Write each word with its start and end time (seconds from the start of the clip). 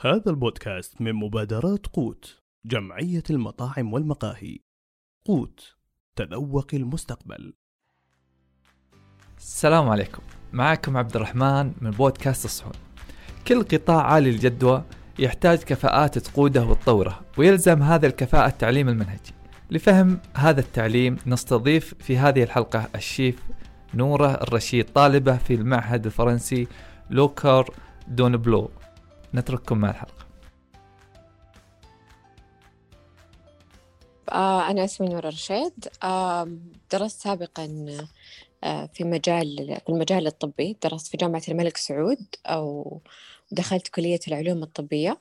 هذا 0.00 0.30
البودكاست 0.30 1.00
من 1.00 1.12
مبادرات 1.12 1.86
قوت 1.86 2.42
جمعية 2.64 3.22
المطاعم 3.30 3.92
والمقاهي. 3.92 4.58
قوت 5.24 5.74
تذوق 6.16 6.66
المستقبل. 6.74 7.54
السلام 9.38 9.88
عليكم. 9.88 10.22
معكم 10.52 10.96
عبد 10.96 11.16
الرحمن 11.16 11.72
من 11.80 11.90
بودكاست 11.90 12.44
الصحون. 12.44 12.72
كل 13.48 13.62
قطاع 13.62 14.02
عالي 14.02 14.30
الجدوى 14.30 14.84
يحتاج 15.18 15.58
كفاءات 15.58 16.18
تقوده 16.18 16.64
وتطوره 16.64 17.20
ويلزم 17.38 17.82
هذا 17.82 18.06
الكفاءة 18.06 18.48
التعليم 18.48 18.88
المنهجي. 18.88 19.32
لفهم 19.70 20.20
هذا 20.34 20.60
التعليم 20.60 21.16
نستضيف 21.26 21.94
في 21.94 22.18
هذه 22.18 22.42
الحلقة 22.42 22.88
الشيف 22.94 23.42
نورة 23.94 24.34
الرشيد 24.34 24.92
طالبة 24.92 25.36
في 25.36 25.54
المعهد 25.54 26.06
الفرنسي 26.06 26.68
لوكر 27.10 27.70
دون 28.08 28.36
بلو 28.36 28.70
نترككم 29.36 29.78
مع 29.78 29.90
الحلقة. 29.90 30.26
آه، 34.32 34.70
أنا 34.70 34.84
أسمي 34.84 35.08
نور 35.08 35.18
الرشيد 35.18 35.88
آه، 36.02 36.58
درست 36.92 37.20
سابقا 37.20 37.86
آه، 38.64 38.86
في 38.86 39.04
مجال 39.04 39.80
في 39.86 39.88
المجال 39.88 40.26
الطبي. 40.26 40.76
درست 40.82 41.06
في 41.06 41.16
جامعة 41.16 41.42
الملك 41.48 41.76
سعود 41.76 42.34
أو 42.46 43.00
دخلت 43.52 43.88
كلية 43.88 44.20
العلوم 44.28 44.62
الطبية. 44.62 45.20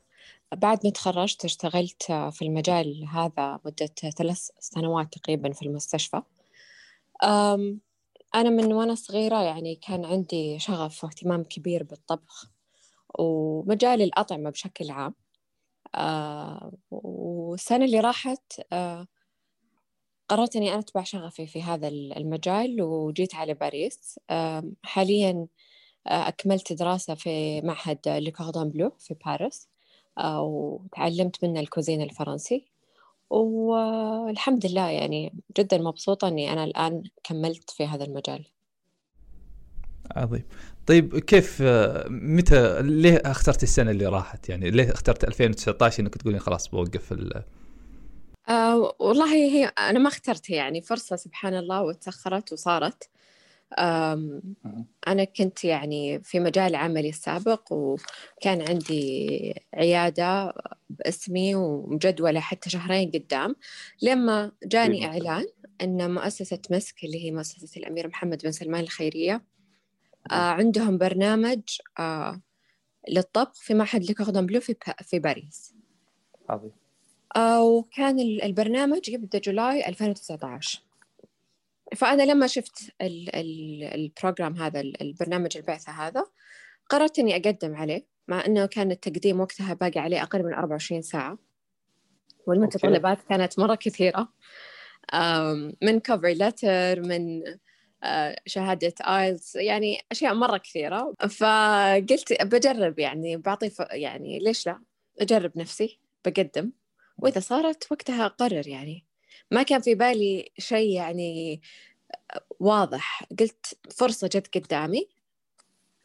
بعد 0.55 0.79
ما 0.85 0.91
تخرجت 0.91 1.45
اشتغلت 1.45 2.03
في 2.03 2.41
المجال 2.41 3.07
هذا 3.13 3.59
مدة 3.65 3.85
ثلاث 4.17 4.49
سنوات 4.59 5.13
تقريبا 5.13 5.53
في 5.53 5.61
المستشفى. 5.65 6.21
أنا 8.35 8.49
من 8.49 8.73
وأنا 8.73 8.95
صغيرة 8.95 9.41
يعني 9.43 9.75
كان 9.75 10.05
عندي 10.05 10.59
شغف 10.59 11.03
واهتمام 11.03 11.43
كبير 11.43 11.83
بالطبخ. 11.83 12.54
ومجال 13.19 14.01
الأطعمة 14.01 14.49
بشكل 14.49 14.91
عام. 14.91 15.15
آه 15.95 16.71
والسنة 16.91 17.85
اللي 17.85 17.99
راحت 17.99 18.61
آه 18.73 19.07
قررت 20.29 20.55
إني 20.55 20.71
أنا 20.73 20.79
أتبع 20.79 21.03
شغفي 21.03 21.47
في 21.47 21.63
هذا 21.63 21.87
المجال 21.87 22.81
وجيت 22.81 23.35
على 23.35 23.53
باريس. 23.53 24.19
حاليا 24.83 25.47
آه 26.07 26.27
أكملت 26.27 26.73
دراسة 26.73 27.15
في 27.15 27.61
معهد 27.61 27.99
لكوردون 28.07 28.69
بلو 28.69 28.91
في 28.99 29.15
باريس 29.25 29.69
وتعلمت 30.19 31.43
منه 31.45 31.59
الكوزين 31.59 32.01
الفرنسي. 32.01 32.65
والحمد 33.29 34.65
لله 34.65 34.89
يعني 34.91 35.33
جدا 35.57 35.77
مبسوطة 35.77 36.27
إني 36.27 36.53
أنا 36.53 36.63
الآن 36.63 37.03
كملت 37.23 37.71
في 37.71 37.85
هذا 37.87 38.05
المجال. 38.05 38.45
عظيم. 40.11 40.43
طيب 40.87 41.19
كيف 41.19 41.61
متى 42.09 42.81
ليه 42.81 43.21
اخترت 43.25 43.63
السنة 43.63 43.91
اللي 43.91 44.05
راحت؟ 44.05 44.49
يعني 44.49 44.71
ليه 44.71 44.91
اخترت 44.91 45.23
2019 45.23 46.03
إنك 46.03 46.15
تقولين 46.15 46.39
خلاص 46.39 46.67
بوقف 46.67 47.11
ال؟ 47.11 47.43
آه 48.49 48.95
والله 48.99 49.35
هي 49.35 49.65
أنا 49.65 49.99
ما 49.99 50.07
اخترتها 50.07 50.55
يعني 50.55 50.81
فرصة 50.81 51.15
سبحان 51.15 51.55
الله 51.55 51.81
وتأخرت 51.81 52.53
وصارت. 52.53 53.09
أنا 55.07 55.23
كنت 55.37 55.63
يعني 55.63 56.19
في 56.23 56.39
مجال 56.39 56.75
عملي 56.75 57.09
السابق 57.09 57.73
وكان 57.73 58.61
عندي 58.69 59.53
عيادة 59.73 60.53
باسمي 60.89 61.55
ومجدولة 61.55 62.39
حتى 62.39 62.69
شهرين 62.69 63.11
قدام 63.11 63.55
لما 64.01 64.51
جاني 64.63 65.05
إعلان 65.05 65.45
أن 65.81 66.13
مؤسسة 66.13 66.59
مسك 66.71 67.03
اللي 67.03 67.25
هي 67.25 67.31
مؤسسة 67.31 67.79
الأمير 67.79 68.07
محمد 68.07 68.41
بن 68.43 68.51
سلمان 68.51 68.83
الخيرية 68.83 69.33
آه 69.33 69.54
عندهم 70.31 70.97
برنامج 70.97 71.61
آه 71.99 72.41
للطبخ 73.09 73.61
في 73.61 73.73
معهد 73.73 74.11
Le 74.11 74.20
Cordon 74.20 74.45
Bleu 74.45 74.59
في, 74.59 74.75
في 75.03 75.19
باريس. 75.19 75.73
عظيم. 76.49 76.71
آه 77.35 77.63
وكان 77.63 78.19
البرنامج 78.19 79.09
يبدأ 79.09 79.39
July 79.39 79.87
2019 79.89 80.81
فأنا 81.95 82.23
لما 82.23 82.47
شفت 82.47 82.93
ال 83.01 83.35
ال 83.35 83.83
ال 83.83 83.92
program 83.92 84.55
هذا 84.55 84.79
البرنامج 84.79 85.57
البعثة 85.57 85.91
هذا 85.91 86.25
قررت 86.89 87.19
إني 87.19 87.35
أقدم 87.35 87.75
عليه 87.75 88.05
مع 88.27 88.45
إنه 88.45 88.65
كان 88.65 88.91
التقديم 88.91 89.39
وقتها 89.39 89.73
باقي 89.73 89.99
عليه 89.99 90.23
أقل 90.23 90.43
من 90.43 90.53
24 90.53 91.01
ساعة. 91.01 91.37
والمتطلبات 92.47 93.21
كانت 93.29 93.59
مرة 93.59 93.75
كثيرة. 93.75 94.29
من 95.81 95.99
كفر 95.99 96.27
لتر 96.27 97.01
من 97.01 97.47
آه، 97.47 97.59
شهادة 98.45 98.93
آيلز 99.01 99.57
يعني 99.57 100.01
أشياء 100.11 100.33
مرة 100.33 100.57
كثيرة. 100.57 101.13
فقلت 101.29 102.43
بجرب 102.43 102.99
يعني 102.99 103.37
بعطي 103.37 103.71
يعني 103.91 104.39
ليش 104.39 104.67
لا؟ 104.67 104.81
أجرب 105.19 105.51
نفسي 105.55 105.99
بقدم. 106.25 106.71
وإذا 107.17 107.39
صارت 107.39 107.91
وقتها 107.91 108.25
أقرر 108.25 108.67
يعني. 108.67 109.05
ما 109.51 109.63
كان 109.63 109.81
في 109.81 109.95
بالي 109.95 110.51
شيء 110.57 110.89
يعني 110.89 111.61
واضح. 112.59 113.23
قلت 113.39 113.77
فرصة 113.91 114.27
جت 114.27 114.57
قدامي 114.57 115.07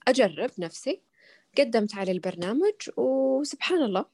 أجرب 0.09 0.51
نفسي. 0.59 1.03
قدمت 1.59 1.95
على 1.95 2.13
البرنامج 2.13 2.75
وسبحان 2.97 3.83
الله. 3.83 4.05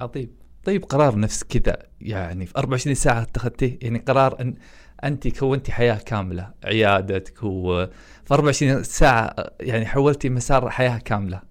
عظيم. 0.00 0.38
طيب 0.64 0.84
قرار 0.84 1.18
نفس 1.18 1.44
كذا 1.44 1.90
يعني 2.00 2.46
في 2.46 2.52
24 2.58 2.94
ساعة 2.94 3.22
اتخذتيه؟ 3.22 3.78
يعني 3.82 3.98
قرار 3.98 4.40
أن 4.40 4.54
أنت 5.04 5.28
كونتي 5.28 5.72
حياة 5.72 5.98
كاملة 5.98 6.54
عيادتك 6.64 7.42
و 7.42 7.86
في 8.24 8.34
24 8.34 8.82
ساعة 8.82 9.34
يعني 9.60 9.86
حولتي 9.86 10.28
مسار 10.28 10.70
حياة 10.70 10.98
كاملة. 10.98 11.42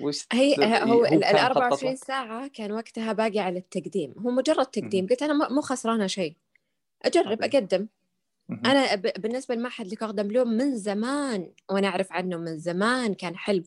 وش 0.00 0.26
هي 0.32 0.54
هو 0.82 1.04
ال 1.04 1.24
24 1.24 1.96
ساعة 1.96 2.48
كان 2.48 2.72
وقتها 2.72 3.12
باقي 3.12 3.38
على 3.38 3.58
التقديم. 3.58 4.14
هو 4.18 4.30
مجرد 4.30 4.66
تقديم. 4.66 5.06
قلت 5.06 5.22
أنا 5.22 5.48
مو 5.48 5.60
خسرانة 5.60 6.06
شيء. 6.06 6.36
أجرب 7.04 7.42
أقدم. 7.42 7.86
أنا 8.50 8.94
بالنسبة 8.94 9.54
لمعهد 9.54 9.92
لكوردون 9.92 10.28
بلو 10.28 10.44
من 10.44 10.76
زمان 10.76 11.52
وأنا 11.70 11.88
أعرف 11.88 12.12
عنه 12.12 12.36
من 12.36 12.58
زمان 12.58 13.14
كان 13.14 13.36
حلم. 13.36 13.64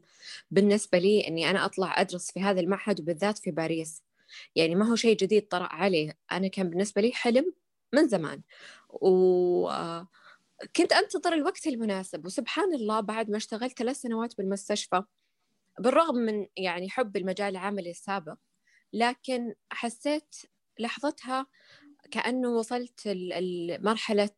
بالنسبة 0.51 0.97
لي 0.97 1.27
إني 1.27 1.49
أنا 1.49 1.65
أطلع 1.65 2.01
أدرس 2.01 2.31
في 2.31 2.39
هذا 2.39 2.59
المعهد 2.59 2.99
وبالذات 2.99 3.37
في 3.37 3.51
باريس. 3.51 4.03
يعني 4.55 4.75
ما 4.75 4.89
هو 4.89 4.95
شيء 4.95 5.17
جديد 5.17 5.47
طرأ 5.47 5.67
عليه 5.73 6.17
أنا 6.31 6.47
كان 6.47 6.69
بالنسبة 6.69 7.01
لي 7.01 7.11
حلم 7.11 7.53
من 7.93 8.07
زمان. 8.07 8.41
وكنت 9.01 10.93
أنتظر 10.93 11.33
الوقت 11.33 11.67
المناسب. 11.67 12.25
وسبحان 12.25 12.73
الله 12.73 12.99
بعد 12.99 13.29
ما 13.29 13.37
اشتغلت 13.37 13.77
ثلاث 13.79 14.01
سنوات 14.01 14.37
بالمستشفى 14.37 15.03
بالرغم 15.79 16.15
من 16.15 16.47
يعني 16.57 16.89
حب 16.89 17.17
المجال 17.17 17.49
العملي 17.49 17.89
السابق 17.89 18.37
لكن 18.93 19.53
حسيت 19.69 20.35
لحظتها 20.79 21.47
كأنه 22.11 22.49
وصلت 22.49 23.07
لمرحلة 23.07 24.29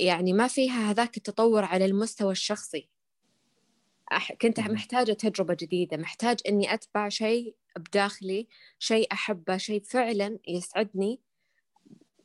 يعني 0.00 0.32
ما 0.32 0.48
فيها 0.48 0.90
هذاك 0.90 1.16
التطور 1.16 1.64
على 1.64 1.84
المستوى 1.84 2.32
الشخصي. 2.32 2.88
كنت 4.40 4.60
محتاجة 4.60 5.12
تجربة 5.12 5.56
جديدة 5.60 5.96
محتاج 5.96 6.40
إني 6.48 6.74
أتبع 6.74 7.08
شيء 7.08 7.56
بداخلي 7.76 8.48
شيء 8.78 9.12
أحبه 9.12 9.56
شيء 9.56 9.82
فعلا 9.82 10.38
يسعدني. 10.48 11.20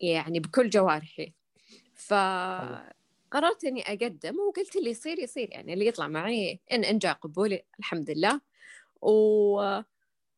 يعني 0.02 0.40
بكل 0.40 0.70
جوارحي. 0.70 1.34
فقررت 1.96 3.64
إني 3.66 3.82
أقدم 3.88 4.36
وقلت 4.40 4.76
اللي 4.76 4.90
يصير 4.90 5.20
يصير 5.20 5.50
يعني 5.52 5.74
اللي 5.74 5.88
يطلع 5.88 6.08
معي 6.08 6.60
إن 6.72 6.84
إن 6.84 6.98
جاء 6.98 7.14
قبولي 7.14 7.64
الحمد 7.80 8.12
لله. 8.12 8.42
و 9.02 9.12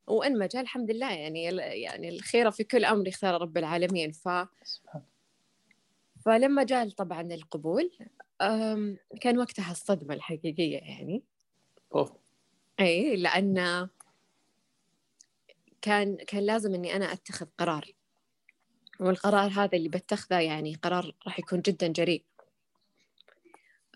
وإن 0.07 0.37
ما 0.37 0.47
جاء 0.47 0.61
الحمد 0.61 0.91
لله. 0.91 1.13
يعني 1.13 1.43
يعني 1.81 2.09
الخيره 2.09 2.49
في 2.49 2.63
كل 2.63 2.85
أمر 2.85 3.07
يختار 3.07 3.41
رب 3.41 3.57
العالمين. 3.57 4.11
ف 4.11 4.29
فلما 6.25 6.63
جاء 6.63 6.89
طبعا 6.89 7.21
القبول 7.21 7.91
كان 9.21 9.37
وقتها 9.37 9.71
الصدمة 9.71 10.13
الحقيقية 10.13 10.77
يعني. 10.77 11.23
أوه. 11.95 12.19
اي 12.79 13.15
لأن 13.15 13.87
كان 15.81 16.15
كان 16.17 16.43
لازم 16.43 16.73
إني 16.73 16.95
أنا 16.95 17.13
أتخذ 17.13 17.45
قرار. 17.57 17.85
والقرار 19.01 19.51
هذا 19.51 19.77
اللي 19.77 19.89
بتخذه 19.89 20.39
يعني 20.39 20.75
قرار 20.75 21.15
راح 21.25 21.39
يكون 21.39 21.61
جدا 21.61 21.87
جريء. 21.87 22.23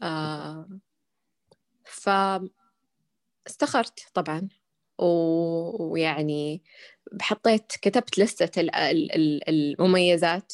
آه 0.04 0.70
ف 1.86 2.10
استخرت 3.48 4.00
طبعا 4.14 4.50
ويعني 5.00 6.64
حطيت 7.22 7.72
كتبت 7.82 8.20
لستة 8.20 8.68
المميزات 9.50 10.54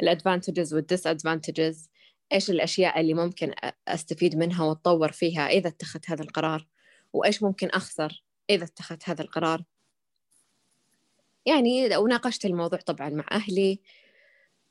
الادفانتجز 0.00 0.74
والديس 0.74 1.06
ادفانتجز 1.06 1.90
إيش 2.32 2.50
الأشياء 2.50 3.00
اللي 3.00 3.14
ممكن 3.14 3.54
أستفيد 3.88 4.36
منها 4.36 4.64
وأتطور 4.64 5.12
فيها 5.12 5.48
إذا 5.48 5.68
اتخذت 5.68 6.10
هذا 6.10 6.22
القرار 6.22 6.66
وإيش 7.12 7.42
ممكن 7.42 7.68
أخسر 7.68 8.24
إذا 8.50 8.64
اتخذت 8.64 9.08
هذا 9.08 9.22
القرار. 9.22 9.64
يعني 11.46 11.96
وناقشت 11.96 12.44
الموضوع 12.44 12.78
طبعا 12.78 13.08
مع 13.08 13.24
أهلي. 13.32 13.80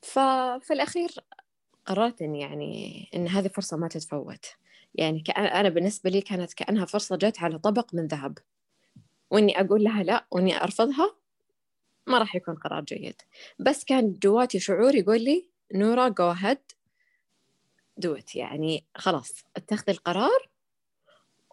ففي 0.02 0.74
الأخير 0.74 1.12
قررت 1.86 2.22
إن 2.22 2.36
يعني 2.36 3.10
إن 3.16 3.28
هذه 3.28 3.48
فرصة 3.48 3.78
ما 3.78 3.88
تتفوت. 3.88 4.46
يعني 4.96 5.24
أنا 5.38 5.70
بالنسبة 5.70 6.10
لي 6.10 6.22
كانت 6.22 6.54
كأنها 6.54 6.86
فرصة 6.86 7.16
جت 7.16 7.40
على 7.40 7.60
طبق 7.60 7.96
من 7.96 8.08
ذهب. 8.08 8.38
وإني 9.32 9.62
أقول 9.62 9.84
لها 9.84 10.04
لا 10.04 10.26
وإني 10.32 10.64
أرفضها 10.64 11.16
ما 12.08 12.18
راح 12.18 12.36
يكون 12.36 12.56
قرار 12.56 12.82
جيد. 12.84 13.22
بس 13.60 13.84
كان 13.84 14.14
جواتي 14.14 14.60
شعور 14.60 14.96
يقول 14.96 15.22
لي 15.22 15.50
نورا 15.74 16.10
جو 16.10 16.30
هيد 16.30 16.60
دوت 17.98 18.36
يعني 18.36 18.86
خلاص 18.96 19.46
اتخذي 19.56 19.92
القرار 19.92 20.50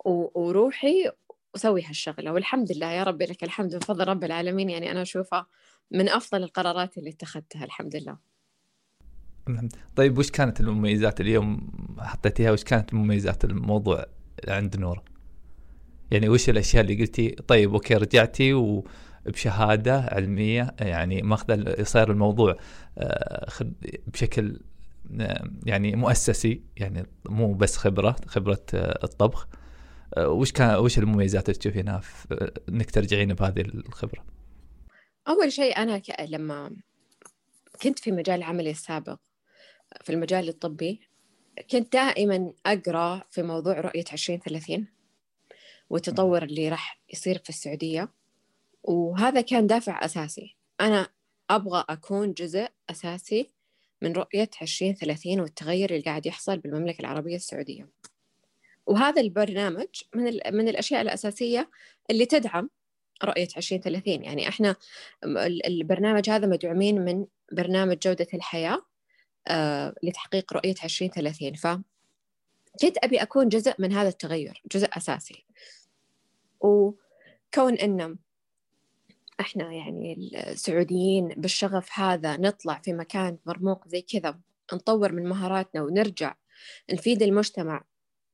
وروحي 0.04 1.10
وسوي 1.54 1.84
هالشغلة 1.84 2.32
والحمد 2.32 2.72
لله 2.72 2.90
يا 2.92 3.02
ربي 3.02 3.24
لك 3.24 3.44
الحمد 3.44 3.76
بفضل 3.76 4.08
رب 4.08 4.24
العالمين. 4.24 4.70
يعني 4.70 4.90
أنا 4.90 5.02
أشوفها 5.02 5.46
من 5.90 6.08
أفضل 6.08 6.42
القرارات 6.42 6.98
اللي 6.98 7.10
اتخذتها 7.10 7.64
الحمد 7.64 7.96
لله. 7.96 8.18
طيب 9.96 10.18
وش 10.18 10.30
كانت 10.30 10.60
المميزات 10.60 11.20
اليوم؟ 11.20 11.70
حطيتيها 11.98 12.50
وش 12.50 12.64
كانت 12.64 12.94
مميزات 12.94 13.44
الموضوع 13.44 14.06
عند 14.48 14.76
نورة؟ 14.76 15.04
يعني 16.10 16.28
وش 16.28 16.50
الأشياء 16.50 16.82
اللي 16.82 17.00
قلتي 17.00 17.28
طيب 17.28 17.72
أوكي 17.72 17.94
رجعتي 17.94 18.52
وبشهادة 18.54 20.00
علمية 20.00 20.74
يعني 20.80 21.22
ماخذ 21.22 21.80
يصير 21.80 22.10
الموضوع 22.10 22.56
آه، 22.98 23.48
بشكل 24.06 24.60
آه، 25.20 25.50
يعني 25.66 25.96
مؤسسي 25.96 26.62
يعني 26.76 27.06
مو 27.28 27.54
بس 27.54 27.76
خبرة 27.76 28.16
خبرة 28.26 28.62
آه، 28.74 29.04
الطبخ. 29.04 29.48
وش 30.18 30.52
كان 30.52 30.76
وش 30.76 30.98
المميزات 30.98 31.48
اللي 31.48 31.58
تشوفينها 31.58 32.00
إنك 32.68 32.90
ترجعين 32.90 33.34
بهذه 33.34 33.60
الخبرة؟ 33.60 34.26
أول 35.28 35.52
شيء 35.52 35.76
أنا 35.76 36.02
لما 36.20 36.76
كنت 37.82 37.98
في 37.98 38.12
مجال 38.12 38.42
عملي 38.42 38.70
السابق 38.70 39.18
في 40.04 40.12
المجال 40.12 40.48
الطبي 40.48 41.00
كنت 41.70 41.92
دائما 41.92 42.52
أقرأ 42.66 43.22
في 43.30 43.42
موضوع 43.42 43.80
رؤية 43.80 44.04
2030 44.12 44.86
والتطور 45.90 46.42
اللي 46.42 46.68
راح 46.68 47.00
يصير 47.12 47.38
في 47.38 47.48
السعودية. 47.48 48.08
وهذا 48.82 49.40
كان 49.40 49.66
دافع 49.66 50.04
أساسي. 50.04 50.56
أنا 50.80 51.08
أبغى 51.50 51.84
أكون 51.88 52.32
جزء 52.32 52.68
أساسي 52.90 53.50
من 54.02 54.12
رؤية 54.12 54.50
2030 54.62 55.40
والتغير 55.40 55.90
اللي 55.90 56.02
قاعد 56.02 56.26
يحصل 56.26 56.58
بالمملكة 56.58 57.00
العربية 57.00 57.36
السعودية. 57.36 57.88
وهذا 58.90 59.20
البرنامج 59.20 59.86
من 60.14 60.24
من 60.52 60.68
الأشياء 60.68 61.00
الأساسية 61.00 61.70
اللي 62.10 62.26
تدعم 62.26 62.70
رؤية 63.24 63.48
2030 63.56 64.24
يعني 64.24 64.48
إحنا 64.48 64.76
البرنامج 65.66 66.30
هذا 66.30 66.46
مدعومين 66.46 67.04
من 67.04 67.26
برنامج 67.52 67.98
جودة 67.98 68.26
الحياة 68.34 68.86
آه، 69.48 69.94
لتحقيق 70.02 70.52
رؤية 70.52 70.74
2030 70.84 71.54
ف 71.54 71.66
كنت 72.80 72.96
أبي 73.04 73.22
أكون 73.22 73.48
جزء 73.48 73.74
من 73.78 73.92
هذا 73.92 74.08
التغير 74.08 74.62
جزء 74.72 74.88
أساسي. 74.92 75.44
وكون 76.60 77.74
ان 77.74 78.16
إحنا 79.40 79.72
يعني 79.72 80.30
السعوديين 80.34 81.28
بالشغف 81.28 81.98
هذا 81.98 82.36
نطلع 82.36 82.80
في 82.84 82.92
مكان 82.92 83.38
مرموق 83.46 83.88
زي 83.88 84.02
كذا 84.02 84.40
نطور 84.72 85.12
من 85.12 85.28
مهاراتنا 85.28 85.82
ونرجع 85.82 86.34
نفيد 86.92 87.22
المجتمع 87.22 87.84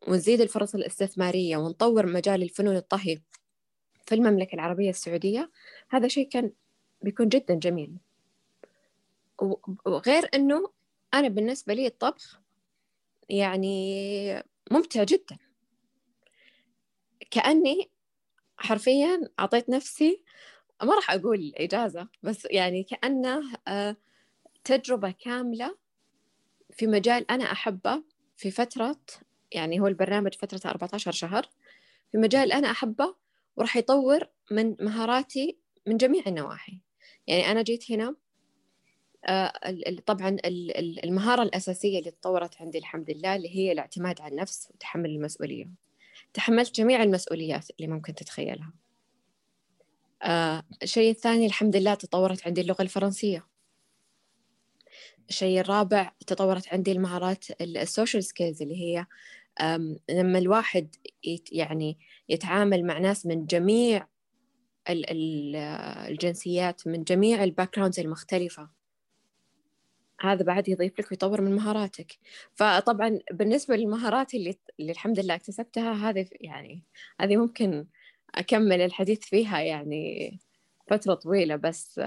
ونزيد 0.09 0.41
الفرص 0.41 0.75
الاستثمارية 0.75 1.57
ونطور 1.57 2.07
مجال 2.07 2.43
الفنون 2.43 2.77
الطهي 2.77 3.19
في 4.07 4.15
المملكة 4.15 4.55
العربية 4.55 4.91
السعودية 4.91 5.51
هذا 5.89 6.09
شيء 6.09 6.29
كان 6.29 6.53
بيكون 7.03 7.29
جدا 7.29 7.55
جميل. 7.55 7.97
وغير 9.87 10.29
أنه 10.35 10.71
أنا 11.15 11.29
بالنسبة 11.29 11.75
لي 11.75 11.87
الطبخ 11.87 12.41
يعني 13.29 14.43
ممتع 14.71 15.05
جدا. 15.05 15.39
كأني 17.31 17.91
حرفيا 18.59 19.21
أعطيت 19.41 19.69
نفسي 19.69 20.23
ما 20.83 20.95
راح 20.95 21.11
أقول 21.11 21.53
إجازة 21.57 22.09
بس 22.23 22.47
يعني 22.51 22.83
كأنه 22.83 23.43
آه، 23.69 23.97
تجربة 24.65 25.11
كاملة 25.11 25.77
في 26.71 26.87
مجال 26.87 27.31
أنا 27.31 27.53
أحبه 27.53 28.03
في 28.37 28.51
فترة 28.51 29.01
يعني 29.53 29.81
هو 29.81 29.87
البرنامج 29.87 30.35
فترة 30.35 30.71
14 30.71 31.13
شهر 31.13 31.49
في 32.13 32.19
مجال 32.19 32.53
أنا 32.53 32.71
أحبه 32.71 33.15
وراح 33.57 33.77
يطور 33.77 34.29
من 34.51 34.77
مهاراتي 34.81 35.59
من 35.87 35.97
جميع 35.97 36.23
النواحي. 36.27 36.81
يعني 37.27 37.51
أنا 37.51 37.63
جيت 37.63 37.91
هنا 37.93 38.17
آه، 39.25 39.53
طبعا 40.07 40.37
المهارة 41.05 41.43
الأساسية 41.43 41.99
اللي 41.99 42.11
تطورت 42.11 42.61
عندي 42.61 42.79
الحمد 42.79 43.11
لله 43.11 43.37
اللي 43.37 43.57
هي 43.57 43.73
الاعتماد 43.73 44.21
على 44.21 44.31
النفس 44.31 44.69
وتحمل 44.75 45.11
المسؤولية. 45.11 45.71
تحملت 46.35 46.75
جميع 46.75 47.03
المسؤوليات 47.03 47.69
اللي 47.71 47.93
ممكن 47.93 48.15
تتخيلها. 48.15 48.73
آه، 50.23 50.63
الشيء 50.83 51.11
الثاني 51.11 51.47
الحمد 51.47 51.77
لله 51.77 51.95
تطورت 51.95 52.47
عندي 52.47 52.61
اللغة 52.61 52.83
الفرنسية. 52.83 53.47
الشيء 55.29 55.61
الرابع 55.61 56.13
تطورت 56.27 56.73
عندي 56.73 56.93
المهارات 56.93 57.45
ال 57.61 57.70
social 57.70 58.25
skills 58.25 58.63
اللي 58.63 58.77
هي 58.77 59.07
لما 60.11 60.39
الواحد 60.39 60.95
يعني 61.53 61.99
يتعامل 62.29 62.87
مع 62.87 62.99
ناس 62.99 63.27
من 63.27 63.47
جميع 63.47 64.07
الجنسيات 64.89 66.87
من 66.87 67.05
جميع 67.05 67.45
ال 67.45 67.48
background 67.48 67.79
المختلفة. 67.99 68.69
هذا 70.21 70.45
بعد 70.45 70.69
يضيف 70.69 71.01
لك 71.01 71.11
ويطور 71.11 71.41
من 71.41 71.55
مهاراتك. 71.55 72.19
فطبعا 72.55 73.19
بالنسبة 73.33 73.77
للمهارات 73.77 74.35
اللي, 74.35 74.59
اللي 74.81 74.93
الحمد 74.93 75.21
لله 75.21 75.35
اكتسبتها 75.35 75.93
هذه 76.11 76.29
يعني 76.41 76.83
هذه 77.21 77.37
ممكن 77.37 77.87
أكمل 78.35 78.81
الحديث 78.81 79.21
فيها 79.21 79.61
يعني 79.61 80.39
فترة 80.89 81.15
طويلة 81.15 81.57
بس 81.57 82.01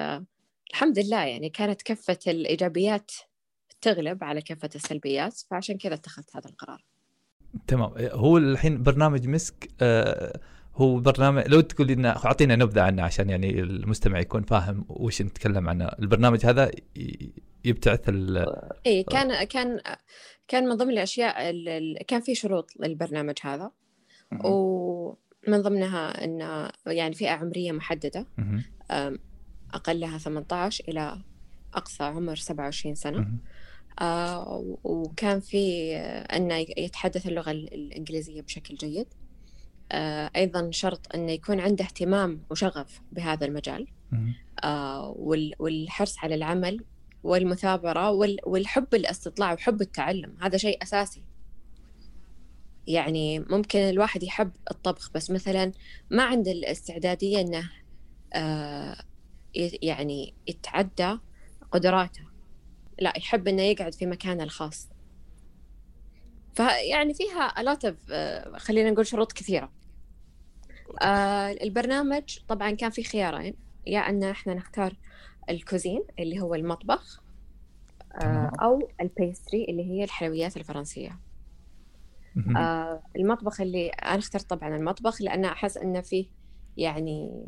الحمد 0.71 1.00
لله 1.00 1.25
يعني 1.25 1.50
كانت 1.50 1.81
كفة 1.81 2.18
الإيجابيات 2.27 3.12
تغلب 3.81 4.24
على 4.24 4.42
كفة 4.42 4.69
السلبيات 4.75 5.33
فعشان 5.51 5.77
كذا 5.77 5.94
اتخذت 5.94 6.36
هذا 6.36 6.50
القرار. 6.50 6.86
تمام. 7.68 7.92
هو 7.98 8.38
الحين 8.38 8.83
برنامج 8.83 9.27
مسك 9.27 9.69
آه 9.81 10.39
هو 10.75 11.00
برنامج 11.00 11.44
لو 11.48 11.62
تقول 11.62 11.88
لنا 11.88 12.25
أعطينا 12.25 12.56
نبذة 12.56 12.81
عنه 12.81 13.04
عشان 13.04 13.30
يعني 13.30 13.60
المستمع 13.60 14.19
يكون 14.19 14.44
فاهم 14.44 14.86
وش 14.89 15.21
نتكلم 15.21 15.69
عنه. 15.69 15.86
البرنامج 15.86 16.45
هذا 16.45 16.71
يبتعث 17.66 18.10
ال 18.10 18.45
اي 18.86 19.04
كان 19.04 19.44
كان 19.44 19.80
كان 20.48 20.66
من 20.69 20.75
ضمن 20.75 20.89
الأشياء 20.89 21.54
كان 22.04 22.21
في 22.21 22.36
شروط 22.36 22.71
للبرنامج 22.80 23.36
هذا. 23.42 23.71
ومن 24.44 25.62
ضمنها 25.62 26.24
إنه 26.24 26.69
يعني 26.88 27.16
فئة 27.16 27.30
عمرية 27.30 27.71
محددة. 27.71 28.25
أقلها 29.73 30.18
18 30.18 30.83
إلى 30.88 31.18
أقصى 31.73 32.04
عمر 32.04 32.35
27 32.35 32.95
سنة. 32.95 33.28
آه 34.02 34.78
وكان 34.83 35.40
في 35.40 35.95
أنه 36.35 36.56
يتحدث 36.78 37.28
اللغة 37.28 37.52
الإنجليزية 37.52 38.42
بشكل 38.42 38.76
جيد. 38.76 39.07
آه 39.92 40.31
أيضا 40.35 40.71
شرط 40.71 41.16
أنه 41.16 41.31
يكون 41.31 41.59
عنده 41.59 41.85
اهتمام 41.85 42.42
وشغف 42.49 43.02
بهذا 43.11 43.45
المجال. 43.45 43.88
آه 44.64 45.16
والحرص 45.59 46.19
على 46.19 46.35
العمل 46.35 46.83
والمثابرة 47.23 48.11
والحب 48.45 48.95
الاستطلاع 48.95 49.54
وحب 49.54 49.81
التعلم. 49.81 50.35
هذا 50.42 50.57
شيء 50.57 50.83
أساسي. 50.83 51.23
يعني 52.88 53.40
ممكن 53.40 53.80
الواحد 53.80 54.23
يحب 54.23 54.52
الطبخ 54.71 55.11
بس 55.14 55.31
مثلا 55.31 55.71
ما 56.09 56.23
عنده 56.23 56.52
الاستعدادية 56.52 57.42
أنه 57.42 57.69
آه 58.33 58.95
يعني 59.56 60.34
يتعدى 60.48 61.18
قدراته. 61.72 62.24
لا 63.00 63.14
يحب 63.18 63.48
إنه 63.48 63.62
يقعد 63.62 63.94
في 63.94 64.06
مكانه 64.06 64.44
الخاص. 64.44 64.90
فيعني 66.54 67.14
فيها 67.14 67.50
a 67.50 67.94
آه، 68.12 68.58
خلينا 68.58 68.92
نقول 68.92 69.08
شروط 69.08 69.32
كثيرة. 69.32 69.72
آه 71.02 71.52
البرنامج 71.52 72.40
طبعا 72.48 72.72
كان 72.72 72.90
في 72.90 73.04
خيارين. 73.04 73.56
يا 73.88 74.00
أن 74.00 74.24
إحنا 74.24 74.54
نختار 74.54 74.94
الكوزين 75.50 76.04
اللي 76.20 76.42
هو 76.42 76.56
المطبخ 76.56 77.24
آه 78.16 78.52
أو 78.62 78.90
ال 79.02 79.11
pastry 79.11 79.66
اللي 79.70 79.84
هي 79.86 80.04
الحلويات 80.04 80.58
الفرنسية. 80.58 81.20
آه 82.58 83.04
المطبخ 83.16 83.62
اللي 83.62 83.90
أنا 83.90 84.20
اخترت 84.20 84.50
طبعا 84.50 84.76
المطبخ 84.76 85.22
لأن 85.22 85.46
أحس 85.46 85.78
أنه 85.78 86.02
فيه 86.02 86.26
يعني 86.78 87.46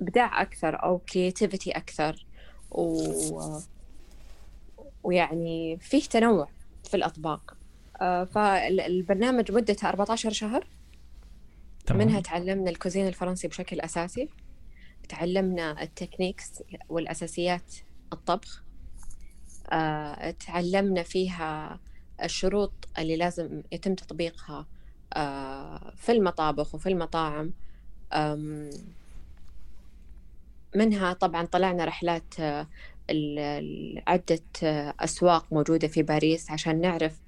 إبداع 0.00 0.42
أكثر 0.42 0.82
أو 0.82 0.98
creativity 0.98 1.70
أكثر. 1.70 2.26
و 2.70 3.60
ويعني 5.02 5.78
فيه 5.80 6.02
تنوع 6.02 6.48
في 6.84 6.96
الأطباق. 6.96 7.56
آه، 8.00 8.24
فالبرنامج 8.24 9.52
مدته 9.52 9.88
14 9.88 10.30
شهر. 10.32 10.66
تمام. 11.86 12.06
منها 12.06 12.20
تعلمنا 12.20 12.70
ال 12.70 12.75
cuisine 12.75 13.08
الفرنسي 13.08 13.48
بشكل 13.48 13.80
أساسي. 13.80 14.28
تعلمنا 15.08 15.82
التكنيكس 15.82 16.62
والأساسيات 16.88 17.74
الطبخ. 18.12 18.62
آه، 19.70 20.30
تعلمنا 20.30 21.02
فيها 21.02 21.80
الشروط 22.22 22.72
اللي 22.98 23.16
لازم 23.16 23.62
يتم 23.72 23.94
تطبيقها 23.94 24.66
آه، 25.12 25.92
في 25.96 26.12
المطابخ 26.12 26.74
وفي 26.74 26.88
المطاعم. 26.88 27.52
منها 30.76 31.12
طبعا 31.12 31.46
طلعنا 31.46 31.84
رحلات 31.84 32.34
عدة 34.06 34.42
أسواق 35.00 35.52
موجودة 35.52 35.88
في 35.88 36.02
باريس 36.02 36.50
عشان 36.50 36.80
نعرف 36.80 37.20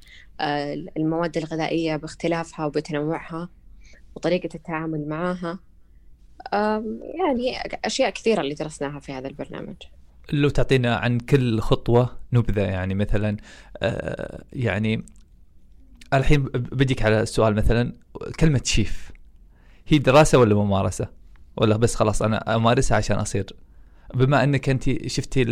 المواد 0.96 1.36
الغذائية 1.36 1.96
باختلافها 1.96 2.66
وبتنوعها 2.66 3.48
وطريقة 4.16 4.48
التعامل 4.54 5.08
معها 5.08 5.58
يعني 7.18 7.58
أشياء 7.84 8.10
كثيرة 8.10 8.40
اللي 8.40 8.54
درسناها 8.54 9.00
في 9.00 9.12
هذا 9.12 9.28
البرنامج. 9.28 9.76
لو 10.32 10.48
تعطينا 10.48 10.96
عن 10.96 11.18
كل 11.18 11.60
خطوة 11.60 12.18
نبذة 12.32 12.62
يعني 12.62 12.94
مثلا 12.94 13.36
آه، 13.76 14.44
يعني 14.52 15.04
الحين 16.14 16.42
بديك 16.52 17.02
على 17.02 17.22
السؤال 17.22 17.54
مثلا 17.54 17.94
كلمة 18.40 18.60
شيف 18.64 19.12
هي 19.86 19.98
دراسة 19.98 20.38
ولا 20.38 20.54
ممارسة؟ 20.54 21.19
ولا 21.56 21.76
بس 21.76 21.94
خلاص 21.94 22.22
أنا 22.22 22.56
أمارسها 22.56 22.96
عشان 22.96 23.16
أصير. 23.16 23.46
بما 24.14 24.44
أنك 24.44 24.68
أنت 24.68 25.06
شفتي 25.06 25.42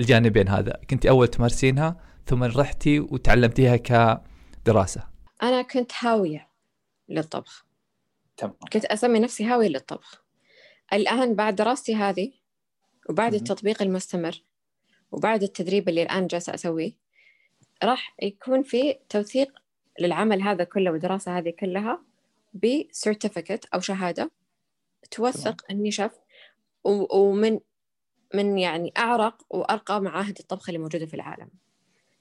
الجانبين 0.00 0.48
هذا 0.48 0.80
كنت 0.90 1.06
أول 1.06 1.28
تمارسينها 1.28 1.96
ثم 2.26 2.44
رحتي 2.44 3.00
وتعلمتيها 3.00 3.76
كدراسة. 3.76 5.02
أنا 5.42 5.62
كنت 5.62 5.92
هاوية 6.00 6.48
للطبخ. 7.08 7.66
تمام. 8.36 8.54
كنت 8.72 8.84
أسمي 8.84 9.18
نفسي 9.18 9.44
هاوية 9.44 9.68
للطبخ. 9.68 10.24
الآن 10.92 11.34
بعد 11.34 11.54
دراستي 11.54 11.94
هذه 11.94 12.32
وبعد 13.08 13.34
التطبيق 13.34 13.82
المستمر 13.82 14.42
وبعد 15.12 15.42
التدريب 15.42 15.88
اللي 15.88 16.02
الآن 16.02 16.26
جالسة 16.26 16.54
أسويه 16.54 16.92
راح 17.84 18.14
يكون 18.22 18.62
في 18.62 18.98
توثيق 19.08 19.52
للعمل 20.00 20.42
هذا 20.42 20.64
كله 20.64 20.90
والدراسة 20.90 21.38
هذه 21.38 21.50
كلها 21.60 22.02
ب 22.54 22.63
certificate 22.63 23.64
أو 23.74 23.80
شهادة. 23.80 24.30
توثق 25.12 25.64
إني 25.70 25.90
شيف 25.90 26.18
ومن 26.84 27.60
من 28.34 28.58
يعني 28.58 28.92
أعرق 28.98 29.42
وأرقى 29.50 30.00
معاهد 30.00 30.38
الطبخ 30.38 30.68
اللي 30.68 30.78
موجودة 30.78 31.06
في 31.06 31.14
العالم. 31.14 31.48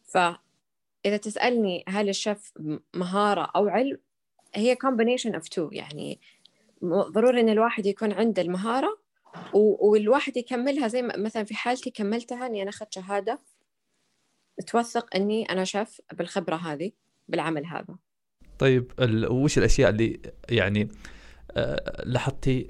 فإذا 0.06 1.18
تسألني 1.18 1.84
هل 1.88 2.10
الشيف 2.10 2.54
مهارة 2.94 3.52
أو 3.56 3.68
علم 3.68 3.98
هي 4.56 4.76
combination 4.76 5.32
of 5.32 5.44
two. 5.44 5.70
يعني 5.72 6.20
ضروري 6.86 7.42
إن 7.42 7.50
الواحد 7.50 7.86
يكون 7.86 8.12
عنده 8.12 8.42
المهارة 8.42 9.02
والواحد 9.54 10.38
يكملها 10.38 10.88
زي 10.88 11.02
مثلا 11.02 11.44
في 11.44 11.56
حالتي 11.56 11.92
كملتها 11.92 12.46
إني 12.46 12.62
أنا 12.62 12.70
أخذت 12.70 12.94
شهادة 12.94 13.40
توثق 14.68 15.16
إني 15.16 15.44
أنا 15.44 15.64
شيف 15.64 16.02
بالخبرة 16.14 16.56
هذه 16.56 16.92
بالعمل 17.28 17.66
هذا. 17.66 17.98
طيب 18.60 18.92
وش 19.32 19.58
الأشياء 19.58 19.90
اللي 19.90 20.22
يعني 20.50 20.82
آه، 20.82 20.88
لاحظتي 22.04 22.68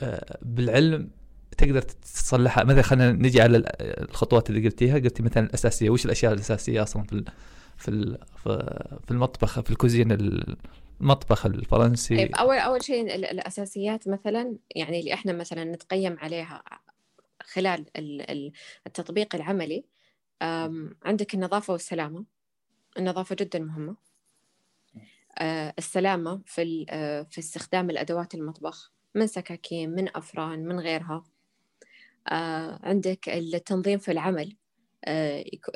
آه، 0.00 0.38
بالعلم 0.42 1.10
تقدر 1.58 1.82
تصلحها 1.82 2.64
مثلا 2.64 2.82
خلينا 2.82 3.12
نجي 3.12 3.40
على 3.40 3.62
الخطوات 3.80 4.50
اللي 4.50 4.68
قلتيها. 4.68 4.98
قلتي 4.98 5.22
مثلا 5.22 5.46
الأساسية. 5.46 5.90
وش 5.90 6.04
الأشياء 6.04 6.32
الأساسية 6.32 6.82
أصلا 6.82 7.02
في 7.02 7.24
في 7.76 8.18
في 9.04 9.10
المطبخ 9.10 9.60
في 9.60 9.70
الكوزين 9.70 10.12
المطبخ 11.00 11.46
الفرنسي؟ 11.46 12.16
طيب 12.16 12.34
اول 12.34 12.56
أول 12.56 12.84
شيء 12.84 13.14
الأساسيات 13.14 14.08
مثلا 14.08 14.56
يعني 14.76 15.00
اللي 15.00 15.14
إحنا 15.14 15.32
مثلا 15.32 15.64
نتقيم 15.64 16.16
عليها 16.18 16.62
خلال 17.42 17.84
التطبيق 18.86 19.34
العملي 19.34 19.84
عندك 21.04 21.34
النظافة 21.34 21.72
والسلامة. 21.72 22.24
النظافة 22.98 23.36
جدا 23.40 23.58
مهمة. 23.58 24.09
آه، 25.38 25.74
السلامة 25.78 26.42
في 26.46 26.86
آه، 26.90 27.22
في 27.22 27.38
استخدام 27.38 27.90
الأدوات 27.90 28.34
المطبخ 28.34 28.92
من 29.14 29.26
سكاكين 29.26 29.90
من 29.90 30.16
أفران 30.16 30.64
من 30.64 30.80
غيرها. 30.80 31.24
آه، 32.28 32.80
عندك 32.82 33.28
التنظيم 33.28 33.98
في 33.98 34.10
العمل. 34.10 34.56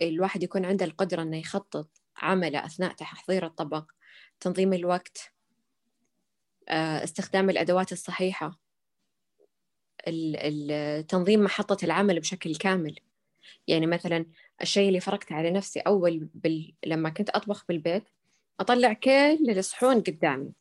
الواحد 0.03 0.43
يكون 0.43 0.65
عنده 0.65 0.85
القدرة 0.85 1.23
أنه 1.23 1.37
يخطط 1.37 1.89
عمله 2.17 2.67
أثناء 2.67 2.93
تحضير 2.93 3.47
الطبق 3.47 3.91
تنظيم 4.41 4.73
الوقت. 4.73 5.33
استخدام 6.69 7.51
الأدوات 7.51 7.93
الصحيحة. 7.93 8.61
تنظيم 11.09 11.45
محطة 11.45 11.85
العمل 11.85 12.21
بشكل 12.21 12.57
كامل. 12.57 12.99
يعني 13.69 13.87
مثلا 13.87 14.27
الشيء 14.63 14.89
اللي 14.89 15.01
فرقت 15.01 15.33
على 15.33 15.51
نفسي 15.51 15.81
أول 15.81 16.29
بال... 16.35 16.75
لما 16.87 17.11
كنت 17.11 17.31
أطبخ 17.31 17.65
بالبيت 17.69 18.05
أطلع 18.61 18.93
كل 18.93 19.39
الصحون 19.59 20.01
قدامي. 20.01 20.53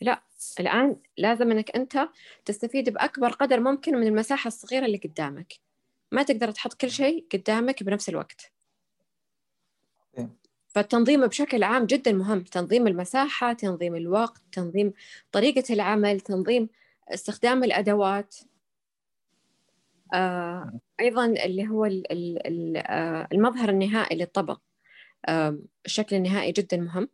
لا 0.00 0.22
الآن 0.60 0.96
لازم 1.16 1.50
أنك 1.50 1.76
أنت 1.76 2.08
تستفيد 2.44 2.90
بأكبر 2.90 3.28
قدر 3.30 3.60
ممكن 3.60 3.96
من 3.96 4.06
المساحة 4.06 4.48
الصغيرة 4.48 4.86
اللي 4.86 4.98
قدامك. 4.98 5.54
ما 6.12 6.22
تقدر 6.22 6.50
تحط 6.50 6.74
كل 6.74 6.90
شيء 6.90 7.26
قدامك 7.32 7.82
بنفس 7.82 8.08
الوقت. 8.08 8.52
إيه. 10.18 10.30
فالتنظيم 10.68 11.26
بشكل 11.26 11.62
عام 11.62 11.86
جدا 11.86 12.12
مهم. 12.12 12.40
تنظيم 12.40 12.86
المساحة 12.86 13.52
تنظيم 13.52 13.94
الوقت 13.96 14.42
تنظيم 14.52 14.92
طريقة 15.32 15.74
العمل 15.74 16.20
تنظيم 16.20 16.68
استخدام 17.08 17.64
الأدوات. 17.64 18.36
آه 20.14 20.80
أيضا 21.00 21.26
اللي 21.26 21.68
هو 21.68 21.84
آه، 21.84 23.28
المظهر 23.32 23.68
النهائي 23.68 24.16
للطبق. 24.18 24.60
الشكل 25.86 26.16
النهائي 26.16 26.52
جدا 26.52 26.76
مهم. 26.76 27.08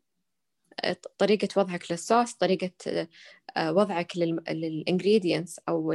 طريقة 1.19 1.49
وضعك 1.57 1.91
للصوص 1.91 2.33
طريقة 2.33 2.71
آه، 3.57 3.73
وضعك 3.73 4.17
للإنجريدينتس 4.49 5.61
أو 5.69 5.95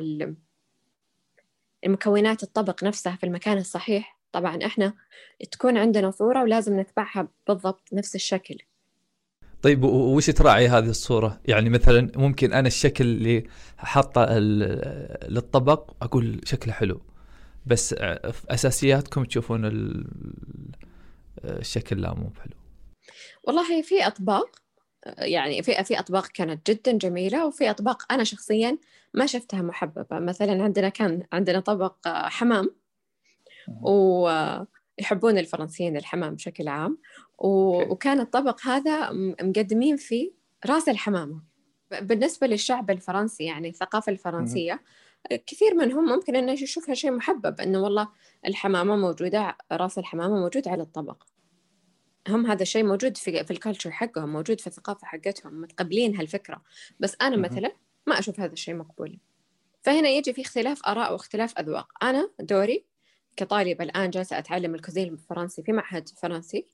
المكونات 1.85 2.43
الطبق 2.43 2.83
نفسها 2.83 3.15
في 3.15 3.25
المكان 3.25 3.57
الصحيح. 3.57 4.19
طبعا 4.31 4.65
إحنا 4.65 4.93
تكون 5.51 5.77
عندنا 5.77 6.11
صورة 6.11 6.43
ولازم 6.43 6.79
نتبعها 6.79 7.27
بالضبط 7.47 7.89
نفس 7.93 8.15
الشكل. 8.15 8.57
طيب 9.61 9.83
وش 9.83 10.29
تراعي 10.29 10.67
هذه 10.67 10.89
الصورة؟ 10.89 11.41
يعني 11.45 11.69
مثلا 11.69 12.11
ممكن 12.15 12.53
أنا 12.53 12.67
الشكل 12.67 13.03
اللي 13.03 13.43
حاطه 13.77 14.39
للطبق 15.29 15.91
أقول 16.01 16.41
شكله 16.43 16.73
حلو 16.73 17.01
بس 17.65 17.93
أساسياتكم 18.49 19.23
تشوفون 19.23 19.65
الشكل 21.43 22.01
لا 22.01 22.13
مو 22.13 22.29
حلو 22.29 22.57
والله 23.43 23.81
في 23.81 24.07
أطباق 24.07 24.69
يعني 25.17 25.63
في 25.63 25.83
في 25.83 25.99
أطباق 25.99 26.27
كانت 26.27 26.71
جدا 26.71 26.91
جميلة 26.91 27.45
وفي 27.45 27.69
أطباق 27.69 28.13
أنا 28.13 28.23
شخصيا 28.23 28.77
ما 29.13 29.25
شفتها 29.25 29.61
محببة. 29.61 30.19
مثلا 30.19 30.63
عندنا 30.63 30.89
كان 30.89 31.23
عندنا 31.33 31.59
طبق 31.59 32.07
حمام 32.07 32.75
ويحبون 33.81 35.37
الفرنسيين 35.37 35.97
الحمام 35.97 36.35
بشكل 36.35 36.67
عام. 36.67 36.97
وكان 37.37 38.19
الطبق 38.19 38.61
هذا 38.67 39.11
مقدمين 39.41 39.97
فيه 39.97 40.31
راس 40.65 40.89
الحمامة. 40.89 41.43
بالنسبة 42.01 42.47
للشعب 42.47 42.91
الفرنسي 42.91 43.43
يعني 43.43 43.69
الثقافة 43.69 44.11
الفرنسية 44.11 44.81
كثير 45.47 45.75
منهم 45.75 46.05
ممكن 46.05 46.35
إنه 46.35 46.51
يشوفها 46.51 46.95
شيء 46.95 47.11
محبب 47.11 47.61
إنه 47.61 47.81
والله 47.81 48.09
الحمامة 48.47 48.95
موجودة 48.95 49.57
رأس 49.71 49.97
الحمامة 49.97 50.39
موجود 50.39 50.67
على 50.67 50.83
الطبق. 50.83 51.23
هم 52.27 52.45
هذا 52.45 52.61
الشيء 52.61 52.83
موجود 52.83 53.17
في 53.17 53.43
في 53.43 53.51
الكالتشر 53.51 53.91
حقهم 53.91 54.33
موجود 54.33 54.61
في 54.61 54.67
الثقافة 54.67 55.07
حقتهم 55.07 55.61
متقبلين 55.61 56.15
هالفكرة. 56.15 56.61
بس 56.99 57.15
أنا 57.21 57.37
مثلا 57.37 57.71
ما 58.07 58.19
أشوف 58.19 58.39
هذا 58.39 58.53
الشيء 58.53 58.75
مقبول. 58.75 59.19
فهنا 59.83 60.09
يجي 60.09 60.33
في 60.33 60.41
اختلاف 60.41 60.85
آراء 60.87 61.13
واختلاف 61.13 61.57
أذواق. 61.59 62.03
أنا 62.03 62.31
دوري 62.39 62.85
كطالبه 63.37 63.83
الآن 63.83 64.09
جالسة 64.09 64.37
أتعلم 64.37 64.75
الكوزين 64.75 65.13
الفرنسي 65.13 65.63
في 65.63 65.71
معهد 65.71 66.09
فرنسي 66.09 66.65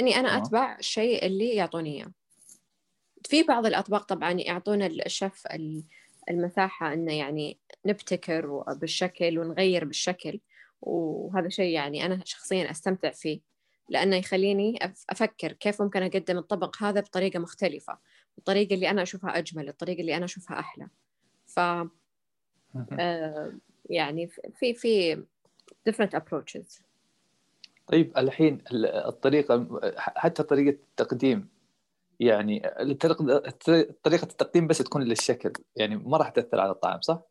إني 0.00 0.16
أنا 0.16 0.38
أتبع 0.38 0.76
الشيء 0.78 1.26
اللي 1.26 1.48
يعطوني 1.48 1.96
إياه. 1.96 2.12
في 3.28 3.42
بعض 3.42 3.66
الأطباق 3.66 4.04
طبعا 4.04 4.32
يعطونا 4.32 4.86
الشيف 4.86 5.46
المساحة 6.30 6.92
إنه 6.92 7.12
يعني 7.12 7.58
نبتكر 7.86 8.64
بالشكل 8.72 9.38
ونغير 9.38 9.84
بالشكل 9.84 10.40
وهذا 10.80 11.48
شيء 11.48 11.74
يعني 11.74 12.06
أنا 12.06 12.20
شخصيا 12.24 12.70
أستمتع 12.70 13.10
فيه 13.10 13.40
لأنه 13.88 14.16
يخليني 14.16 14.78
أفكر 15.10 15.52
كيف 15.52 15.82
ممكن 15.82 16.02
أقدم 16.02 16.38
الطبق 16.38 16.82
هذا 16.82 17.00
بطريقة 17.00 17.38
مختلفة 17.38 17.98
الطريقة 18.38 18.74
اللي 18.74 18.90
أنا 18.90 19.02
أشوفها 19.02 19.38
أجمل 19.38 19.68
الطريقة 19.68 20.00
اللي 20.00 20.16
أنا 20.16 20.24
أشوفها 20.24 20.58
أحلى. 20.58 20.88
ف 21.46 21.60
آه 22.98 23.52
يعني 23.90 24.28
في 24.54 24.74
في 24.74 25.16
different 25.90 26.10
approaches. 26.14 26.82
طيب 27.86 28.18
الحين 28.18 28.64
الطريقة 28.84 29.80
حتى 29.96 30.42
طريقة 30.42 30.70
التقديم. 30.70 31.48
يعني 32.20 32.60
طريقة 34.02 34.22
التقديم 34.22 34.66
بس 34.66 34.78
تكون 34.78 35.02
للشكل 35.02 35.52
يعني 35.76 35.96
ما 35.96 36.16
راح 36.16 36.28
تأثر 36.28 36.60
على 36.60 36.70
الطعم 36.70 37.00
صح؟ 37.00 37.22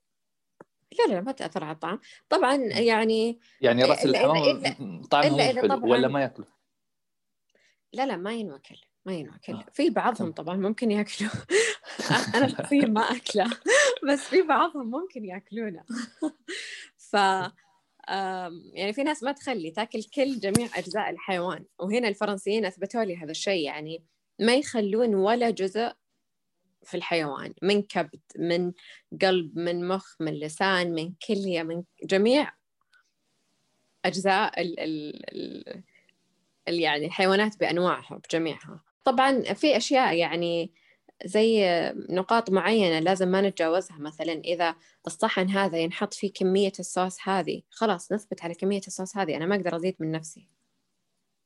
لا 1.00 1.14
لا 1.14 1.22
ما 1.22 1.32
تأثر 1.32 1.64
على 1.64 1.74
الطعم 1.74 2.00
طبعا 2.30 2.56
يعني 2.56 3.40
يعني 3.62 3.84
رأس 3.84 4.06
الحمام 4.06 5.02
طعمه 5.02 5.44
حلو 5.44 5.92
ولا 5.92 6.08
ما 6.08 6.22
يأكله؟ 6.22 6.46
لا 7.94 8.06
لا 8.06 8.18
ما 8.18 8.34
ينوكل 8.34 8.82
ما 9.06 9.14
يناكل 9.14 9.64
في 9.74 9.90
بعضهم 9.90 10.32
طبعا 10.32 10.56
ممكن 10.56 10.92
يأكلوا. 10.92 11.32
أنا 12.36 12.48
شخصيا 12.48 12.86
ما 12.86 13.02
أكله 13.02 13.50
بس 14.10 14.20
في 14.20 14.42
بعضهم 14.42 14.92
ممكن 14.92 15.26
يأكلونه. 15.26 15.84
ف 17.12 17.14
يعني 18.74 18.94
في 18.94 19.04
ناس 19.04 19.24
ما 19.24 19.32
تخلي 19.32 19.72
تاكل 19.72 20.04
كل 20.04 20.40
جميع 20.40 20.70
أجزاء 20.76 21.10
الحيوان. 21.10 21.66
وهنا 21.80 22.08
الفرنسيين 22.08 22.66
أثبتوا 22.66 23.04
لي 23.04 23.18
هذا 23.18 23.32
الشيء 23.32 23.66
يعني 23.66 24.04
ما 24.42 24.56
يخلون 24.56 25.16
ولا 25.16 25.50
جزء 25.50 25.92
في 26.84 26.98
الحيوان 26.98 27.54
من 27.62 27.82
كبد 27.82 28.22
من 28.40 28.72
قلب 29.22 29.58
من 29.58 29.88
مخ 29.88 30.16
من 30.20 30.34
لسان 30.34 30.94
من 30.94 31.14
كلية 31.28 31.64
من 31.64 31.84
جميع 32.04 32.54
أجزاء 34.06 34.62
ال 34.62 34.80
ال 34.80 35.84
ال 36.68 36.80
يعني 36.80 37.06
الحيوانات 37.06 37.60
بأنواعها 37.60 38.22
بجميعها. 38.30 38.84
طبعا 39.06 39.42
في 39.42 39.78
أشياء 39.78 40.16
يعني 40.16 40.72
زي 41.26 41.66
نقاط 42.10 42.50
معينة 42.50 43.00
لازم 43.00 43.28
ما 43.28 43.42
نتجاوزها 43.42 43.98
مثلا 43.98 44.34
إذا 44.34 44.76
الصحن 45.08 45.50
هذا 45.50 45.78
ينحط 45.78 46.14
فيه 46.14 46.34
كمية 46.34 46.72
الصوص 46.80 47.18
هذه 47.24 47.62
خلاص 47.70 48.12
نثبت 48.12 48.44
على 48.44 48.54
كمية 48.54 48.82
الصوص 48.88 49.18
هذه 49.18 49.38
أنا 49.38 49.46
ما 49.46 49.56
أقدر 49.56 49.76
أزيد 49.76 49.96
من 50.00 50.12
نفسي. 50.12 50.48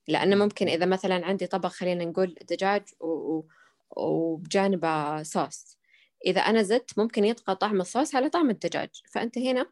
لأنه 0.07 0.35
ممكن 0.35 0.67
إذا 0.67 0.85
مثلا 0.85 1.25
عندي 1.25 1.47
طبق 1.47 1.69
خلينا 1.69 2.05
نقول 2.05 2.35
دجاج 2.50 2.81
و... 3.00 3.41
وبجانبه 3.89 5.24
صوص. 5.24 5.77
إذا 6.25 6.41
أنا 6.41 6.63
زدت 6.63 7.00
ممكن 7.00 7.25
يطغى 7.25 7.55
طعم 7.55 7.81
الصوص 7.81 8.15
على 8.15 8.29
طعم 8.29 8.50
الدجاج. 8.50 8.89
فأنت 9.12 9.38
هنا 9.38 9.65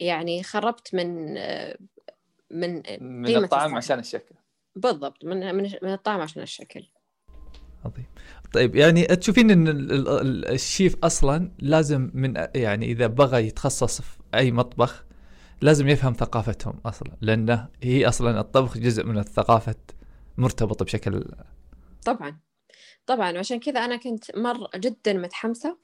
يعني 0.00 0.42
خربت 0.42 0.94
من 0.94 1.34
من 2.50 2.82
من 3.00 3.36
الطعم 3.36 3.74
عشان 3.74 3.98
الشكل. 3.98 4.34
بالضبط 4.76 5.24
من 5.24 5.54
من 5.54 5.92
الطعم 5.92 6.20
عشان 6.20 6.42
الشكل. 6.42 6.86
عظيم. 7.84 8.06
طيب 8.52 8.76
يعني 8.76 9.06
تشوفين 9.06 9.50
إن 9.50 9.68
الشيف 10.48 10.96
أصلا 11.04 11.52
لازم 11.58 12.10
من 12.14 12.34
يعني 12.54 12.86
إذا 12.86 13.06
بغى 13.06 13.46
يتخصص 13.46 14.00
في 14.00 14.18
أي 14.34 14.50
مطبخ 14.50 15.04
لازم 15.60 15.88
يفهم 15.88 16.12
ثقافتهم 16.12 16.80
أصلا 16.86 17.16
لأنه 17.20 17.68
هي 17.82 18.08
أصلا 18.08 18.40
الطبخ 18.40 18.78
جزء 18.78 19.04
من 19.04 19.18
الثقافة 19.18 19.74
مرتبط 20.38 20.82
بشكل 20.82 21.24
طبعا. 22.04 22.38
طبعا 23.06 23.32
وعشان 23.32 23.60
كذا 23.60 23.84
أنا 23.84 23.96
كنت 23.96 24.36
مرة 24.36 24.70
جدا 24.76 25.12
متحمسة 25.12 25.76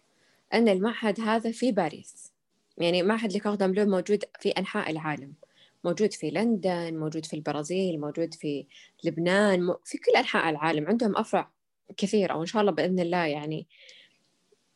إن 0.54 0.68
المعهد 0.68 1.20
هذا 1.20 1.52
في 1.52 1.72
باريس. 1.72 2.32
يعني 2.78 3.02
معهد 3.02 3.32
لكوردون 3.32 3.72
بلو 3.72 3.84
موجود 3.84 4.24
في 4.40 4.50
أنحاء 4.50 4.90
العالم. 4.90 5.34
موجود 5.84 6.12
في 6.12 6.30
لندن 6.30 6.96
موجود 6.96 7.26
في 7.26 7.34
البرازيل 7.34 8.00
موجود 8.00 8.34
في 8.34 8.66
لبنان 9.04 9.74
في 9.84 9.98
كل 9.98 10.12
أنحاء 10.16 10.50
العالم. 10.50 10.86
عندهم 10.86 11.16
أفرع 11.16 11.50
كثيرة 11.96 12.36
وإن 12.36 12.46
شاء 12.46 12.60
الله 12.60 12.72
بإذن 12.72 13.00
الله 13.00 13.24
يعني 13.24 13.66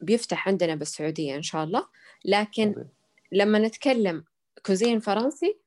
بيفتح 0.01 0.49
عندنا 0.49 0.75
بالسعودية 0.75 1.37
إن 1.37 1.43
شاء 1.43 1.65
الله. 1.65 1.87
لكن 2.25 2.85
لما 3.33 3.59
نتكلم 3.59 4.25
كوزين 4.67 5.01
فرنسي 5.01 5.59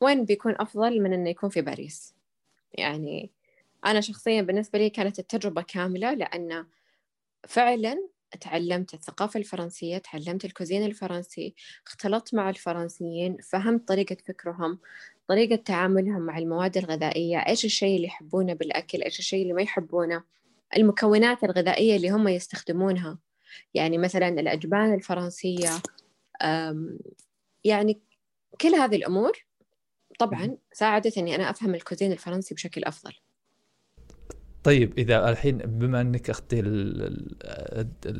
وين 0.00 0.24
بيكون 0.24 0.54
أفضل 0.58 1.00
من 1.00 1.12
إنه 1.12 1.30
يكون 1.30 1.50
في 1.50 1.60
باريس؟ 1.60 2.14
يعني 2.72 3.30
أنا 3.86 4.00
شخصيا 4.00 4.42
بالنسبة 4.42 4.78
لي 4.78 4.90
كانت 4.90 5.18
التجربة 5.18 5.62
كاملة 5.62 6.14
لأن 6.14 6.66
فعلا 7.48 8.08
تعلمت 8.40 8.94
الثقافة 8.94 9.40
الفرنسية 9.40 9.98
تعلمت 9.98 10.44
الكوزين 10.44 10.86
الفرنسي 10.86 11.54
اختلطت 11.86 12.34
مع 12.34 12.50
الفرنسيين 12.50 13.36
فهمت 13.36 13.88
طريقة 13.88 14.16
فكرهم 14.26 14.78
طريقة 15.28 15.56
تعاملهم 15.56 16.22
مع 16.22 16.38
المواد 16.38 16.76
الغذائية 16.76 17.38
إيش 17.38 17.64
الشيء 17.64 17.96
اللي 17.96 18.06
يحبونه 18.06 18.52
بالأكل 18.52 19.02
إيش 19.02 19.18
الشيء 19.18 19.42
اللي 19.42 19.52
ما 19.52 19.62
يحبونه 19.62 20.22
المكونات 20.76 21.44
الغذائية 21.44 21.96
اللي 21.96 22.10
هم 22.10 22.28
يستخدمونها. 22.28 23.18
يعني 23.74 23.98
مثلا 23.98 24.28
الأجبان 24.28 24.94
الفرنسية 24.94 25.70
يعني 27.64 28.00
كل 28.60 28.74
هذه 28.74 28.96
الأمور 28.96 29.32
طبعا 30.18 30.56
ساعدت 30.72 31.18
أني 31.18 31.34
أنا 31.34 31.50
أفهم 31.50 31.74
الكوزين 31.74 32.12
الفرنسي 32.12 32.54
بشكل 32.54 32.84
أفضل. 32.84 33.12
طيب 34.64 34.98
إذا 34.98 35.30
الحين 35.30 35.58
بما 35.58 36.00
إنك 36.00 36.30
أختي 36.30 36.56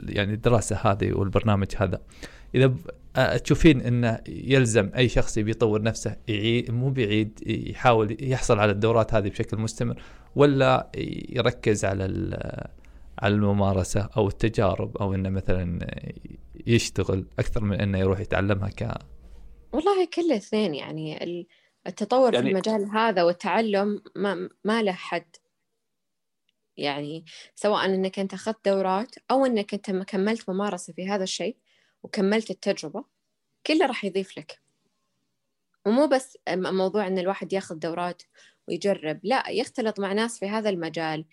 يعني 0.09 0.35
الدراسة 0.35 0.77
هذه 0.77 1.13
والبرنامج 1.13 1.69
هذا 1.77 2.01
إذا 2.55 2.75
تشوفين 3.45 3.81
إنه 3.81 4.19
يلزم 4.29 4.91
أي 4.97 5.09
شخص 5.09 5.39
يبي 5.39 5.51
يطور 5.51 5.83
نفسه 5.83 6.17
يعيد 6.29 6.71
مو 6.71 6.91
بيعيد 6.91 7.41
يحاول 7.47 8.17
يحصل 8.21 8.59
على 8.59 8.73
الدورات 8.73 9.15
هذه 9.15 9.29
بشكل 9.29 9.57
مستمر 9.57 10.03
ولا 10.37 10.91
يركز 11.29 11.85
على 11.85 12.05
على 13.19 13.35
الممارسة 13.35 14.09
أو 14.17 14.29
التجارب 14.29 14.97
أو 14.97 15.15
إنه 15.15 15.29
مثلا 15.29 15.87
يشتغل 16.67 17.27
أكثر 17.39 17.65
من 17.65 17.81
إنه 17.81 17.99
يروح 17.99 18.21
يتعلمها 18.21 18.69
ك 18.69 18.99
والله 19.73 20.05
كل 20.05 20.23
الاثنين 20.23 20.75
يعني 20.75 21.25
التطور 21.87 22.35
يعني 22.35 22.47
في 22.47 22.53
المجال 22.53 22.91
هذا 22.97 23.23
والتعلم 23.23 24.03
ما 24.17 24.49
ما 24.65 24.83
له 24.83 24.93
حد. 24.93 25.37
يعني 26.77 27.25
سواء 27.55 27.85
إنك 27.85 28.19
أنت 28.19 28.35
أخذت 28.35 28.65
دورات 28.65 29.15
أو 29.31 29.47
إنك 29.47 29.75
أنت 29.75 29.91
كملت 29.91 30.51
ممارسة 30.51 30.93
في 30.93 31.09
هذا 31.09 31.23
الشيء 31.23 31.57
وكملت 32.03 32.51
التجربة 32.51 33.05
كله 33.67 33.87
راح 33.87 34.05
يضيف 34.05 34.39
لك. 34.39 34.61
ومو 35.87 36.07
بس 36.07 36.39
موضوع 36.49 37.07
أن 37.07 37.19
الواحد 37.19 37.53
ياخذ 37.53 37.75
دورات 37.75 38.23
ويجرب 38.69 39.21
لا 39.23 39.51
يختلط 39.51 40.01
مع 40.01 40.13
ناس 40.13 40.39
في 40.39 40.49
هذا 40.49 40.71
المجال 40.71 41.25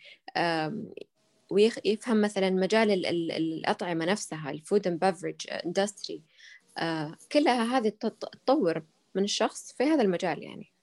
ويفهم 1.49 2.21
مثلا 2.21 2.49
مجال 2.49 3.05
الأطعمة 3.31 4.05
نفسها 4.05 4.51
ال 4.51 4.59
food 4.59 4.87
and 4.87 4.99
beverage 5.05 5.35
industry 5.65 6.23
كلها 7.31 7.77
هذه 7.77 7.89
تطور 7.89 8.83
من 9.15 9.23
الشخص 9.23 9.71
في 9.71 9.83
هذا 9.83 10.01
المجال 10.01 10.43
يعني. 10.43 10.73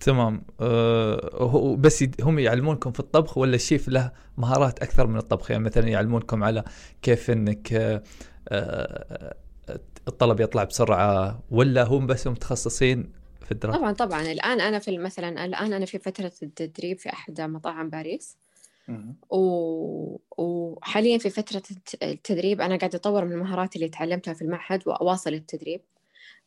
تمام. 0.00 0.44
أه 0.60 1.76
بس 1.78 2.04
هم 2.20 2.38
يعلمونكم 2.38 2.92
في 2.92 3.00
الطبخ 3.00 3.38
ولا 3.38 3.54
الشيف 3.54 3.88
له 3.88 4.12
مهارات 4.38 4.82
أكثر 4.82 5.06
من 5.06 5.16
الطبخ؟ 5.16 5.50
يعني 5.50 5.62
مثلا 5.64 5.88
يعلمونكم 5.88 6.44
على 6.44 6.64
كيف 7.02 7.30
إنك 7.30 7.72
أه 8.48 9.36
الطلب 10.08 10.40
يطلع 10.40 10.64
بسرعة 10.64 11.42
ولا 11.50 11.82
هم 11.84 12.06
بس 12.06 12.26
متخصصين 12.26 13.12
في 13.44 13.52
الدراسة؟ 13.52 13.78
طبعا 13.78 13.92
طبعا. 13.92 14.22
الآن 14.22 14.60
أنا 14.60 14.78
في 14.78 14.98
مثلا 14.98 15.44
الآن 15.44 15.72
أنا 15.72 15.86
في 15.86 15.98
فترة 15.98 16.32
التدريب 16.42 16.98
في 16.98 17.08
أحد 17.08 17.40
مطاعم 17.40 17.90
باريس. 17.90 18.36
و... 19.30 20.18
وحاليا 20.38 21.18
في 21.18 21.30
فترة 21.30 21.62
التدريب 22.02 22.60
أنا 22.60 22.76
قاعدة 22.76 22.98
أطور 22.98 23.24
من 23.24 23.32
المهارات 23.32 23.76
اللي 23.76 23.88
تعلمتها 23.88 24.34
في 24.34 24.42
المعهد 24.42 24.82
وأواصل 24.88 25.34
التدريب. 25.34 25.80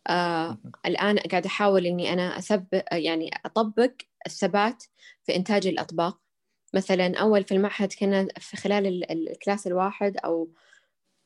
آه 0.08 0.58
الآن 0.86 1.17
قاعدة 1.17 1.48
أحاول 1.48 1.86
إني 1.86 2.13
أنا 2.13 2.38
أثبت 2.38 2.84
يعني 2.91 3.32
أطبق 3.45 3.91
الثبات 4.28 4.84
في 5.24 5.36
إنتاج 5.36 5.67
الأطباق. 5.67 6.19
مثلا 6.74 7.17
أول 7.17 7.43
في 7.43 7.54
المعهد 7.54 7.93
كنا 7.93 8.28
في 8.38 8.58
خلال 8.58 9.12
الكلاس 9.12 9.67
الواحد 9.67 10.17
أو 10.17 10.50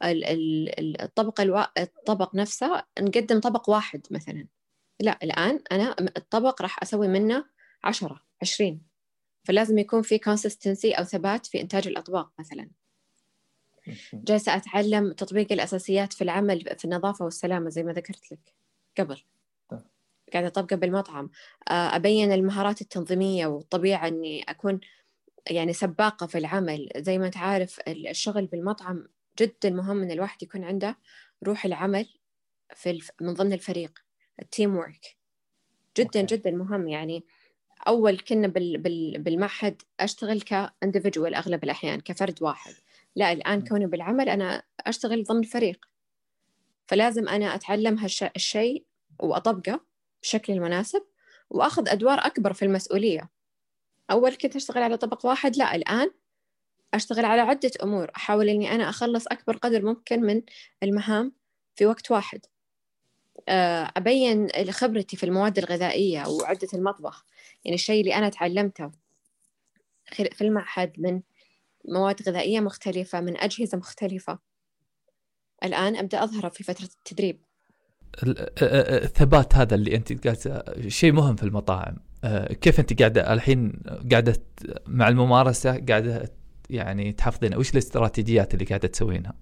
الطبق 0.03 1.41
الوا... 1.41 1.81
الطبق 1.81 2.35
نفسه 2.35 2.83
نقدم 2.99 3.39
طبق 3.39 3.69
واحد 3.69 4.07
مثلا. 4.11 4.47
لا 4.99 5.19
الآن 5.23 5.59
أنا 5.71 5.95
الطبق 6.17 6.61
راح 6.61 6.81
أسوي 6.83 7.07
منه 7.07 7.45
عشرة 7.83 8.21
عشرين. 8.41 8.88
فلازم 9.49 9.77
يكون 9.77 10.01
في 10.01 10.19
consistency 10.19 10.99
أو 10.99 11.03
ثبات 11.03 11.45
في 11.45 11.61
إنتاج 11.61 11.87
الأطباق 11.87 12.31
مثلا. 12.39 12.69
جالسة 14.13 14.55
أتعلم 14.55 15.11
تطبيق 15.11 15.51
الأساسيات 15.51 16.13
في 16.13 16.23
العمل 16.23 16.75
في 16.77 16.85
النظافة 16.85 17.25
والسلامة 17.25 17.69
زي 17.69 17.83
ما 17.83 17.93
ذكرت 17.93 18.31
لك 18.31 18.53
قبل. 18.97 19.21
طيب. 19.69 19.81
قاعدة 20.33 20.47
أطبقه 20.47 20.75
بالمطعم 20.75 21.29
آه، 21.69 21.95
أبين 21.95 22.31
المهارات 22.31 22.81
التنظيمية 22.81 23.47
والطبيعة 23.47 24.07
أني 24.07 24.43
أكون 24.43 24.79
يعني 25.49 25.73
سباقة 25.73 26.27
في 26.27 26.37
العمل. 26.37 26.89
زي 26.97 27.17
ما 27.17 27.25
أنت 27.25 27.37
عارف 27.37 27.79
الشغل 27.87 28.45
بالمطعم 28.45 29.07
جدا 29.39 29.69
مهم 29.69 30.01
أن 30.01 30.11
الواحد 30.11 30.43
يكون 30.43 30.63
عنده 30.63 30.97
روح 31.43 31.65
العمل 31.65 32.09
في 32.75 32.89
الف... 32.89 33.11
من 33.21 33.33
ضمن 33.33 33.53
الفريق. 33.53 33.99
ال 34.41 34.75
teamwork 34.75 35.17
جدا. 35.97 36.21
جدا 36.21 36.51
مهم. 36.51 36.87
يعني 36.87 37.23
أول 37.87 38.19
كنا 38.19 38.47
بال... 38.47 38.77
بال... 38.77 39.21
بالمعهد 39.21 39.81
أشتغل 39.99 40.41
ك 40.41 40.50
individual 40.50 41.35
أغلب 41.35 41.63
الأحيان 41.63 41.99
كفرد 41.99 42.43
واحد. 42.43 42.73
لا 43.15 43.31
الآن 43.31 43.67
كوني 43.67 43.85
بالعمل 43.87 44.29
أنا 44.29 44.63
أشتغل 44.79 45.23
ضمن 45.23 45.43
فريق. 45.43 45.85
فلازم 46.87 47.29
أنا 47.29 47.55
أتعلم 47.55 47.97
هالشيء 47.97 48.85
وأطبقه 49.19 49.81
بشكل 50.21 50.53
المناسب 50.53 51.03
وأخذ 51.49 51.89
أدوار 51.89 52.19
أكبر 52.19 52.53
في 52.53 52.65
المسؤولية. 52.65 53.29
أول 54.11 54.35
كنت 54.35 54.55
أشتغل 54.55 54.83
على 54.83 54.97
طبق 54.97 55.25
واحد 55.25 55.57
لا 55.57 55.75
الآن 55.75 56.11
أشتغل 56.93 57.25
على 57.25 57.41
عدة 57.41 57.71
أمور. 57.83 58.11
أحاول 58.15 58.49
إني 58.49 58.75
أنا 58.75 58.89
أخلص 58.89 59.27
أكبر 59.27 59.57
قدر 59.57 59.85
ممكن 59.85 60.21
من 60.21 60.41
المهام 60.83 61.33
في 61.75 61.85
وقت 61.85 62.11
واحد. 62.11 62.45
أبين 63.97 64.47
خبرتي 64.71 65.17
في 65.17 65.23
المواد 65.23 65.57
الغذائية 65.57 66.27
وعدة 66.27 66.67
المطبخ. 66.73 67.25
يعني 67.65 67.75
الشيء 67.75 68.01
اللي 68.01 68.15
أنا 68.15 68.29
تعلمته 68.29 68.91
في 70.11 70.41
المعهد 70.41 70.93
من 70.97 71.21
مواد 71.85 72.29
غذائية 72.29 72.59
مختلفة 72.59 73.21
من 73.21 73.37
أجهزة 73.37 73.77
مختلفة. 73.77 74.39
الآن 75.63 75.95
أبدأ 75.95 76.23
أظهره 76.23 76.49
في 76.49 76.63
فترة 76.63 76.85
التدريب. 76.85 77.41
الثبات 78.23 79.55
هذا 79.55 79.75
اللي 79.75 79.95
أنت 79.95 80.27
قاعدة 80.27 80.63
شيء 80.87 81.11
مهم 81.11 81.35
في 81.35 81.43
المطاعم. 81.43 81.97
كيف 82.61 82.79
أنت 82.79 82.99
قاعدة 82.99 83.33
الحين 83.33 83.83
قاعدة 84.11 84.41
مع 84.87 85.07
الممارسة 85.07 85.85
قاعدة 85.89 86.33
يعني 86.69 87.11
تحفظين 87.11 87.55
وش 87.55 87.71
الاستراتيجيات 87.71 88.53
اللي 88.53 88.65
قاعدة 88.65 88.87
تسوينها؟ 88.87 89.33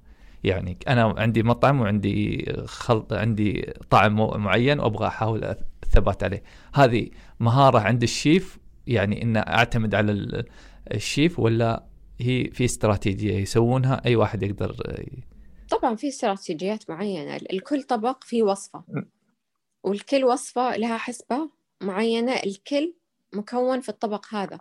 يعني 0.44 0.78
أنا 0.88 1.16
عندي 1.18 1.44
مطعم 1.44 1.82
وعندي 1.82 2.46
خلط 2.66 3.14
عندي 3.14 3.74
طعم 3.90 4.16
معين 4.16 4.80
وأبغى 4.80 5.08
أحاول 5.08 5.56
الثبات 5.84 6.24
عليه. 6.24 6.44
هذه 6.74 7.10
مهارة 7.40 7.80
عند 7.80 8.04
الشيف 8.04 8.60
يعني 8.88 9.24
إن 9.24 9.38
أعتمد 9.38 9.96
على 9.96 10.44
الشيف 10.94 11.40
ولا 11.40 11.84
هي 12.20 12.50
في 12.52 12.66
استراتيجية 12.66 13.34
يسوونها؟ 13.34 14.02
أي 14.06 14.16
واحد 14.16 14.44
يقدر 14.44 14.76
طبعا 15.70 15.96
في 15.96 16.08
استراتيجيات 16.08 16.90
معينة. 16.90 17.36
الكل 17.36 17.84
طبق 17.84 18.24
فيه 18.24 18.44
وصفة. 18.44 18.84
والكل 19.84 20.24
وصفة 20.24 20.78
لها 20.78 20.98
حسبة 20.98 21.50
معينة. 21.82 22.34
الكل 22.34 22.94
مكون 23.34 23.82
في 23.82 23.90
الطبق 23.90 24.26
هذا. 24.32 24.60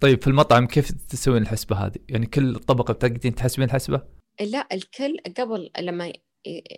طيب 0.00 0.22
في 0.22 0.26
المطعم 0.26 0.66
كيف 0.66 0.90
تسوين 0.90 1.42
الحسبة 1.42 1.76
هذه؟ 1.76 1.98
يعني 2.08 2.26
كل 2.26 2.54
طبق 2.54 2.90
بتقدرين 2.90 3.34
تحسبين 3.34 3.64
الحسبة؟ 3.64 4.17
لا 4.40 4.66
الكل 4.72 5.16
قبل 5.38 5.70
لما 5.78 6.12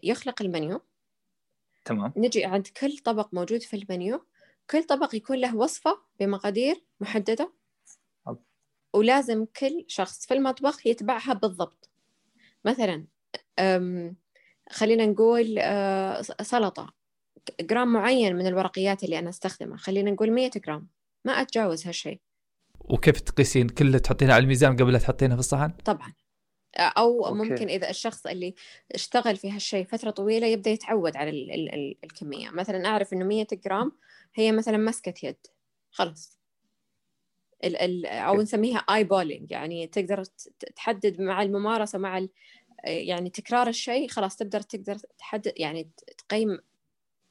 يخلق 0.02 0.42
المنيو 0.42 0.80
تمام. 1.84 2.12
نجي 2.16 2.44
عند 2.44 2.66
كل 2.66 2.98
طبق 2.98 3.34
موجود 3.34 3.62
في 3.62 3.76
المنيو 3.76 4.26
كل 4.70 4.84
طبق 4.84 5.14
يكون 5.14 5.36
له 5.36 5.56
وصفة 5.56 5.98
بمقادير 6.20 6.84
محددة. 7.00 7.52
ولازم 8.94 9.44
كل 9.44 9.84
شخص 9.88 10.26
في 10.26 10.34
المطبخ 10.34 10.86
يتبعها 10.86 11.32
بالضبط. 11.32 11.90
مثلا 12.64 13.06
خلينا 14.70 15.06
نقول 15.06 15.58
أه، 15.58 16.22
سلطة. 16.22 16.94
جرام 17.60 17.92
معين 17.92 18.36
من 18.36 18.46
الورقيات 18.46 19.04
اللي 19.04 19.18
أنا 19.18 19.28
أستخدمها. 19.28 19.76
خلينا 19.76 20.10
نقول 20.10 20.32
100 20.32 20.50
جرام. 20.56 20.88
ما 21.24 21.32
أتجاوز 21.32 21.86
هالشيء. 21.86 22.20
وكيف 22.80 23.20
تقيسين؟ 23.20 23.68
كله 23.68 23.98
تحطينها 23.98 24.34
على 24.34 24.42
الميزان 24.42 24.76
قبل 24.76 24.92
لا 24.92 24.98
تحطينها 24.98 25.36
في 25.36 25.40
الصحن؟ 25.40 25.70
طبعا. 25.70 26.12
أو 26.76 27.26
أوكي. 27.26 27.38
ممكن 27.38 27.68
إذا 27.68 27.90
الشخص 27.90 28.26
اللي 28.26 28.54
اشتغل 28.94 29.36
في 29.36 29.50
هالشيء 29.50 29.84
فترة 29.84 30.10
طويلة 30.10 30.46
يبدأ 30.46 30.70
يتعود 30.70 31.16
على 31.16 31.30
ال 31.30 31.50
ال 31.50 31.74
ال 31.74 31.96
الكمية. 32.04 32.50
مثلا 32.50 32.86
أعرف 32.88 33.12
إنه 33.12 33.24
100 33.24 33.46
جرام 33.52 33.92
هي 34.34 34.52
مثلا 34.52 34.76
مسكه 34.76 35.26
يد. 35.26 35.46
خلاص. 35.90 36.38
ال 37.64 37.76
ال 37.76 38.06
أو 38.06 38.42
نسميها 38.42 38.78
eyeballing 38.78 39.50
يعني 39.50 39.86
تقدر 39.86 40.24
تحدد 40.76 41.20
مع 41.20 41.42
الممارسة 41.42 41.98
مع 41.98 42.26
يعني 42.84 43.30
تكرار 43.30 43.68
الشيء 43.68 44.08
خلاص 44.08 44.36
تقدر 44.36 44.60
تقدر 44.60 44.96
تحدد 45.18 45.52
يعني 45.56 45.90
تقيم 46.18 46.58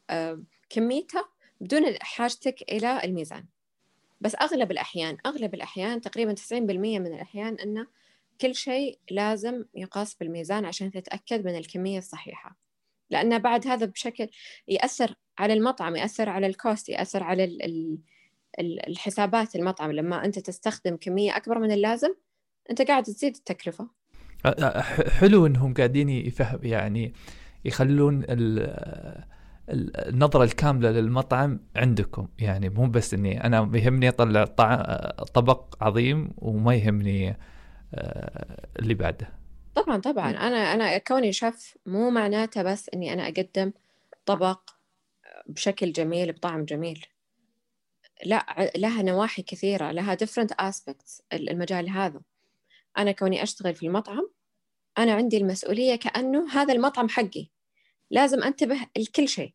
آه، 0.10 0.44
كميتها 0.70 1.30
بدون 1.62 1.96
حاجتك 2.02 2.72
إلى 2.72 3.04
الميزان. 3.04 3.46
بس 4.22 4.36
أغلب 4.36 4.72
الأحيان 4.72 5.18
أغلب 5.26 5.54
الأحيان 5.54 6.02
تقريبا 6.02 6.34
90% 6.34 6.54
من 7.00 7.08
الأحيان 7.08 7.56
إنه 7.56 7.88
كل 8.42 8.56
شيء 8.56 9.00
لازم 9.12 9.66
يقاس 9.76 10.16
بالميزان 10.16 10.66
عشان 10.66 10.92
تتأكد 10.92 11.46
من 11.46 11.58
الكمية 11.58 11.98
الصحيحة. 11.98 12.58
لأن 13.10 13.40
بعد 13.40 13.68
هذا 13.68 13.86
بشكل 13.86 14.28
يأثر 14.68 15.16
على 15.38 15.54
المطعم 15.54 15.96
يأثر 15.96 16.30
على 16.30 16.48
الكوست 16.48 16.90
يأثر 16.90 17.24
على 17.24 17.44
ال 17.44 17.98
ال 18.60 18.88
الحسابات 18.88 19.56
المطعم. 19.56 19.92
لما 19.92 20.26
أنت 20.26 20.40
تستخدم 20.40 20.96
كمية 20.96 21.38
أكبر 21.38 21.60
من 21.60 21.72
اللازم 21.72 22.16
أنت 22.70 22.82
قاعد 22.82 23.04
تزيد 23.04 23.36
التكلفة. 23.36 23.90
حلو 25.20 25.46
أنهم 25.46 25.74
قاعدين 25.74 26.10
يفهم 26.10 26.60
يعني 26.64 27.14
يخلون 27.66 28.26
النظرة 29.70 30.44
الكاملة 30.44 30.92
للمطعم 30.92 31.60
عندكم. 31.76 32.28
يعني 32.40 32.70
مو 32.70 32.88
بس 32.88 33.14
إني 33.14 33.44
أنا 33.44 33.72
يهمني 33.74 34.10
أطلع 34.10 34.46
طبق 35.34 35.84
عظيم 35.84 36.30
وما 36.38 36.76
يهمني 36.76 37.38
اللي 38.80 38.94
بعده. 38.94 39.40
طبعا 39.76 39.98
طبعا. 39.98 40.32
أنا 40.32 40.74
أنا 40.74 40.98
كوني 40.98 41.34
شيف 41.34 41.78
مو 41.86 42.10
معناته 42.10 42.64
بس 42.64 42.90
إني 42.94 43.14
أنا 43.14 43.28
أقدم 43.28 43.74
طبق 44.26 44.70
بشكل 45.48 45.92
جميل 45.92 46.32
بطعم 46.32 46.66
جميل. 46.66 47.06
لا 48.26 48.72
لها 48.76 49.02
نواحي 49.02 49.42
كثيرة 49.42 49.92
لها 49.92 50.16
different 50.16 50.54
aspects 50.62 51.22
المجال 51.34 51.90
هذا. 51.90 52.22
أنا 52.98 53.12
كوني 53.12 53.44
أشتغل 53.44 53.76
في 53.76 53.86
المطعم 53.86 54.30
أنا 54.98 55.14
عندي 55.14 55.38
المسؤولية 55.38 55.96
كأنه 55.96 56.50
هذا 56.52 56.74
المطعم 56.74 57.10
حقي. 57.10 57.50
لازم 58.12 58.44
أنتبه 58.44 58.78
لكل 58.98 59.28
شيء. 59.28 59.54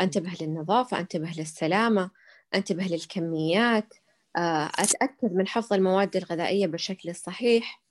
أنتبه 0.00 0.32
للنظافة 0.40 1.00
أنتبه 1.00 1.32
للسلامة 1.38 2.10
أنتبه 2.54 2.84
للكميات. 2.84 3.94
آه، 3.94 4.05
أتأكد 4.36 5.32
من 5.32 5.48
حفظ 5.48 5.72
المواد 5.72 6.16
الغذائية 6.16 6.66
بالشكل 6.66 7.08
الصحيح. 7.08 7.82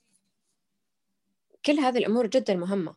كل 1.65 1.73
هذه 1.73 1.97
الأمور 1.97 2.27
جدا 2.27 2.55
مهمة. 2.55 2.95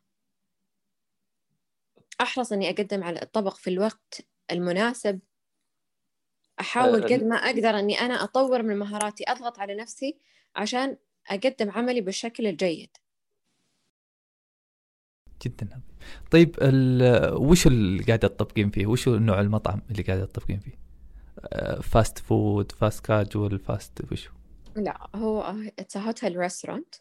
أحرص 2.20 2.52
أني 2.52 2.70
أقدم 2.70 3.04
على 3.04 3.22
الطبق 3.22 3.56
في 3.56 3.70
الوقت 3.70 4.26
المناسب. 4.50 5.20
أحاول 6.60 7.02
قد 7.04 7.24
ما 7.24 7.36
أقدر 7.36 7.78
أني 7.78 8.00
أنا 8.00 8.24
أطور 8.24 8.62
من 8.62 8.76
مهاراتي 8.76 9.24
أضغط 9.28 9.58
على 9.58 9.74
نفسي 9.74 10.18
عشان 10.56 10.96
أقدم 11.26 11.70
عملي 11.70 12.00
بالشكل 12.00 12.46
الجيد. 12.46 12.90
جدا. 15.42 15.82
طيب 16.30 16.56
وش 17.32 17.66
اللي 17.66 18.02
قاعدة 18.02 18.28
تطبقين 18.28 18.70
فيه؟ 18.70 18.86
وش 18.86 19.08
نوع 19.08 19.40
المطعم 19.40 19.82
اللي 19.90 20.02
قاعدة 20.02 20.24
تطبقين 20.24 20.60
فيه؟ 20.60 20.87
fast 21.82 22.18
food 22.18 22.72
fast 22.72 23.06
casual 23.06 23.58
fast 23.58 24.12
وشو 24.12 24.30
لا 24.76 25.08
هو 25.14 25.54
it's 25.78 25.96
hotel 25.96 26.36
restaurant 26.36 26.94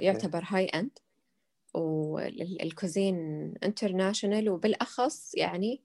يعتبر 0.00 0.44
high 0.46 0.66
end 0.66 0.98
وال 1.74 2.06
cuisine 2.06 3.16
international 3.64 4.50
وبالأخص 4.50 5.34
يعني 5.34 5.82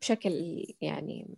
بشكل 0.00 0.64
يعني 0.80 1.36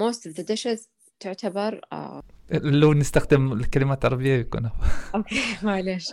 most 0.00 0.30
of 0.30 0.34
the 0.34 0.44
dishes 0.44 0.88
تعتبر 1.20 1.80
uh... 1.94 2.22
لو 2.54 2.94
نستخدم 2.94 3.52
الكلمات 3.52 4.04
العربية 4.04 4.34
يكون. 4.34 4.70
أوكي 5.14 5.56
معلش. 5.62 6.06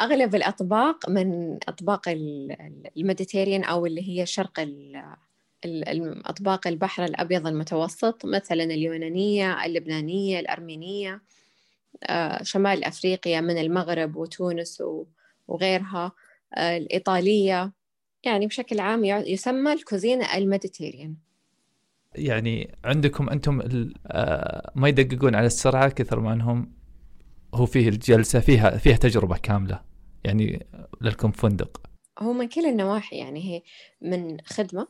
أغلب 0.00 0.34
الأطباق 0.34 1.08
من 1.08 1.54
أطباق 1.68 2.08
ال 2.96 3.01
Mediterranean 3.01 3.64
أو 3.64 3.86
اللي 3.86 4.08
هي 4.08 4.22
الشرق 4.22 4.60
الأطباق 5.64 6.66
البحر 6.66 7.04
الأبيض 7.04 7.46
المتوسط 7.46 8.26
مثلا 8.26 8.64
اليونانية 8.64 9.64
اللبنانية 9.64 10.40
الأرمينية 10.40 11.22
آه، 12.04 12.42
شمال 12.42 12.84
أفريقيا 12.84 13.40
من 13.40 13.58
المغرب 13.58 14.16
وتونس 14.16 14.82
وغيرها 15.48 16.12
آه، 16.54 16.76
الإيطالية 16.76 17.72
يعني 18.24 18.46
بشكل 18.46 18.80
عام 18.80 19.04
يسمى 19.04 19.72
ال 19.72 19.80
cuisine 19.80 20.36
ال 20.36 20.41
Mediterranean. 20.41 21.16
يعني 22.14 22.74
عندكم 22.84 23.30
أنتم 23.30 23.60
آه، 24.06 24.72
ما 24.74 24.88
يدققون 24.88 25.34
على 25.34 25.46
السرعة 25.46 25.88
كثر 25.88 26.20
ما 26.20 26.32
أنهم 26.32 26.72
هو 27.54 27.66
فيه 27.66 27.88
الجلسة 27.88 28.40
فيها 28.40 28.76
فيها 28.76 28.96
تجربة 28.96 29.36
كاملة 29.36 29.82
يعني 30.24 30.66
لكم 31.00 31.30
فندق. 31.30 31.80
هو 32.18 32.32
من 32.32 32.48
كل 32.48 32.66
النواحي 32.66 33.16
يعني 33.16 33.40
هي 33.40 33.62
من 34.00 34.40
خدمة 34.46 34.88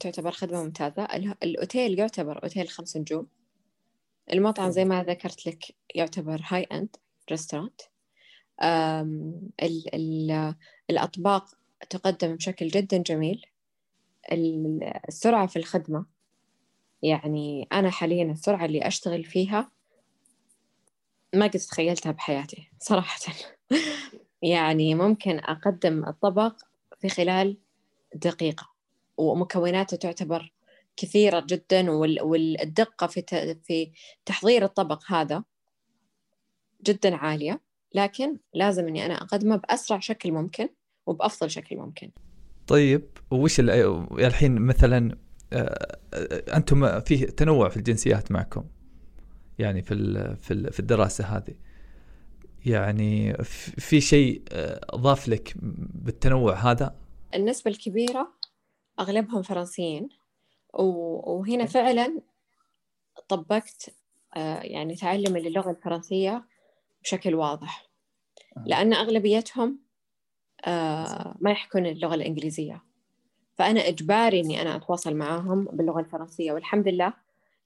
تعتبر 0.00 0.30
خدمة 0.30 0.62
ممتازة. 0.64 1.04
الأوتيل 1.42 1.98
يعتبر 1.98 2.42
أوتيل 2.42 2.68
خمس 2.68 2.96
نجوم. 2.96 3.26
المطعم 4.32 4.70
زي 4.70 4.84
ما 4.84 5.02
ذكرت 5.02 5.46
لك 5.46 5.64
يعتبر 5.94 6.40
هاي 6.48 6.62
أند 6.62 6.96
ريستورانت 7.30 7.80
الأطباق 10.90 11.54
تقدم 11.90 12.36
بشكل 12.36 12.68
جدا 12.68 12.98
جميل. 12.98 13.46
السرعة 15.08 15.46
في 15.46 15.58
الخدمة. 15.58 16.06
يعني 17.02 17.68
أنا 17.72 17.90
حاليا 17.90 18.32
السرعة 18.32 18.64
اللي 18.64 18.86
أشتغل 18.86 19.24
فيها 19.24 19.70
ما 21.34 21.46
قد 21.46 21.58
تخيلتها 21.60 22.12
بحياتي 22.12 22.70
صراحة. 22.78 23.20
يعني 24.42 24.94
ممكن 24.94 25.38
أقدم 25.38 26.08
الطبق 26.08 26.56
في 27.00 27.08
خلال 27.08 27.56
دقيقة. 28.14 28.71
ومكوناته 29.22 29.96
تعتبر 29.96 30.52
كثيرة 30.96 31.44
جدا 31.48 31.90
والدقة 32.22 33.06
في 33.06 33.22
في 33.64 33.90
تحضير 34.24 34.64
الطبق 34.64 35.02
هذا 35.12 35.44
جدا 36.86 37.16
عالية. 37.16 37.60
لكن 37.94 38.36
لازم 38.54 38.88
إني 38.88 39.06
أنا 39.06 39.14
أقدمه 39.14 39.56
بأسرع 39.56 39.98
شكل 39.98 40.32
ممكن 40.32 40.68
وبأفضل 41.06 41.50
شكل 41.50 41.76
ممكن. 41.76 42.10
طيب 42.66 43.08
وش 43.30 43.60
الحين 43.60 44.54
مثلا 44.54 45.18
آه، 45.52 45.98
آه، 46.14 46.56
أنتم 46.56 47.00
في 47.00 47.16
تنوع 47.16 47.68
في 47.68 47.76
الجنسيات 47.76 48.32
معكم 48.32 48.64
يعني 49.58 49.82
في 49.82 49.94
في 50.70 50.80
الدراسة 50.80 51.24
هذه. 51.24 51.54
يعني 52.66 53.34
في 53.78 54.00
شيء 54.00 54.42
آه، 54.52 54.96
ضاف 54.96 55.28
لك 55.28 55.54
بالتنوع 55.94 56.54
هذا؟ 56.54 56.96
النسبة 57.34 57.70
الكبيرة 57.70 58.32
أغلبهم 59.00 59.42
فرنسيين. 59.42 60.08
وهنا 60.74 61.66
فعلا 61.66 62.20
طبقت 63.28 63.94
يعني 64.62 64.94
تعلم 64.94 65.36
اللغة 65.36 65.70
الفرنسية 65.70 66.44
بشكل 67.02 67.34
واضح. 67.34 67.86
لأن 68.66 68.92
أغلبيتهم 68.92 69.78
ما 71.40 71.50
يحكون 71.50 71.86
اللغة 71.86 72.14
الإنجليزية. 72.14 72.82
فأنا 73.54 73.88
إجباري 73.88 74.40
إني 74.40 74.62
أنا 74.62 74.76
أتواصل 74.76 75.14
معاهم 75.14 75.64
باللغة 75.64 76.00
الفرنسية. 76.00 76.52
والحمد 76.52 76.88
لله 76.88 77.12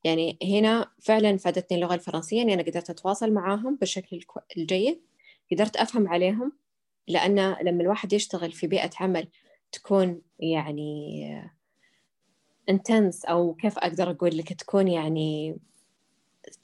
يعني 0.04 0.38
هنا 0.42 0.90
فعلا 1.02 1.36
فادتني 1.36 1.78
اللغة 1.78 1.94
الفرنسية 1.94 2.42
إني 2.42 2.54
أنا 2.54 2.62
قدرت 2.62 2.90
أتواصل 2.90 3.32
معاهم 3.32 3.76
بالشكل 3.76 4.20
الجيد. 4.56 5.02
قدرت 5.52 5.76
أفهم 5.76 6.08
عليهم 6.08 6.52
لأن 7.08 7.56
لما 7.62 7.82
الواحد 7.82 8.12
يشتغل 8.12 8.52
في 8.52 8.66
بيئة 8.66 8.90
عمل 9.00 9.28
تكون 9.72 10.22
يعني 10.40 11.50
انتنس 12.68 13.24
أو 13.24 13.54
كيف 13.54 13.78
أقدر 13.78 14.10
أقول 14.10 14.38
لك 14.38 14.52
تكون 14.52 14.88
يعني 14.88 15.56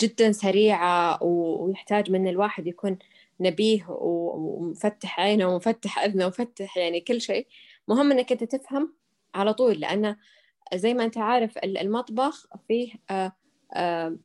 جدا 0.00 0.32
سريعة 0.32 1.22
ويحتاج 1.22 2.10
من 2.10 2.28
الواحد 2.28 2.66
يكون 2.66 2.98
نبيه 3.40 3.86
ومفتح 3.88 5.20
عينه 5.20 5.48
ومفتح 5.48 5.98
أذنه 5.98 6.24
ومفتح 6.24 6.76
يعني 6.76 7.00
كل 7.00 7.20
شيء. 7.20 7.46
مهم 7.88 8.12
إنك 8.12 8.32
أنت 8.32 8.44
تفهم 8.44 8.94
على 9.34 9.54
طول 9.54 9.80
لأن 9.80 10.16
زي 10.74 10.94
ما 10.94 11.04
أنت 11.04 11.18
عارف 11.18 11.58
المطبخ 11.58 12.46
فيه 12.68 12.92
آه، 13.10 13.32
آه، 13.72 14.16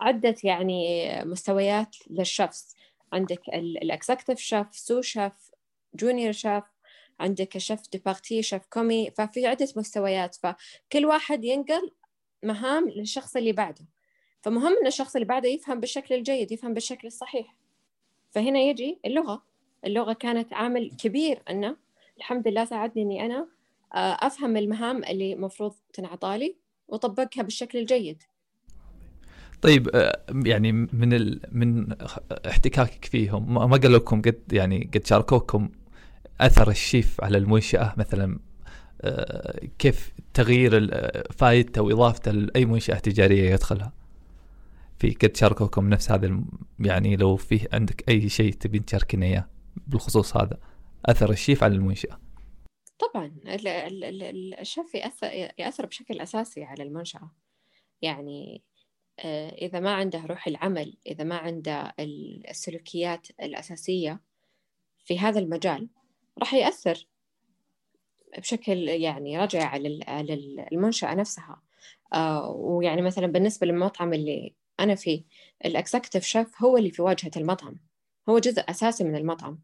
عدة 0.00 0.34
يعني 0.44 1.08
مستويات 1.24 1.96
لل 2.10 2.29
chefs 2.29 2.76
عندك 3.12 3.48
ال 3.48 3.57
executive 3.57 4.38
chef 4.38 4.66
sous 4.72 5.00
chef 5.00 5.32
junior 5.94 6.32
chef 6.32 6.64
عندك 7.20 7.58
chef 7.58 7.80
de 7.92 8.02
partie 8.06 8.42
chef 8.42 8.66
commis 8.66 9.10
ففي 9.10 9.46
عدة 9.46 9.68
مستويات. 9.76 10.34
فكل 10.36 11.06
واحد 11.06 11.44
ينقل 11.44 11.90
مهام 12.42 12.88
للشخص 12.88 13.36
اللي 13.36 13.52
بعده. 13.52 13.86
فمهم 14.42 14.76
أن 14.80 14.86
الشخص 14.86 15.16
اللي 15.16 15.26
بعده 15.26 15.48
يفهم 15.48 15.80
بالشكل 15.80 16.14
الجيد 16.14 16.52
يفهم 16.52 16.74
بالشكل 16.74 17.06
الصحيح. 17.06 17.54
فهنا 18.30 18.58
يجي 18.60 18.98
اللغة. 19.04 19.42
اللغة 19.84 20.12
كانت 20.12 20.52
عامل 20.52 20.90
كبير 20.98 21.42
أنه 21.50 21.76
الحمد 22.18 22.48
لله 22.48 22.64
ساعدني 22.64 23.02
أني 23.02 23.26
أنا 23.26 23.48
آه، 23.94 24.26
أفهم 24.26 24.56
المهام 24.56 25.04
اللي 25.04 25.34
مفروض 25.34 25.74
تنعطالي 25.92 26.56
وأطبقها 26.88 27.42
بالشكل 27.42 27.78
الجيد. 27.78 28.22
طيب 29.62 29.88
آه، 29.94 30.22
يعني 30.44 30.72
من 30.72 31.12
ال... 31.12 31.40
من 31.52 31.92
احتكاكك 32.46 33.04
فيهم 33.04 33.54
ما 33.54 33.76
قالوا 33.76 33.98
لكم 33.98 34.22
قد 34.22 34.52
يعني 34.52 34.90
قد 34.94 35.06
شاركوكم 35.06 35.68
أثر 36.40 36.70
الشيف 36.70 37.24
على 37.24 37.38
المنشأة 37.38 37.94
مثلا 37.96 38.38
آه، 39.00 39.66
كيف 39.78 40.12
تغيير 40.34 40.90
فائدته 41.32 41.82
وإضافته 41.82 42.30
لأي 42.30 42.64
منشأة 42.64 42.98
تجارية 42.98 43.50
يدخلها. 43.50 43.92
في 44.98 45.10
قد 45.10 45.36
شاركوكم 45.36 45.88
نفس 45.88 46.10
هذا 46.10 46.40
يعني 46.80 47.16
لو 47.16 47.36
فيه 47.36 47.68
عندك 47.72 48.08
أي 48.08 48.28
شيء 48.28 48.52
تبين 48.52 48.84
تشاركنا 48.84 49.26
إياه 49.26 49.48
بالخصوص 49.86 50.36
هذا. 50.36 50.58
أثر 51.06 51.30
الشيف 51.30 51.64
على 51.64 51.74
المنشأة. 51.74 52.20
طبعا 52.98 53.36
الشيف 53.46 54.94
يأثر, 54.94 55.26
يأثر 55.58 55.86
بشكل 55.86 56.20
أساسي 56.20 56.64
على 56.64 56.82
المنشأة. 56.82 57.30
يعني 58.02 58.62
آه، 59.18 59.48
إذا 59.48 59.80
ما 59.80 59.94
عنده 59.94 60.26
روح 60.26 60.46
العمل 60.46 60.96
إذا 61.06 61.24
ما 61.24 61.36
عنده 61.36 61.94
السلوكيات 62.50 63.28
الأساسية 63.42 64.20
في 65.04 65.18
هذا 65.18 65.38
المجال 65.38 65.88
راح 66.38 66.54
يأثر 66.54 67.06
بشكل 68.38 68.88
يعني 68.88 69.38
رجع 69.38 69.64
على 69.64 70.34
المنشأة 70.72 71.14
نفسها. 71.14 71.62
آه، 72.12 72.50
ويعني 72.50 73.02
مثلا 73.02 73.26
بالنسبة 73.26 73.66
للمطعم 73.66 74.12
اللي 74.12 74.54
أنا 74.80 74.94
فيه 74.94 75.22
الأكسكتيف 75.64 76.24
شيف 76.24 76.62
هو 76.62 76.76
اللي 76.76 76.90
في 76.90 77.02
واجهة 77.02 77.30
المطعم. 77.36 77.76
هو 78.28 78.38
جزء 78.38 78.62
أساسي 78.68 79.04
من 79.04 79.16
المطعم. 79.16 79.60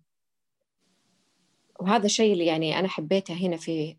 وهذا 1.80 2.06
الشيء 2.06 2.32
اللي 2.32 2.46
يعني 2.46 2.78
أنا 2.78 2.88
حبيته 2.88 3.34
هنا 3.34 3.56
في 3.56 3.96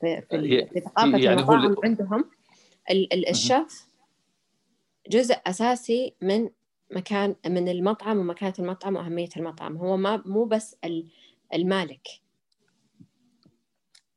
في, 0.00 0.22
في, 0.30 0.66
في 0.72 0.80
ثقافة 0.80 1.18
يعني 1.18 1.40
المطاعم 1.40 1.76
عندهم. 1.84 2.30
الشيف 3.30 3.86
جزء 5.08 5.36
أساسي 5.46 6.14
من 6.22 6.50
مكان 6.90 7.36
من 7.46 7.68
المطعم 7.68 8.18
ومكانة 8.18 8.54
المطعم 8.58 8.96
وأهمية 8.96 9.28
المطعم. 9.36 9.76
هو 9.76 9.96
ما 9.96 10.22
مو 10.26 10.44
بس 10.44 10.76
المالك. 11.54 12.08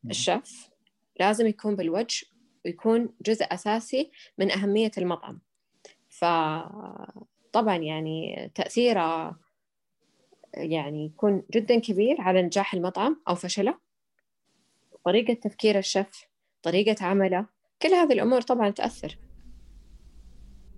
الشيف 0.10 0.70
لازم 1.20 1.48
يكون 1.48 1.76
بالوجه 1.76 2.26
ويكون 2.66 3.10
جزء 3.26 3.46
أساسي 3.52 4.12
من 4.38 4.52
أهمية 4.52 4.92
المطعم. 4.98 5.40
فطبعا 6.10 7.78
يعني 7.78 8.52
تأثيره 8.56 9.40
يعني 10.54 11.06
يكون 11.06 11.44
جدا 11.52 11.80
كبير 11.80 12.22
على 12.22 12.42
نجاح 12.42 12.74
المطعم 12.74 13.22
أو 13.28 13.36
فشله. 13.36 13.78
طريقة 15.06 15.34
تفكير 15.34 15.78
الشيف 15.78 16.28
طريقة 16.63 17.06
عمله 17.06 17.46
كل 17.82 17.90
هذه 17.90 18.13
الأمور 18.13 18.42
طبعا 18.42 18.70
تأثر. 18.70 19.18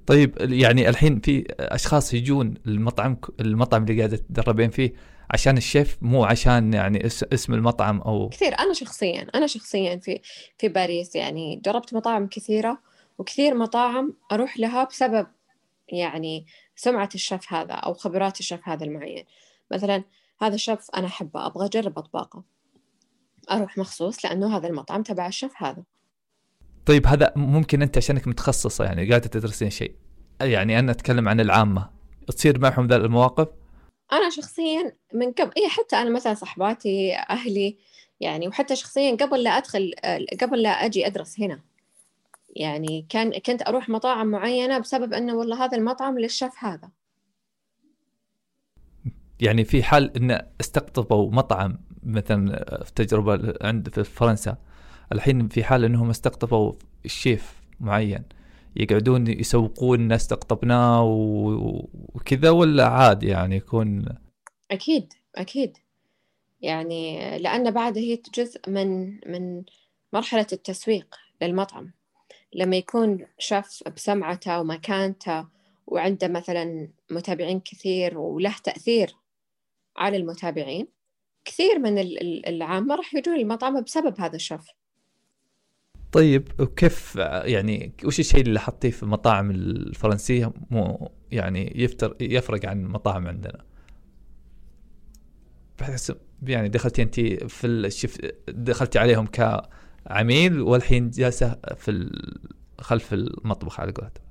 طيب 0.07 0.37
يعني 0.39 0.89
الحين 0.89 1.19
في 1.19 1.45
أشخاص 1.59 2.13
يجون 2.13 2.53
المطعم 2.67 3.17
المطعم 3.39 3.83
اللي 3.83 3.97
قاعدة 3.97 4.17
تدربين 4.17 4.69
فيه 4.69 4.93
عشان 5.31 5.57
الشيف 5.57 5.97
مو 6.01 6.23
عشان 6.25 6.73
يعني 6.73 7.05
اسم 7.05 7.53
المطعم 7.53 8.01
أو 8.01 8.29
كثير. 8.29 8.59
أنا 8.59 8.73
شخصيا 8.73 9.27
أنا 9.35 9.47
شخصيا 9.47 9.97
في 9.97 10.21
في 10.57 10.67
باريس 10.67 11.15
يعني 11.15 11.61
جربت 11.65 11.93
مطاعم 11.93 12.27
كثيرة 12.27 12.79
وكثير 13.17 13.55
مطاعم 13.55 14.13
أروح 14.31 14.59
لها 14.59 14.83
بسبب 14.83 15.27
يعني 15.89 16.45
سمعة 16.75 17.09
الشيف 17.15 17.53
هذا 17.53 17.73
أو 17.73 17.93
خبرات 17.93 18.39
الشيف 18.39 18.59
هذا 18.63 18.85
المعين. 18.85 19.23
مثلا 19.71 20.03
هذا 20.41 20.55
الشيف 20.55 20.79
أنا 20.95 21.07
أحبه 21.07 21.45
أبغى 21.45 21.65
أجرب 21.65 21.97
أطباقه. 21.99 22.43
أروح 23.51 23.77
مخصوص 23.77 24.25
لأنه 24.25 24.57
هذا 24.57 24.67
المطعم 24.67 25.03
تبع 25.03 25.27
الشيف 25.27 25.51
هذا. 25.57 25.83
طيب 26.85 27.07
هذا 27.07 27.33
ممكن 27.35 27.81
أنت 27.81 27.97
عشانك 27.97 28.27
متخصصة 28.27 28.85
يعني 28.85 29.09
قاعدة 29.09 29.27
تدرسين 29.27 29.69
شيء. 29.69 29.95
يعني 30.41 30.79
أنا 30.79 30.91
أتكلم 30.91 31.29
عن 31.29 31.39
العامة. 31.39 31.89
تصير 32.27 32.59
معهم 32.59 32.87
ذا 32.87 32.95
المواقف؟ 32.95 33.47
أنا 34.11 34.29
شخصيا 34.29 34.95
من 35.13 35.31
قبل 35.31 35.51
إيه 35.57 35.67
حتى 35.67 35.95
أنا 35.95 36.09
مثلا 36.09 36.33
صحباتي 36.33 37.15
أهلي 37.15 37.77
يعني 38.19 38.47
وحتى 38.47 38.75
شخصيا 38.75 39.15
قبل 39.15 39.43
لا 39.43 39.49
أدخل 39.49 39.93
قبل 40.41 40.61
لا 40.61 40.69
أجي 40.69 41.07
أدرس 41.07 41.39
هنا. 41.39 41.61
يعني 42.55 43.05
كان 43.09 43.31
كنت 43.31 43.67
أروح 43.67 43.89
مطاعم 43.89 44.27
معينة 44.27 44.77
بسبب 44.77 45.13
أنه 45.13 45.35
والله 45.35 45.65
هذا 45.65 45.77
المطعم 45.77 46.19
للشيف 46.19 46.53
هذا. 46.59 46.89
يعني 49.39 49.63
في 49.63 49.83
حال 49.83 50.17
إن 50.17 50.41
استقطبوا 50.61 51.31
مطعم 51.31 51.79
مثلا 52.03 52.65
في 52.83 52.91
تجربة 52.95 53.53
عند 53.61 53.89
في 53.89 54.03
فرنسا 54.03 54.57
الحين 55.11 55.47
في 55.47 55.63
حال 55.63 55.85
إنهم 55.85 56.09
استقطبوا 56.09 56.73
الشيف 57.05 57.53
معين 57.79 58.23
يقعدون 58.79 59.27
يسوقون 59.27 59.99
الناس 59.99 60.21
استقطبناه 60.21 61.03
وكذا 62.15 62.49
ولا 62.49 62.87
عادي 62.87 63.27
يعني 63.27 63.55
يكون؟ 63.55 64.05
أكيد 64.71 65.13
أكيد. 65.35 65.77
يعني 66.61 67.37
لأن 67.39 67.71
بعد 67.71 67.97
هي 67.97 68.21
جزء 68.35 68.59
من 68.67 69.19
من 69.31 69.63
مرحلة 70.13 70.47
التسويق 70.53 71.15
للمطعم. 71.41 71.91
لما 72.53 72.75
يكون 72.75 73.25
شاف 73.39 73.83
بسمعته 73.95 74.59
ومكانته 74.59 75.47
وعنده 75.87 76.27
مثلا 76.27 76.89
متابعين 77.11 77.59
كثير 77.59 78.17
وله 78.17 78.55
تأثير 78.63 79.15
على 79.97 80.17
المتابعين 80.17 80.87
كثير 81.45 81.79
من 81.79 81.97
العامة 82.47 82.95
راح 82.95 83.13
يجون 83.13 83.35
المطعم 83.35 83.81
بسبب 83.81 84.21
هذا 84.21 84.35
الشيف 84.35 84.65
طيب 86.11 86.47
وكيف 86.59 87.15
يعني 87.43 87.91
وش 88.05 88.19
الشيء 88.19 88.41
اللي 88.41 88.59
حطيه 88.59 88.89
في 88.91 89.03
المطاعم 89.03 89.51
الفرنسية؟ 89.51 90.53
مو 90.71 91.11
يعني 91.31 91.73
يفتر 91.75 92.15
يفرق 92.21 92.65
عن 92.65 92.83
المطاعم 92.85 93.27
عندنا. 93.27 93.65
بحس 95.79 96.13
يعني 96.43 96.69
دخلتي 96.69 97.01
انت 97.01 97.19
في 97.49 97.67
الشف 97.67 98.17
دخلتي 98.47 98.99
عليهم 98.99 99.27
كعميل 99.27 100.61
والحين 100.61 101.09
جالسة 101.09 101.57
في 101.75 102.19
خلف 102.79 103.13
المطبخ 103.13 103.79
على 103.79 103.91
قولتهم. 103.91 104.29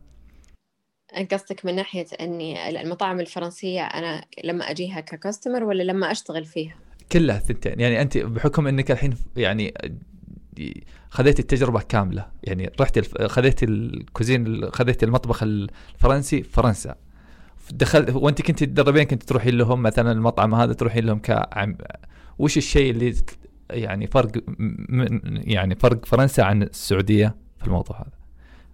قصدك 1.30 1.66
من 1.66 1.74
ناحية 1.74 2.06
أني 2.20 2.80
المطاعم 2.82 3.20
الفرنسية 3.20 3.82
أنا 3.82 4.24
لما 4.44 4.70
أجيها 4.70 5.00
ككاستمر 5.00 5.64
ولا 5.64 5.82
لما 5.82 6.10
أشتغل 6.10 6.44
فيها؟ 6.44 6.74
كلها 7.12 7.36
الثنتين. 7.36 7.80
يعني 7.80 8.02
انت 8.02 8.18
بحكم 8.18 8.66
أنك 8.66 8.90
الحين 8.90 9.14
يعني 9.36 9.74
خذيت 11.10 11.38
التجربة 11.40 11.80
كاملة. 11.80 12.30
يعني 12.42 12.70
رحت 12.80 12.98
الف... 12.98 13.22
خذيت 13.22 13.62
الكوزين 13.62 14.70
خذيت 14.70 15.04
المطبخ 15.04 15.42
الفرنسي 15.42 16.42
في 16.42 16.50
فرنسا. 16.50 16.94
دخلت 17.70 18.10
وانت 18.10 18.42
كنت 18.42 18.64
تدربين 18.64 19.04
كنت 19.04 19.22
تروحين 19.22 19.54
لهم 19.54 19.82
مثلا 19.82 20.12
المطعم 20.12 20.54
هذا 20.54 20.72
تروحين 20.72 21.04
لهم 21.04 21.18
كعم 21.18 21.78
وش 22.38 22.56
الشيء 22.56 22.90
اللي 22.90 23.14
يعني 23.70 24.06
فرق 24.06 24.30
من 24.88 25.20
يعني 25.50 25.74
فرق 25.74 26.04
فرنسا 26.04 26.42
عن 26.42 26.62
السعودية 26.62 27.36
في 27.58 27.66
الموضوع 27.66 28.00
هذا؟ 28.00 28.18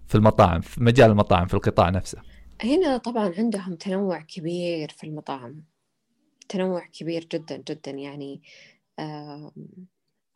في 0.07 0.15
المطاعم 0.15 0.61
في 0.61 0.83
مجال 0.83 1.11
المطاعم 1.11 1.47
في 1.47 1.55
القطاع 1.55 1.91
نفسه. 1.91 2.19
هنا 2.65 2.97
طبعا 2.97 3.33
عندهم 3.39 3.75
تنوع 3.75 4.21
كبير 4.21 4.89
في 4.89 5.05
المطاعم. 5.07 5.65
تنوع 6.49 6.87
كبير 6.87 7.27
جدا 7.33 7.57
جدا 7.57 7.91
يعني 7.91 8.43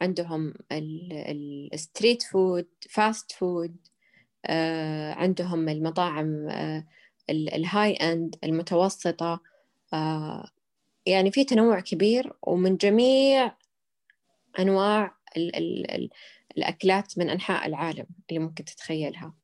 عندهم 0.01 0.55
ال 0.73 0.94
street 0.94 2.23
food 2.23 2.69
fast 2.91 3.33
food 3.33 3.77
عندهم 5.17 5.69
المطاعم 5.69 6.49
آه، 6.49 6.85
ال 7.31 7.93
high 7.93 8.18
end 8.18 8.37
المتوسطة 8.45 9.41
آه، 9.93 10.51
يعني 11.07 11.31
في 11.31 11.45
تنوع 11.45 11.81
كبير 11.81 12.33
ومن 12.43 12.77
جميع 12.77 13.53
أنواع 14.59 15.17
ال 15.37 15.57
ال 15.57 15.91
ال 15.91 16.11
الأكلات 16.57 17.19
من 17.19 17.31
أنحاء 17.31 17.67
العالم 17.67 18.07
اللي 18.31 18.41
ممكن 18.41 18.65
تتخيلها. 18.65 19.35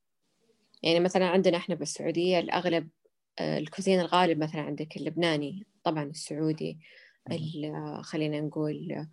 يعني 0.83 0.99
مثلا 0.99 1.27
عندنا 1.27 1.57
إحنا 1.57 1.75
بالسعودية 1.75 2.39
الأغلب 2.39 2.89
آه، 3.39 3.57
ال 3.57 3.62
cuisine 3.62 3.99
الغالب 3.99 4.37
مثلا 4.37 4.61
عندك 4.61 4.97
اللبناني 4.97 5.65
طبعا 5.83 6.03
السعودي 6.03 6.79
خلينا 8.01 8.41
نقول 8.41 9.07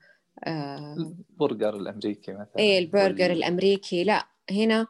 البرجر 0.47 1.77
الأمريكي 1.77 2.33
مثلا 2.33 2.59
إيه 2.59 2.79
البرجر 2.79 3.31
وال... 3.31 3.38
الأمريكي 3.38 4.05
لا 4.05 4.29
هنا 4.51 4.87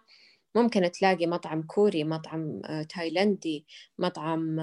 ممكن 0.54 0.90
تلاقي 0.90 1.26
مطعم 1.26 1.62
كوري 1.62 2.04
مطعم 2.04 2.62
آه، 2.64 2.82
تايلندي 2.82 3.66
مطعم 3.98 4.60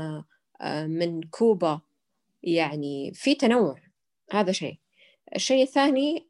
آه، 0.62 0.88
من 0.88 1.22
كوبا 1.22 1.82
يعني 2.44 3.12
في 3.14 3.36
تنوع 3.36 3.82
هذا 4.32 4.52
شيء. 4.52 4.78
الشيء 5.36 5.64
الثاني 5.64 6.26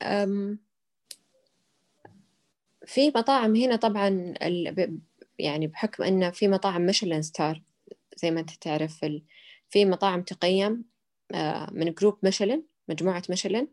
في 2.85 3.11
مطاعم 3.15 3.55
هنا 3.55 3.75
طبعا 3.75 4.33
يعني 5.39 5.67
بحكم 5.67 6.03
إنه 6.03 6.29
في 6.29 6.47
مطاعم 6.47 6.81
ميشلان 6.81 7.21
star 7.21 7.61
زي 8.15 8.31
ما 8.31 8.39
أنت 8.39 8.49
تعرف 8.49 9.05
في 9.69 9.85
مطاعم 9.85 10.21
تقيم 10.21 10.83
آه، 11.33 11.69
من 11.71 11.93
group 11.93 12.17
ميشلان 12.23 12.63
مجموعة 12.87 13.23
ميشلان 13.29 13.67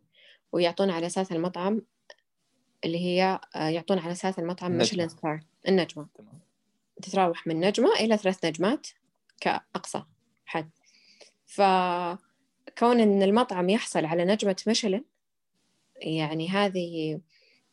ويعطون 0.53 0.91
على 0.91 1.07
أساس 1.07 1.33
المطعم 1.33 1.83
اللي 2.85 2.99
هي 2.99 3.41
آه، 3.57 3.69
يعطون 3.69 3.99
على 3.99 4.13
أساس 4.13 4.39
المطعم 4.39 4.73
ميشلان 4.73 5.09
star 5.09 5.41
النجمة. 5.69 6.07
تمام. 6.15 6.41
تتراوح 7.03 7.47
من 7.47 7.61
نجمة 7.61 7.93
إلى 7.93 8.17
ثلاث 8.17 8.45
نجمات 8.45 8.87
كأقصى 9.41 10.03
حد. 10.47 10.71
فكون 11.47 13.01
إن 13.01 13.23
المطعم 13.23 13.69
يحصل 13.69 14.05
على 14.05 14.25
نجمة 14.25 14.57
ميشلان 14.67 15.05
يعني 15.97 16.49
هذه 16.49 17.21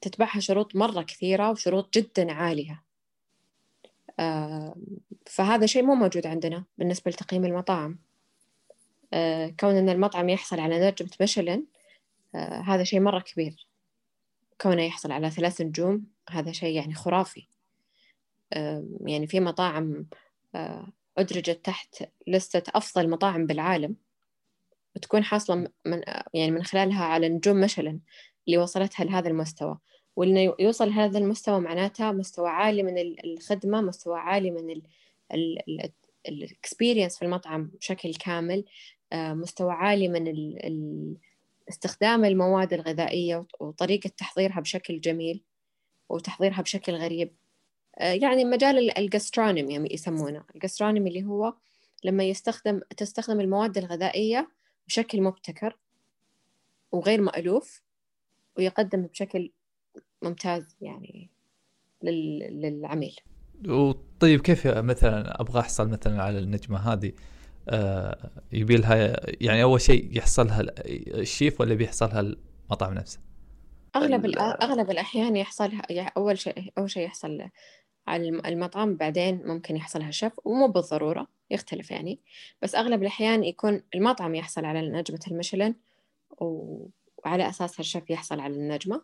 تتبعها 0.01 0.39
شروط 0.39 0.75
مرة 0.75 1.01
كثيرة 1.01 1.51
وشروط 1.51 1.93
جدا 1.93 2.31
عالية. 2.31 2.83
آه، 4.19 4.75
فهذا 5.25 5.65
شيء 5.65 5.83
مو 5.83 5.95
موجود 5.95 6.27
عندنا 6.27 6.63
بالنسبة 6.77 7.12
لتقييم 7.12 7.45
المطاعم. 7.45 7.99
آه، 9.13 9.53
كون 9.59 9.75
أن 9.75 9.89
المطعم 9.89 10.29
يحصل 10.29 10.59
على 10.59 10.88
نجمة 10.88 11.09
ميشلان 11.19 11.65
آه، 12.35 12.61
هذا 12.61 12.83
شيء 12.83 12.99
مرة 12.99 13.19
كبير. 13.19 13.67
كونه 14.61 14.83
يحصل 14.83 15.11
على 15.11 15.29
ثلاث 15.29 15.61
نجوم 15.61 16.05
هذا 16.29 16.51
شيء 16.51 16.75
يعني 16.75 16.93
خرافي. 16.93 17.47
يعني 19.05 19.27
في 19.27 19.39
مطاعم 19.39 20.05
آه، 20.55 20.87
أدرجت 21.17 21.65
تحت 21.65 22.03
لستة 22.27 22.71
أفضل 22.75 23.09
مطاعم 23.09 23.45
بالعالم 23.45 23.95
وتكون 24.95 25.23
حاصلة 25.23 25.55
من 25.85 26.01
يعني 26.33 26.51
من 26.51 26.63
خلالها 26.63 27.05
على 27.05 27.29
نجوم 27.29 27.61
ميشلان 27.62 27.99
اللي 28.47 28.57
وصلتها 28.57 29.03
لهذا 29.03 29.27
المستوى. 29.27 29.77
وإنه 30.15 30.55
يوصل 30.59 30.87
لهذا 30.87 31.17
المستوى 31.17 31.59
معناتها 31.59 32.11
مستوى 32.11 32.49
عالي 32.49 32.83
من 32.83 32.97
الخدمة 33.25 33.81
مستوى 33.81 34.19
عالي 34.19 34.51
من 34.51 34.81
ال 36.27 36.36
experience 36.36 37.17
في 37.17 37.25
المطعم 37.25 37.71
بشكل 37.79 38.13
كامل. 38.13 38.65
آه، 39.13 39.33
مستوى 39.33 39.71
عالي 39.71 40.07
من 40.07 40.27
ال 40.27 41.17
استخدام 41.69 42.26
المواد 42.26 42.73
الغذائية 42.73 43.45
وطريقة 43.60 44.08
تحضيرها 44.17 44.60
بشكل 44.60 44.99
جميل 44.99 45.43
وتحضيرها 46.10 46.62
بشكل 46.62 46.93
غريب. 46.93 47.36
آه، 47.97 48.13
يعني 48.13 48.45
مجال 48.45 48.97
ال 48.97 49.04
gastronomy 49.04 49.73
يعني 49.73 49.93
يسمونه. 49.93 50.43
ال 50.55 50.60
gastronomy 50.60 51.09
اللي 51.10 51.23
هو 51.23 51.54
لما 52.04 52.23
يستخدم 52.23 52.82
تستخدم 52.97 53.39
المواد 53.39 53.78
الغذائية 53.78 54.49
بشكل 54.88 55.21
مبتكر 55.21 55.78
وغير 56.91 57.21
مألوف 57.21 57.82
ويقدم 58.58 59.02
بشكل 59.02 59.52
ممتاز 60.21 60.76
يعني 60.82 61.30
للعميل. 62.04 63.15
وطيب 63.67 64.41
كيف 64.41 64.67
مثلا 64.67 65.41
أبغى 65.41 65.60
أحصل 65.60 65.89
مثلا 65.89 66.23
على 66.23 66.39
النجمة 66.39 66.78
هذه؟ 66.78 67.12
يبي 68.52 68.76
لها 68.78 69.15
يعني 69.41 69.63
أول 69.63 69.82
شيء 69.82 70.17
يحصلها 70.17 70.65
الشيف 70.88 71.62
ولا 71.62 71.76
بيحصلها 71.76 72.19
المطعم 72.19 72.93
نفسه؟ 72.93 73.19
أغلب 73.95 74.26
أغلب 74.39 74.91
الأحيان 74.91 75.36
يحصلها 75.36 75.82
أول 76.17 76.39
شيء 76.39 76.71
أول 76.78 76.91
شيء 76.91 77.06
يحصل 77.06 77.47
على 78.08 78.30
المطعم 78.30 78.95
بعدين 78.95 79.41
ممكن 79.45 79.76
يحصلها 79.76 80.12
شيف 80.12 80.34
ومو 80.45 80.67
بالضرورة 80.67 81.28
يختلف 81.52 81.91
يعني. 81.91 82.19
بس 82.62 82.76
أغلب 82.76 83.02
الأحيان 83.02 83.43
يكون 83.43 83.82
المطعم 83.95 84.36
يحصل 84.36 84.65
على 84.65 84.89
نجمة 84.89 85.19
المشلن 85.32 85.76
وعلى 86.39 87.49
اساسها 87.49 87.80
الشيف 87.80 88.10
يحصل 88.10 88.39
على 88.39 88.54
النجمة. 88.54 89.02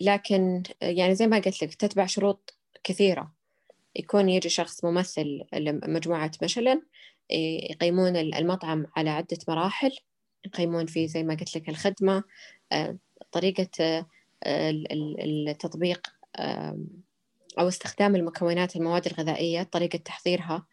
لكن 0.00 0.62
يعني 0.80 1.14
زي 1.14 1.26
ما 1.26 1.36
قلت 1.36 1.62
لك 1.62 1.74
تتبع 1.74 2.06
شروط 2.06 2.54
كثيرة. 2.84 3.37
يكون 3.98 4.28
يجي 4.28 4.48
شخص 4.48 4.84
ممثل 4.84 5.40
لمجموعة 5.54 6.30
مشلن 6.42 6.82
يقيمون 7.70 8.16
المطعم 8.16 8.86
على 8.96 9.10
عدة 9.10 9.38
مراحل. 9.48 9.90
يقيمون 10.46 10.86
فيه 10.86 11.06
زي 11.06 11.22
ما 11.22 11.34
قلت 11.34 11.56
لك 11.56 11.68
الخدمة 11.68 12.24
آه، 12.72 12.98
طريقة 13.32 14.04
آه، 14.42 14.74
التطبيق 15.24 16.06
أو 17.58 17.68
استخدام 17.68 18.16
المكونات 18.16 18.76
المواد 18.76 19.06
الغذائية 19.06 19.62
طريقة 19.62 19.96
تحضيرها 19.96 20.66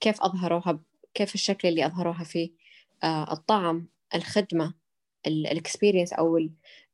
كيف 0.00 0.22
أظهروها 0.22 0.80
كيف 1.14 1.34
الشكل 1.34 1.68
اللي 1.68 1.86
أظهروها 1.86 2.24
فيه 2.24 2.50
آه، 3.04 3.32
الطعم 3.32 3.88
الخدمة 4.14 4.74
الاكسبيرينس 5.26 6.12
أو 6.12 6.36
ال 6.36 6.50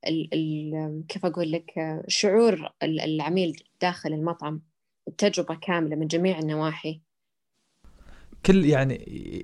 ال 0.06 1.04
كيف 1.08 1.26
أقول 1.26 1.52
لك 1.52 1.72
شعور 2.08 2.72
العميل 2.82 3.62
داخل 3.80 4.12
المطعم. 4.12 4.62
التجربة 5.08 5.54
كاملة 5.54 5.96
من 5.96 6.06
جميع 6.06 6.38
النواحي. 6.38 7.00
كل 8.46 8.64
يعني 8.64 8.94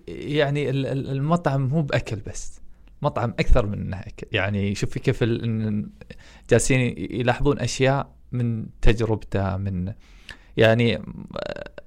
يعني 0.09 0.70
المطعم 0.70 1.68
مو 1.68 1.83
بأكل 1.83 2.16
بس 2.16 2.61
مطعم 3.03 3.31
أكثر 3.31 3.66
من 3.66 3.81
أنه 3.81 4.01
أكل. 4.01 4.27
يعني 4.33 4.75
شوفي 4.75 5.01
كيف 5.01 5.25
جالسين 6.51 6.81
يلاحظون 6.98 7.59
أشياء 7.59 8.14
من 8.33 8.66
تجربته 8.81 9.57
من 9.57 9.92
يعني 10.57 11.03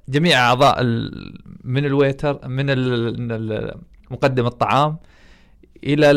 جميع 0.09 0.39
أعضاء 0.39 0.83
من 1.63 1.85
الويتر 1.85 2.47
من 2.47 2.65
مقدم 4.11 4.45
الطعام 4.45 4.97
إلى 5.83 6.11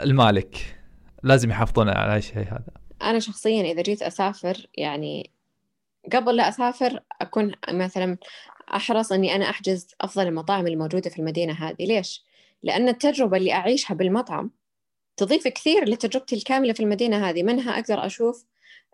المالك. 0.00 0.76
لازم 1.22 1.50
يحافظون 1.50 1.88
على 1.88 2.16
الشيء 2.16 2.46
هذا. 2.46 2.72
أنا 3.02 3.18
شخصيا 3.18 3.72
إذا 3.72 3.82
جيت 3.82 4.02
أسافر 4.02 4.66
يعني 4.74 5.30
قبل 6.12 6.36
لا 6.36 6.48
أسافر 6.48 7.00
أكون 7.20 7.52
مثلا 7.68 8.18
أحرص 8.76 9.12
أني 9.12 9.34
أنا 9.34 9.50
أحجز 9.50 9.86
أفضل 10.00 10.26
المطاعم 10.26 10.66
الموجودة 10.66 11.10
في 11.10 11.18
المدينة 11.18 11.52
هذه. 11.52 11.84
ليش؟ 11.84 12.24
لأن 12.62 12.88
التجربة 12.88 13.36
اللي 13.36 13.52
أعيشها 13.52 13.94
بالمطعم 13.94 14.50
تضيف 15.16 15.48
كثير 15.48 15.88
لتجربتي 15.88 16.36
الكاملة 16.36 16.72
في 16.72 16.80
المدينة 16.80 17.28
هذه. 17.28 17.42
منها 17.42 17.78
أقدر 17.78 18.06
أشوف 18.06 18.44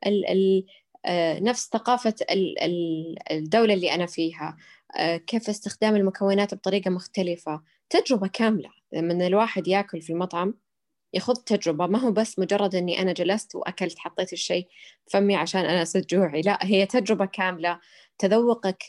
ال 0.07 0.31
ال 0.31 0.67
آه، 1.07 1.41
نفس 1.41 1.69
ثقافة 1.73 2.15
الدولة 3.31 3.75
اللي 3.75 3.95
أنا 3.95 4.07
فيها 4.07 4.57
آه، 4.97 5.17
كيف 5.17 5.49
استخدام 5.49 5.97
المكونات 5.97 6.55
بطريقة 6.55 6.91
مختلفة. 6.91 7.63
تجربة 7.91 8.29
كاملة. 8.29 8.71
لما 8.93 9.27
الواحد 9.27 9.69
ياكل 9.69 10.01
في 10.01 10.13
المطعم 10.13 10.55
يخوض 11.15 11.37
تجربة. 11.37 11.87
ما 11.87 11.99
هو 11.99 12.11
بس 12.11 12.39
مجرد 12.39 12.75
إني 12.75 13.03
أنا 13.03 13.13
جلست 13.13 13.55
وأكلت 13.55 13.99
حطيت 13.99 14.33
الشيء 14.33 14.69
فمي 15.07 15.37
عشان 15.37 15.65
أنا 15.65 15.83
أسد 15.83 16.07
جوعي. 16.07 16.41
لا 16.41 16.59
هي 16.63 16.87
تجربة 16.87 17.25
كاملة. 17.25 17.81
تذوقك 18.19 18.85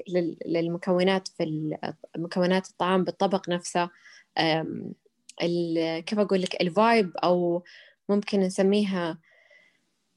للمكونات 0.46 1.28
في 1.28 1.78
مكونات 2.18 2.70
الطعام 2.70 3.04
بالطبق 3.04 3.50
نفسه. 3.50 3.90
كيف 6.06 6.20
أقول 6.20 6.42
لك؟ 6.42 6.62
ال 6.62 6.73
vibe 6.73 7.18
أو 7.18 7.64
ممكن 8.10 8.40
نسميها 8.40 9.18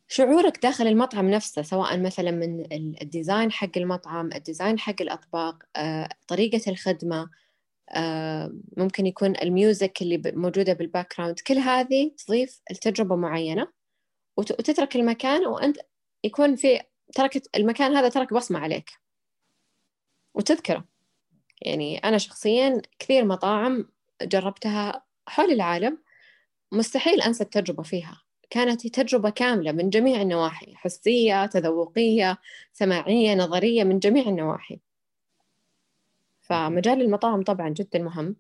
شعورك 0.08 0.62
داخل 0.62 0.86
المطعم 0.86 1.30
نفسه 1.30 1.62
سواء 1.62 1.98
مثلا 1.98 2.30
من 2.30 2.64
ال 3.02 3.09
design 3.09 3.52
حق 3.52 3.70
المطعم 3.76 4.30
ال 4.32 4.39
design 4.39 4.78
حق 4.78 4.94
الأطباق 5.00 5.62
آه، 5.76 6.08
طريقة 6.28 6.70
الخدمة 6.70 7.30
ممكن 8.76 9.06
يكون 9.06 9.36
ال 9.42 9.52
music 9.52 10.02
اللي 10.02 10.22
موجودة 10.26 10.72
بال 10.72 11.14
background 11.18 11.40
كل 11.40 11.58
هذه 11.58 12.10
تضيف 12.26 12.60
لتجربة 12.70 13.16
معينة 13.16 13.68
وتترك 14.36 14.96
المكان 14.96 15.46
وأنت 15.46 15.76
يكون 16.24 16.56
في 16.56 16.80
تركت 17.14 17.56
المكان 17.56 17.96
هذا 17.96 18.08
ترك 18.08 18.32
بصمة 18.32 18.58
عليك 18.58 18.90
وتذكره. 20.34 20.84
يعني 21.62 21.98
أنا 21.98 22.18
شخصيا 22.18 22.82
كثير 22.98 23.24
مطاعم 23.24 23.88
جربتها 24.22 25.04
حول 25.26 25.52
العالم 25.52 25.98
مستحيل 26.72 27.22
أنسى 27.22 27.44
التجربة 27.44 27.82
فيها. 27.82 28.22
كانت 28.50 28.86
تجربة 28.86 29.30
كاملة 29.30 29.72
من 29.72 29.90
جميع 29.90 30.22
النواحي 30.22 30.74
حسية 30.76 31.46
تذوقية 31.46 32.38
سماعية 32.72 33.34
نظرية 33.34 33.84
من 33.84 33.98
جميع 33.98 34.28
النواحي. 34.28 34.80
فمجال 36.48 37.02
المطاعم 37.02 37.42
طبعا 37.42 37.68
جدا 37.68 38.02
مهم 38.02 38.36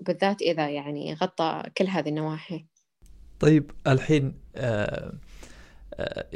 بالذات 0.00 0.42
إذا 0.42 0.68
يعني 0.68 1.14
غطى 1.14 1.62
كل 1.76 1.86
هذه 1.86 2.08
النواحي. 2.08 2.66
طيب 3.40 3.70
الحين 3.86 4.34
آه 4.56 5.12
آه 5.94 6.28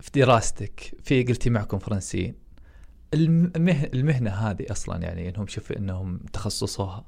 في 0.00 0.10
دراستك 0.14 0.80
في 1.02 1.22
قلتي 1.22 1.50
معكم 1.50 1.78
فرنسيين 1.78 2.34
المه 3.14 3.84
المهنة 3.94 4.30
هذه 4.30 4.66
أصلا 4.70 5.02
يعني 5.02 5.28
إنهم 5.28 5.46
شوفوا 5.46 5.76
إنهم 5.76 6.18
تخصصوها 6.32 7.04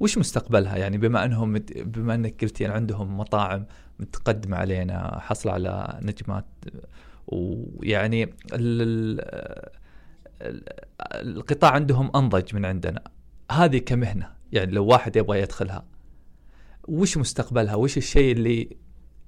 وش 0.00 0.18
مستقبلها؟ 0.18 0.76
يعني 0.76 0.98
بما 0.98 1.24
إنهم 1.24 1.58
بما 1.76 2.14
إنك 2.14 2.40
قلتي 2.40 2.64
يعني 2.64 2.76
عندهم 2.76 3.18
مطاعم 3.18 3.66
متقدمة 3.98 4.56
علينا 4.56 5.20
حصل 5.20 5.48
على 5.48 5.98
نجمات 6.02 6.46
ويعني 7.26 8.34
القطاع 11.00 11.70
عندهم 11.70 12.10
أنضج 12.16 12.54
من 12.54 12.64
عندنا. 12.64 13.04
هذه 13.52 13.78
كمهنة 13.78 14.32
يعني 14.52 14.72
لو 14.72 14.86
واحد 14.86 15.16
يبغى 15.16 15.40
يدخلها 15.40 15.84
وش 16.88 17.16
مستقبلها؟ 17.16 17.74
وش 17.74 17.96
الشيء 17.96 18.32
اللي 18.32 18.76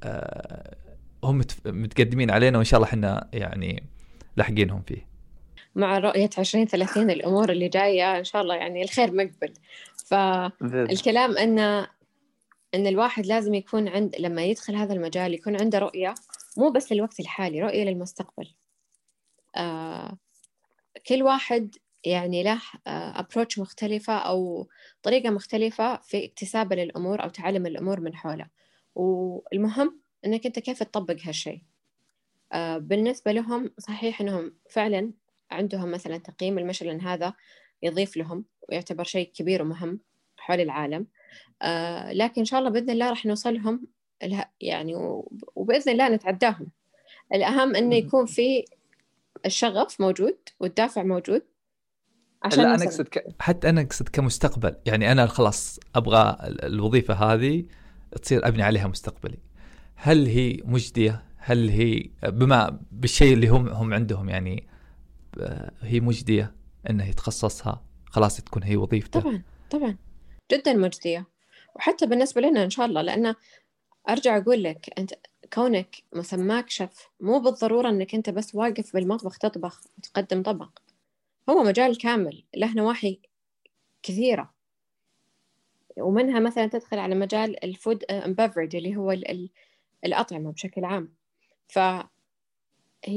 آه، 0.02 0.76
هم 1.24 1.42
متقدمين 1.64 2.30
علينا 2.30 2.58
وإن 2.58 2.64
شاء 2.64 2.78
الله 2.78 2.88
إحنا 2.88 3.28
يعني 3.32 3.82
لاحقينهم 4.36 4.82
فيه. 4.82 5.06
مع 5.74 5.98
رؤية 5.98 6.30
2030 6.38 7.10
الأمور 7.10 7.50
اللي 7.50 7.68
جاية 7.68 8.18
إن 8.18 8.24
شاء 8.24 8.42
الله 8.42 8.54
يعني 8.54 8.82
الخير 8.82 9.12
مقبل 9.12 9.52
فالكلام 10.06 11.36
أن 11.36 11.58
أن 12.74 12.86
الواحد 12.86 13.26
لازم 13.26 13.54
يكون 13.54 13.88
عند 13.88 14.16
لما 14.18 14.44
يدخل 14.44 14.76
هذا 14.76 14.94
المجال 14.94 15.34
يكون 15.34 15.60
عنده 15.60 15.78
رؤية 15.78 16.14
مو 16.56 16.70
بس 16.70 16.92
للوقت 16.92 17.20
الحالي 17.20 17.60
رؤية 17.60 17.84
للمستقبل. 17.84 18.48
آه 19.56 20.18
كل 21.06 21.22
واحد 21.22 21.76
يعني 22.04 22.42
له 22.42 22.60
أبروتش 22.86 23.58
آه 23.58 23.62
مختلفة 23.62 24.12
أو 24.12 24.68
طريقة 25.02 25.30
مختلفة 25.30 25.96
في 25.96 26.24
اكتسابه 26.24 26.76
للأمور 26.76 27.22
أو 27.22 27.28
تعلم 27.28 27.66
الأمور 27.66 28.00
من 28.00 28.14
حوله. 28.14 28.46
والمهم 28.94 30.00
أنك 30.24 30.46
أنت 30.46 30.58
كيف 30.58 30.82
تطبق 30.82 31.16
هالشيء؟ 31.24 31.62
آه 32.52 32.78
بالنسبة 32.78 33.32
لهم 33.32 33.70
صحيح 33.78 34.20
أنهم 34.20 34.54
فعلا 34.70 35.12
عندهم 35.50 35.90
مثلا 35.90 36.18
تقييم 36.18 36.58
المشلن 36.58 37.00
هذا 37.00 37.34
يضيف 37.82 38.16
لهم 38.16 38.44
ويعتبر 38.68 39.04
شيء 39.04 39.30
كبير 39.34 39.62
ومهم 39.62 40.00
حول 40.36 40.60
العالم. 40.60 41.06
آه 41.62 42.12
لكن 42.12 42.40
إن 42.40 42.44
شاء 42.44 42.60
الله 42.60 42.70
بإذن 42.70 42.90
الله 42.90 43.08
راح 43.08 43.26
نوصلهم 43.26 43.86
يعني 44.60 44.94
وبإذن 45.54 45.92
الله 45.92 46.08
نتعداهم. 46.08 46.66
الأهم 47.34 47.76
إنه 47.76 47.96
يكون 47.96 48.26
في 48.26 48.64
الشغف 49.46 50.00
موجود 50.00 50.38
والدافع 50.60 51.02
موجود 51.02 51.42
عشان 52.42 52.62
لا 52.62 52.74
أنا 52.74 52.84
أقصد 52.84 53.08
ك... 53.08 53.24
حتى 53.40 53.68
أنا 53.68 53.80
أقصد 53.80 54.08
كمستقبل. 54.08 54.76
يعني 54.86 55.12
أنا 55.12 55.26
خلاص 55.26 55.80
أبغى 55.94 56.36
الوظيفة 56.42 57.14
هذه 57.14 57.64
تصير 58.22 58.48
أبني 58.48 58.62
عليها 58.62 58.86
مستقبلي. 58.86 59.38
هل 59.94 60.26
هي 60.26 60.60
مجدية؟ 60.64 61.24
هل 61.36 61.68
هي 61.68 62.10
بما 62.22 62.80
بالشيء 62.90 63.32
اللي 63.32 63.48
هم 63.48 63.68
هم 63.68 63.94
عندهم 63.94 64.28
يعني 64.28 64.68
آه، 65.40 65.72
هي 65.80 66.00
مجدية 66.00 66.54
انه 66.90 67.08
يتخصصها 67.08 67.84
خلاص 68.04 68.36
تكون 68.36 68.62
هي 68.62 68.76
وظيفته. 68.76 69.20
طبعا 69.20 69.42
طبعا. 69.70 69.96
جدا 70.52 70.72
مجدية. 70.72 71.26
وحتى 71.76 72.06
بالنسبة 72.06 72.40
لنا 72.40 72.64
إن 72.64 72.70
شاء 72.70 72.86
الله 72.86 73.02
لأن 73.02 73.34
أرجع 74.08 74.36
أقول 74.36 74.62
لك 74.62 74.90
أنت 74.98 75.12
كونك 75.52 75.96
مسماك 76.12 76.70
شف 76.70 77.10
مو 77.20 77.38
بالضرورة 77.38 77.88
أنك 77.88 78.14
أنت 78.14 78.30
بس 78.30 78.54
واقف 78.54 78.94
بالمطبخ 78.94 79.38
تطبخ 79.38 79.80
وتقدم 79.98 80.42
طبق. 80.42 80.78
هو 81.50 81.62
مجال 81.62 81.98
كامل 81.98 82.44
له 82.56 82.74
نواحي 82.74 83.20
كثيرة. 84.02 84.54
ومنها 85.96 86.40
مثلا 86.40 86.66
تدخل 86.66 86.98
على 86.98 87.14
مجال 87.14 87.64
الفود 87.64 88.04
بفرج 88.10 88.76
اللي 88.76 88.96
هو 88.96 89.16
الأطعمة 90.04 90.52
بشكل 90.52 90.84
عام. 90.84 91.14
فهي 91.68 92.06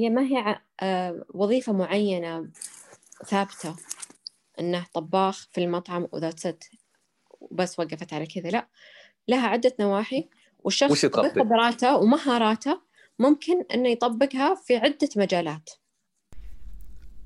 ما 0.10 0.22
هي 0.22 0.62
آه، 0.80 1.26
وظيفة 1.34 1.74
معينة 1.74 2.50
ثابتة 3.26 3.76
إنه 4.60 4.86
طباخ 4.94 5.48
في 5.52 5.64
المطعم 5.64 6.08
وذات 6.12 6.40
ست 6.40 6.70
وبس 7.42 7.80
وقفت 7.80 8.14
على 8.14 8.26
كذا 8.26 8.50
لا. 8.50 8.68
لها 9.28 9.48
عدة 9.48 9.76
نواحي. 9.80 10.30
والشخص 10.66 11.06
بخبراته 11.06 11.96
ومهاراته 11.96 12.82
ممكن 13.20 13.54
إنه 13.74 13.90
يطبقها 13.90 14.56
في 14.56 14.76
عدة 14.76 15.10
مجالات 15.16 15.70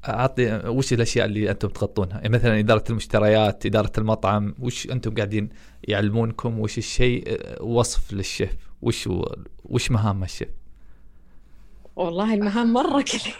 أعطي 0.08 0.62
وش 0.66 0.94
الأشياء 0.94 1.26
اللي 1.26 1.52
أنتم 1.52 1.68
تغطونها؟ 1.68 2.18
يعني 2.18 2.30
مثلا 2.30 2.60
إدارة 2.60 2.84
المشتريات، 2.90 3.66
إدارة 3.66 3.92
المطعم، 3.98 4.56
وش 4.60 4.88
أنتم 4.92 5.16
قاعدين 5.16 5.50
يعلمونكم 5.84 6.60
وش 6.60 6.78
الشيء 6.78 7.40
وصف 7.62 8.14
للشيف؟ 8.14 8.56
وش 8.82 9.10
وش 9.66 9.92
مهام 9.92 10.24
الشيف؟ 10.24 10.50
والله 11.96 12.34
المهام 12.34 12.74
مرة 12.74 13.02
كثير 13.02 13.36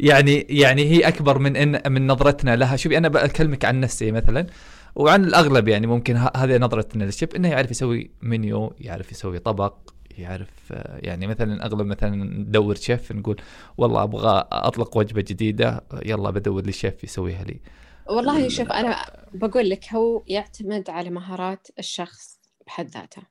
يعني 0.00 0.46
يعني 0.50 0.84
هي 0.84 1.08
أكبر 1.08 1.38
من 1.38 1.56
إن 1.56 1.92
من 1.92 2.06
نظرتنا 2.06 2.56
لها 2.56 2.76
شوفي 2.76 2.98
أنا 2.98 3.08
بكلمك 3.08 3.64
عن 3.64 3.80
نفسي 3.80 4.12
مثلا 4.12 4.46
وعن 4.94 5.24
الأغلب 5.24 5.68
يعني 5.68 5.86
ممكن 5.86 6.16
هذه 6.16 6.58
نظرتنا 6.58 7.04
للشيف 7.04 7.36
إنه 7.36 7.48
يعرف 7.48 7.70
يسوي 7.70 8.10
منيو 8.22 8.74
يعرف 8.78 9.12
يسوي 9.12 9.38
طبق 9.38 9.74
يعرف 10.18 10.70
يعني 10.96 11.26
مثلا 11.26 11.66
أغلب 11.66 11.86
مثلا 11.86 12.16
ندور 12.24 12.74
شيف 12.74 13.12
نقول 13.12 13.40
والله 13.78 14.02
أبغى 14.02 14.48
أطلق 14.52 14.96
وجبة 14.96 15.20
جديدة 15.20 15.84
يلا 16.04 16.30
بدور 16.30 16.62
لي 16.62 16.72
شيف 16.72 17.04
يسويها 17.04 17.44
لي. 17.44 17.60
والله 18.06 18.48
شوف 18.48 18.72
أنا 18.72 19.26
بقول 19.34 19.70
لك 19.70 19.92
هو 19.92 20.22
يعتمد 20.26 20.90
على 20.90 21.10
مهارات 21.10 21.68
الشخص 21.78 22.40
بحد 22.66 22.88
ذاته. 22.88 23.22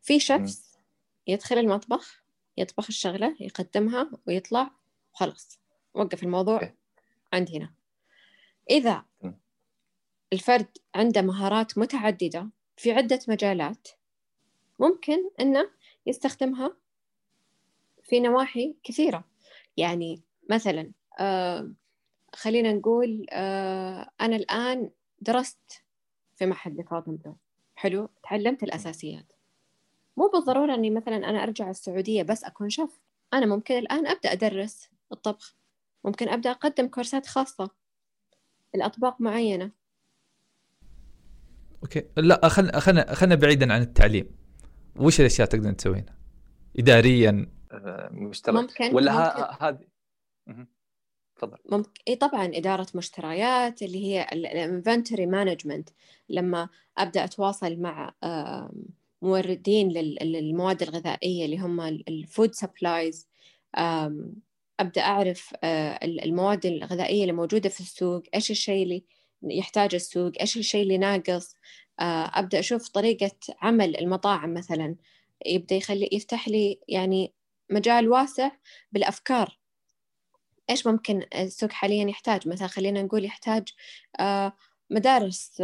في 0.00 0.20
شخص 0.20 0.78
يدخل 1.26 1.58
المطبخ 1.58 2.22
يطبخ 2.56 2.86
الشغلة 2.88 3.36
يقدمها 3.40 4.10
ويطلع 4.26 4.70
وخلاص 5.14 5.60
وقف 5.94 6.22
الموضوع 6.22 6.72
عند 7.32 7.50
هنا. 7.50 7.70
إذا 8.70 9.02
الفرد 10.32 10.78
عنده 10.94 11.22
مهارات 11.22 11.78
متعددة 11.78 12.48
في 12.76 12.92
عدة 12.92 13.20
مجالات 13.28 13.88
ممكن 14.78 15.30
أنه 15.40 15.70
يستخدمها 16.06 16.76
في 18.02 18.20
نواحي 18.20 18.76
كثيرة. 18.84 19.24
يعني 19.76 20.22
مثلا 20.50 20.92
آه 21.18 21.72
خلينا 22.34 22.72
نقول 22.72 23.26
آه 23.30 24.10
أنا 24.20 24.36
الآن 24.36 24.90
درست 25.20 25.84
في 26.36 26.46
معهد 26.46 26.80
لفاطمة 26.80 27.36
حلو؟ 27.76 28.08
تعلمت 28.22 28.62
الأساسيات. 28.62 29.32
مو 30.16 30.28
بالضرورة 30.28 30.74
أني 30.74 30.90
مثلا 30.90 31.16
أنا 31.16 31.42
أرجع 31.42 31.70
السعودية 31.70 32.22
بس 32.22 32.44
أكون 32.44 32.70
شيف. 32.70 33.00
أنا 33.34 33.46
ممكن 33.46 33.78
الآن 33.78 34.06
أبدأ 34.06 34.32
أدرس 34.32 34.88
الطبخ. 35.12 35.56
ممكن 36.04 36.28
أبدأ 36.28 36.50
أقدم 36.50 36.88
كورسات 36.88 37.26
خاصة. 37.26 37.70
لأطباق 38.74 39.20
معينة. 39.20 39.70
أوكي. 41.86 42.02
لا 42.16 42.48
خلنا 42.48 42.80
خلنا 42.80 43.14
خلنا 43.14 43.34
بعيدا 43.34 43.72
عن 43.72 43.82
التعليم. 43.82 44.30
وش 44.96 45.20
الأشياء 45.20 45.48
تقدرين 45.48 45.76
تسوينها؟ 45.76 46.18
اداريا. 46.78 47.50
آه، 47.72 48.08
مشترك. 48.12 48.54
ممكن 48.54 48.94
ولا 48.94 49.68
هذه. 49.68 49.86
تفضل. 51.36 51.58
ممكن. 51.70 51.90
إي 52.08 52.16
طبعا 52.16 52.50
إدارة 52.54 52.86
مشتريات 52.94 53.82
اللي 53.82 54.04
هي 54.04 54.26
ال 54.32 54.41
inventory 54.41 55.26
management 55.26 55.88
لما 56.28 56.68
أبدأ 56.98 57.24
أتواصل 57.24 57.76
مع 57.76 58.14
موردين 59.22 59.88
للمواد 60.22 60.82
الغذائية 60.82 61.44
اللي 61.44 61.58
هم 61.58 61.80
ال 61.80 61.94
food 61.94 62.52
supplies 62.52 63.28
أبدأ 64.80 65.00
أعرف 65.02 65.54
آه، 65.64 65.98
المواد 66.04 66.66
الغذائية 66.66 67.22
اللي 67.22 67.32
موجودة 67.32 67.68
في 67.68 67.80
السوق 67.80 68.22
إيش 68.34 68.50
الشيء 68.50 68.82
اللي 68.82 69.04
يحتاج 69.42 69.94
السوق 69.94 70.32
إيش 70.40 70.56
الشيء 70.56 70.82
اللي 70.82 70.98
ناقص؟ 70.98 71.54
أبدأ 72.00 72.58
أشوف 72.58 72.88
طريقة 72.88 73.30
عمل 73.62 73.96
المطاعم 73.98 74.54
مثلا. 74.54 74.96
يبدأ 75.46 75.76
يخلي 75.76 76.08
يفتح 76.12 76.48
لي 76.48 76.80
يعني 76.88 77.34
مجال 77.70 78.08
واسع 78.08 78.50
بالأفكار. 78.92 79.58
إيش 80.70 80.86
ممكن 80.86 81.22
السوق 81.34 81.72
حاليا 81.72 82.08
يحتاج؟ 82.08 82.48
مثلا 82.48 82.68
خلينا 82.68 83.02
نقول 83.02 83.24
يحتاج 83.24 83.68
مدارس 84.90 85.60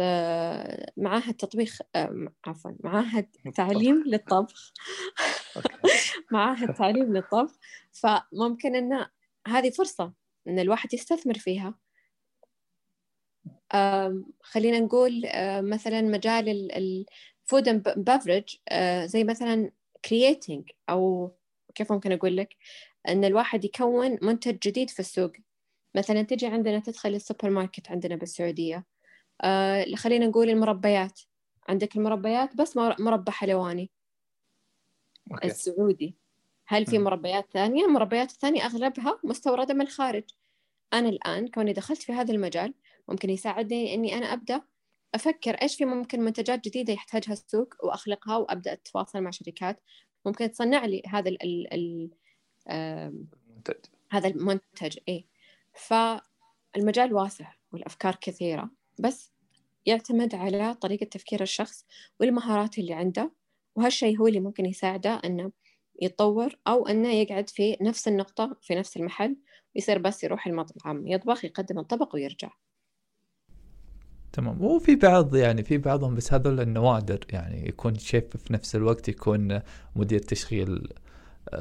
معاهد 0.97 1.33
تطبيخ 1.33 1.79
عفوا 2.45 2.71
معاهد 2.79 3.27
تعليم 3.55 4.03
للطبخ. 4.07 4.73
معاهد 6.31 6.73
تعليم 6.73 7.13
للطبخ. 7.13 7.51
فممكن 7.91 8.75
أن 8.75 9.05
هذه 9.47 9.69
فرصة 9.69 10.13
أن 10.47 10.59
الواحد 10.59 10.93
يستثمر 10.93 11.33
فيها. 11.33 11.82
خلينا 14.41 14.79
نقول 14.79 15.21
مثلا 15.61 16.01
مجال 16.01 16.71
ال 16.71 16.90
food 16.90 17.67
and 17.67 17.93
beverage 17.97 18.57
زي 19.05 19.23
مثلا 19.23 19.71
creating 20.05 20.69
أو 20.89 21.31
كيف 21.75 21.91
ممكن 21.91 22.11
أقول 22.11 22.37
لك؟ 22.37 22.55
أن 23.07 23.25
الواحد 23.25 23.65
يكون 23.65 24.17
منتج 24.21 24.57
جديد 24.59 24.89
في 24.89 24.99
السوق. 24.99 25.31
مثلا 25.95 26.21
تجي 26.21 26.45
عندنا 26.45 26.79
تدخل 26.79 27.15
السوبر 27.15 27.49
ماركت 27.49 27.91
عندنا 27.91 28.15
بالسعودية. 28.15 28.85
آه 29.41 29.85
خلينا 29.95 30.27
نقول 30.27 30.49
المربيات. 30.49 31.19
عندك 31.67 31.95
المربيات 31.95 32.55
بس 32.55 32.77
مربى 32.77 33.31
حلواني. 33.31 33.91
أوكي. 35.31 35.47
السعودي. 35.47 36.15
هل 36.67 36.85
في 36.85 36.99
مربيات 36.99 37.47
ثانية؟ 37.53 37.85
المربيات 37.85 38.31
الثانية 38.31 38.65
أغلبها 38.65 39.19
مستوردة 39.23 39.73
من 39.73 39.81
الخارج. 39.81 40.23
أنا 40.93 41.09
الآن 41.09 41.47
كوني 41.47 41.73
دخلت 41.73 42.01
في 42.01 42.13
هذا 42.13 42.33
المجال 42.33 42.73
ممكن 43.07 43.29
يساعدني 43.29 43.93
إني 43.93 44.17
أنا 44.17 44.33
أبدأ 44.33 44.61
أفكر 45.15 45.53
إيش 45.53 45.75
في 45.75 45.85
ممكن 45.85 46.21
منتجات 46.21 46.65
جديدة 46.65 46.93
يحتاجها 46.93 47.33
السوق 47.33 47.73
وأخلقها 47.83 48.37
وأبدأ 48.37 48.73
أتواصل 48.73 49.21
مع 49.21 49.31
شركات. 49.31 49.83
ممكن 50.25 50.51
تصنع 50.51 50.85
لي 50.85 51.01
هذا 51.07 51.29
ال 51.29 51.43
ال 51.43 51.73
ال 51.73 52.09
المنتج 52.69 53.85
هذا 54.11 54.27
المنتج 54.27 54.97
إيه. 55.07 55.25
فالمجال 55.73 57.13
واسع 57.13 57.53
والأفكار 57.71 58.15
كثيرة 58.21 58.69
بس 58.99 59.31
يعتمد 59.85 60.35
على 60.35 60.73
طريقة 60.73 61.05
تفكير 61.05 61.41
الشخص 61.41 61.85
والمهارات 62.19 62.77
اللي 62.77 62.93
عنده 62.93 63.31
وهالشيء 63.75 64.19
هو 64.19 64.27
اللي 64.27 64.39
ممكن 64.39 64.65
يساعده 64.65 65.21
أنه 65.25 65.51
يتطور 66.01 66.59
أو 66.67 66.87
أنه 66.87 67.09
يقعد 67.09 67.49
في 67.49 67.77
نفس 67.81 68.07
النقطة 68.07 68.57
في 68.61 68.75
نفس 68.75 68.97
المحل 68.97 69.37
ويصير 69.75 69.97
بس 69.97 70.23
يروح 70.23 70.47
المطعم 70.47 71.07
يطبخ 71.07 71.45
يقدم 71.45 71.79
الطبق 71.79 72.15
ويرجع. 72.15 72.49
تمام. 74.33 74.61
وفي 74.61 74.95
بعض 74.95 75.35
يعني 75.35 75.63
في 75.63 75.77
بعضهم 75.77 76.15
بس 76.15 76.33
هذول 76.33 76.59
النوادر 76.59 77.19
يعني 77.29 77.67
يكون 77.67 77.97
شيف 77.97 78.37
في 78.37 78.53
نفس 78.53 78.75
الوقت 78.75 79.09
يكون 79.09 79.59
مدير 79.95 80.19
تشغيل 80.19 80.87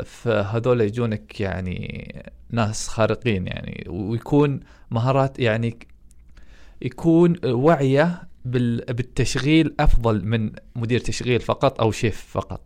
فهذول 0.04 0.80
يجونك 0.80 1.40
يعني 1.40 2.14
ناس 2.50 2.88
خارقين 2.88 3.46
يعني 3.46 3.84
ويكون 3.88 4.60
مهارات 4.90 5.38
يعني 5.38 5.78
يكون 6.82 7.36
وعيه 7.44 8.22
بالتشغيل 8.44 9.74
أفضل 9.80 10.24
من 10.24 10.52
مدير 10.76 11.00
تشغيل 11.00 11.40
فقط 11.40 11.80
أو 11.80 11.90
شيف 11.90 12.26
فقط. 12.30 12.60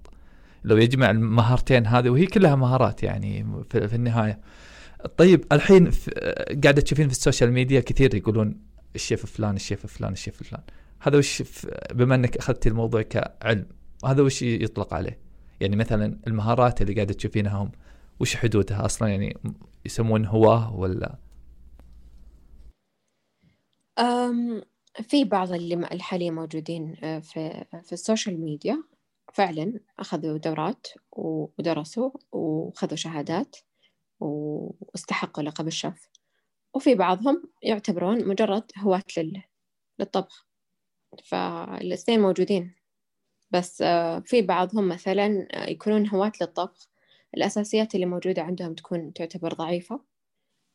لو 0.65 0.77
يجمع 0.77 1.11
المهارتين 1.11 1.87
هذه 1.87 2.11
وهي 2.11 2.27
كلها 2.27 2.55
مهارات 2.55 3.03
يعني 3.03 3.47
في, 3.71 3.95
النهاية. 3.95 4.41
طيب 5.17 5.45
الحين 5.53 5.91
قاعدة 6.65 6.81
تشوفين 6.81 7.09
في 7.09 7.13
السوشيال 7.13 7.53
ميديا 7.53 7.81
كثير 7.81 8.15
يقولون 8.15 8.57
الشيف 8.97 9.27
فلان 9.27 9.57
الشيف 9.57 9.87
فلان 9.87 10.13
الشيف 10.13 10.43
فلان. 10.43 10.63
هذا 11.01 11.19
وش 11.19 11.43
بما 11.95 12.15
انك 12.15 12.37
اخذت 12.37 12.67
الموضوع 12.67 13.03
كعلم 13.03 13.67
هذا 14.05 14.23
وش 14.23 14.43
يطلق 14.43 14.95
عليه؟ 14.95 15.19
يعني 15.61 15.77
مثلا 15.77 16.19
المهارات 16.27 16.83
اللي 16.83 16.95
قاعدة 16.95 17.15
تشوفينها 17.15 17.57
هم 17.63 17.73
وش 18.21 18.37
حدودها 18.37 18.85
أصلا؟ 18.85 19.09
يعني 19.09 19.37
يسمون 19.87 20.27
هواه 20.27 20.77
ولا؟ 20.77 21.19
أمم 23.99 24.63
في 25.03 25.25
بعض 25.25 25.53
اللي 25.53 25.75
الحاليا 25.75 26.31
موجودين 26.31 26.97
آه، 27.05 27.19
في 27.19 27.65
في 27.83 27.93
السوشيال 27.93 28.41
ميديا. 28.41 28.85
فعلا 29.33 29.81
أخذوا 29.99 30.39
دورات 30.39 30.87
ودرسوا 31.13 32.11
وخذوا 32.33 32.97
شهادات 32.97 33.57
واستحقوا 34.21 35.45
لقب 35.45 35.67
الشيف. 35.67 36.09
وفي 36.77 36.95
بعضهم 36.95 37.43
يعتبرون 37.63 38.29
مجرد 38.29 38.71
هواة 38.79 39.03
للطبخ. 39.99 40.47
فالاثنين 41.25 42.21
موجودين. 42.21 42.75
بس 43.51 43.83
آه، 43.83 44.19
في 44.19 44.43
بعضهم 44.43 44.89
مثلا 44.89 45.49
آه، 45.53 45.71
يكونون 45.71 46.09
هواة 46.09 46.33
للطبخ. 46.41 46.89
الأساسيات 47.37 47.95
اللي 47.95 48.07
موجودة 48.07 48.43
عندهم 48.43 48.75
تكون 48.75 49.13
تعتبر 49.13 49.53
ضعيفة. 49.55 50.01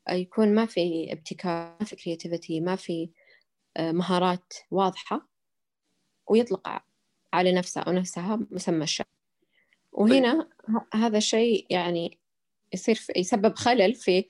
آه، 0.07 0.13
يكون 0.13 0.55
ما 0.55 0.65
في 0.65 1.13
ابتكار 1.13 1.75
ما 1.79 1.85
في 1.85 1.95
كرياتيفيتي 1.95 2.59
ما 2.59 2.75
في 2.75 3.09
مهارات 3.79 4.53
واضحة. 4.71 5.27
ويطلق 6.27 6.83
على 7.33 7.51
نفسه 7.51 7.81
أو 7.81 7.91
نفسها 7.91 8.39
مسمى 8.51 8.83
الشيف 8.83 9.05
وهنا 9.91 10.49
هذا 10.93 11.17
الشيء 11.17 11.65
يعني 11.69 12.20
يصير 12.73 12.99
يسبب 13.15 13.55
خلل 13.55 13.93
في 13.95 14.25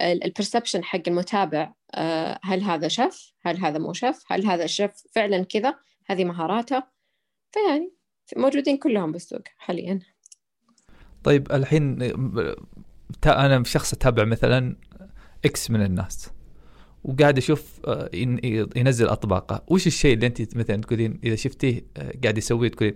ال 0.00 0.08
perception 0.08 0.84
حق 0.84 1.02
المتابع. 1.08 1.72
هل 2.42 2.62
هذا 2.62 2.88
شيف 2.88 3.32
هل 3.42 3.58
هذا 3.58 3.78
مو 3.78 3.92
شيف 3.92 4.22
هل 4.26 4.46
هذا 4.46 4.64
الشيف 4.64 4.90
فعلا 5.12 5.44
كذا؟ 5.44 5.74
هذه 6.06 6.24
مهاراته. 6.24 6.82
فيعني 7.52 7.92
موجودين 8.36 8.76
كلهم 8.76 9.12
بالسوق 9.12 9.42
حاليا. 9.56 10.00
طيب 11.24 11.52
الحين 11.52 12.02
أنا 13.26 13.64
شخص 13.64 13.92
أتابع 13.92 14.24
مثلا 14.24 14.76
إكس 15.44 15.70
من 15.70 15.82
الناس 15.82 16.30
وقاعد 17.04 17.38
أشوف 17.38 17.80
آه، 17.86 18.10
ينزل 18.76 19.08
أطباقه. 19.08 19.64
وش 19.68 19.86
الشيء 19.86 20.14
اللي 20.14 20.26
أنت 20.26 20.56
مثلا 20.56 20.76
تقولين 20.76 21.20
إذا 21.24 21.36
شفتيه 21.36 21.84
آه، 21.96 22.12
قاعد 22.22 22.38
يسويه 22.38 22.68
تقولين 22.68 22.94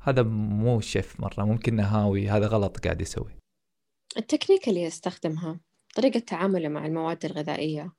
هذا 0.00 0.22
مو 0.22 0.80
شيف 0.80 1.20
مرة 1.20 1.44
ممكن 1.44 1.76
نهاوي 1.76 2.28
هذا 2.28 2.46
غلط 2.46 2.78
قاعد 2.84 3.00
يسوي. 3.00 3.43
التكنيك 4.16 4.68
اللي 4.68 4.82
يستخدمها 4.82 5.60
طريقة 5.94 6.18
تعامله 6.18 6.68
مع 6.68 6.86
المواد 6.86 7.24
الغذائية 7.24 7.92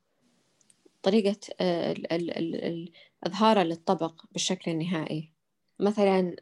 طريقة 1.04 1.38
آه، 1.60 1.96
إظهاره 3.24 3.64
للطبق 3.64 4.26
بالشكل 4.32 4.72
النهائي 4.72 5.32
مثلا 5.80 6.36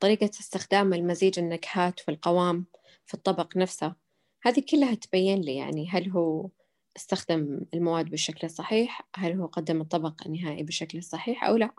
طريقة 0.00 0.30
استخدام 0.40 0.94
المزيج 0.94 1.38
النكهات 1.38 2.00
والقوام 2.08 2.66
في 3.06 3.14
الطبق 3.14 3.56
نفسه. 3.56 3.94
هذه 4.42 4.64
كلها 4.70 4.94
تبين 4.94 5.40
لي 5.40 5.56
يعني 5.56 5.88
هل 5.90 6.10
هو 6.10 6.48
استخدم 6.96 7.60
المواد 7.74 8.10
بالشكل 8.10 8.46
الصحيح 8.46 9.08
هل 9.16 9.32
هو 9.40 9.46
قدم 9.46 9.80
الطبق 9.80 10.26
النهائي 10.26 10.62
بالشكل 10.62 10.98
الصحيح 10.98 11.44
أو 11.44 11.56
لا. 11.56 11.70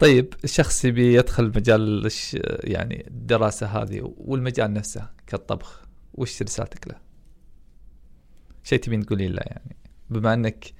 طيب 0.00 0.34
الشخص 0.44 0.84
يبي 0.84 1.14
يدخل 1.14 1.46
مجال 1.46 2.10
يعني 2.64 3.06
الدراسة 3.06 3.66
هذه 3.66 4.14
والمجال 4.16 4.72
نفسه 4.72 5.10
كالطبخ 5.26 5.82
وش 6.14 6.42
رسالتك 6.42 6.88
له؟ 6.88 7.00
شيء 8.62 8.78
تبين 8.78 9.06
تقولين 9.06 9.32
له 9.32 9.42
يعني؟ 9.46 9.76
بما 10.10 10.34
إنك 10.34 10.72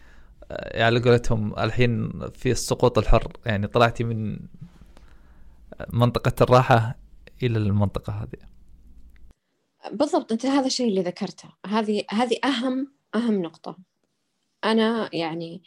يعني 0.51 0.83
على 0.83 1.01
قولتهم 1.01 1.59
الحين 1.59 2.11
في 2.31 2.51
السقوط 2.51 2.99
الحر 2.99 3.33
يعني 3.47 3.67
طلعتي 3.67 4.05
من 4.05 4.39
منطقة 5.93 6.33
الراحة 6.41 6.99
إلى 7.43 7.59
المنطقة 7.59 8.13
هذه. 8.13 8.51
بالضبط 9.93 10.33
أنت 10.33 10.47
هذا 10.47 10.67
الشيء 10.67 10.89
اللي 10.89 11.03
ذكرته. 11.03 11.49
هذه 11.67 12.05
هذه 12.11 12.37
أهم 12.45 12.93
أهم 13.15 13.43
نقطة. 13.43 13.79
أنا 14.65 15.11
يعني 15.13 15.63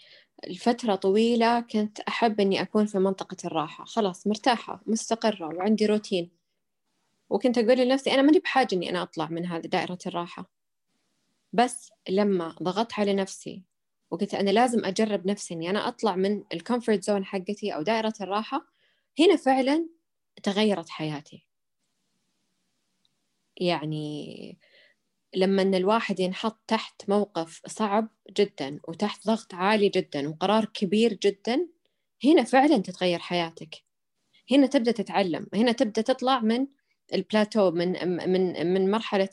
الفترة 0.48 0.96
طويلة 0.96 1.60
كنت 1.60 2.00
أحب 2.00 2.40
إني 2.40 2.62
أكون 2.62 2.86
في 2.86 3.00
منطقة 3.00 3.38
الراحة. 3.46 3.86
خلاص 3.86 4.28
مرتاحة 4.28 4.82
مستقرة 4.88 5.46
وعندي 5.46 5.86
روتين. 5.86 6.32
وكنت 7.30 7.58
أقول 7.58 7.78
لنفسي 7.78 8.14
أنا 8.14 8.22
ماني 8.22 8.40
بحاجة 8.40 8.76
إني 8.76 8.90
أنا 8.90 9.04
أطلع 9.04 9.28
من 9.30 9.46
هذه 9.46 9.68
دائرة 9.68 9.98
الراحة. 10.08 10.52
بس 11.54 11.92
لما 12.10 12.56
ضغطت 12.64 13.00
على 13.00 13.14
نفسي 13.14 13.64
وقلت 14.12 14.34
أنا 14.34 14.50
لازم 14.50 14.86
أجرب 14.86 15.28
نفسي 15.28 15.54
إني 15.54 15.70
أنا 15.70 15.88
أطلع 15.88 16.16
من 16.16 16.44
ال 16.54 16.60
comfort 16.60 17.04
zone 17.04 17.26
حقتي 17.26 17.76
أو 17.76 17.82
دائرة 17.82 18.14
الراحة 18.22 18.66
هنا 19.20 19.36
فعلا 19.36 19.88
تغيرت 20.44 20.90
حياتي. 20.90 21.48
يعني 23.58 24.58
لما 25.36 25.62
أن 25.62 25.76
الواحد 25.76 26.20
ينحط 26.20 26.60
تحت 26.68 27.10
موقف 27.10 27.62
صعب 27.68 28.10
جدا 28.38 28.80
وتحت 28.88 29.28
ضغط 29.28 29.54
عالي 29.54 29.90
جدا 29.90 30.30
وقرار 30.30 30.66
كبير 30.66 31.14
جدا 31.14 31.68
هنا 32.26 32.44
فعلا 32.44 32.78
تتغير 32.78 33.20
حياتك. 33.20 33.84
هنا 34.52 34.68
تبدأ 34.68 34.92
تتعلم 34.92 35.48
هنا 35.54 35.72
تبدأ 35.72 36.02
تطلع 36.02 36.40
من 36.40 36.68
البلاتو 37.14 37.72
من 37.72 38.08
من 38.30 38.74
من 38.74 38.92
مرحلة 38.92 39.30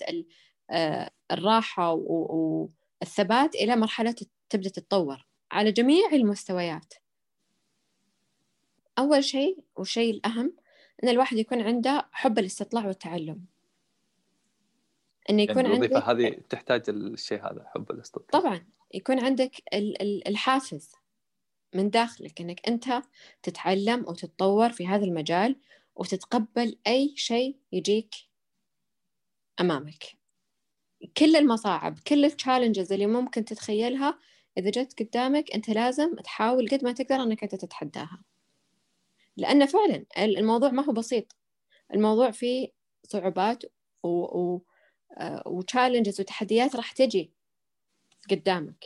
آه، 0.71 1.11
الراحة 1.31 1.93
والثبات 1.93 3.55
إلى 3.55 3.77
مرحلة 3.77 4.15
تبدأ 4.51 4.69
تتطور 4.69 5.27
على 5.53 5.73
جميع 5.73 6.11
المستويات. 6.13 6.95
أول 8.99 9.25
شيء 9.25 9.59
والشيء 9.77 10.15
الأهم 10.15 10.57
إن 11.05 11.09
الواحد 11.09 11.37
يكون 11.37 11.61
عنده 11.61 12.09
حب 12.13 12.39
الاستطلاع 12.39 12.87
والتعلم. 12.87 13.45
إنه 15.31 15.43
يكون 15.43 15.65
يعني 15.65 15.75
عندك 15.75 15.93
هذه 15.93 16.41
تحتاج 16.49 16.83
الشيء 16.89 17.39
هذا 17.39 17.65
حب 17.75 17.91
الاستطلاع 17.91 18.43
طبعا 18.43 18.67
يكون 18.95 19.25
عندك 19.25 19.63
الحافز 20.27 20.93
من 21.75 21.91
داخلك 21.91 22.41
إنك 22.41 22.69
أنت 22.69 23.03
تتعلم 23.43 24.05
وتتطور 24.09 24.71
في 24.71 24.87
هذا 24.87 25.05
المجال 25.05 25.57
وتتقبل 25.95 26.79
أي 26.87 27.15
شيء 27.17 27.57
يجيك 27.73 28.15
أمامك. 29.61 30.05
كل 31.17 31.37
المصاعب 31.37 31.99
كل 31.99 32.25
التشالنجز 32.25 32.93
اللي 32.93 33.07
ممكن 33.07 33.45
تتخيلها 33.45 34.19
إذا 34.59 34.71
جت 34.71 35.03
قدامك 35.03 35.55
أنت 35.55 35.71
لازم 35.71 36.15
تحاول 36.15 36.69
قد 36.69 36.85
ما 36.85 36.93
تقدر 36.93 37.23
أنك 37.23 37.43
أنت 37.43 37.55
تتحداها. 37.55 38.23
لأن 39.37 39.67
فعلا 39.67 40.05
الموضوع 40.19 40.71
ما 40.71 40.85
هو 40.85 40.93
بسيط. 40.93 41.37
الموضوع 41.95 42.31
فيه 42.31 42.69
صعوبات 43.03 43.65
و... 44.03 44.09
و... 44.09 44.63
وتشالنجز 45.47 46.21
وتحديات 46.21 46.77
راح 46.77 46.93
تجي 46.93 47.31
قدامك. 48.31 48.85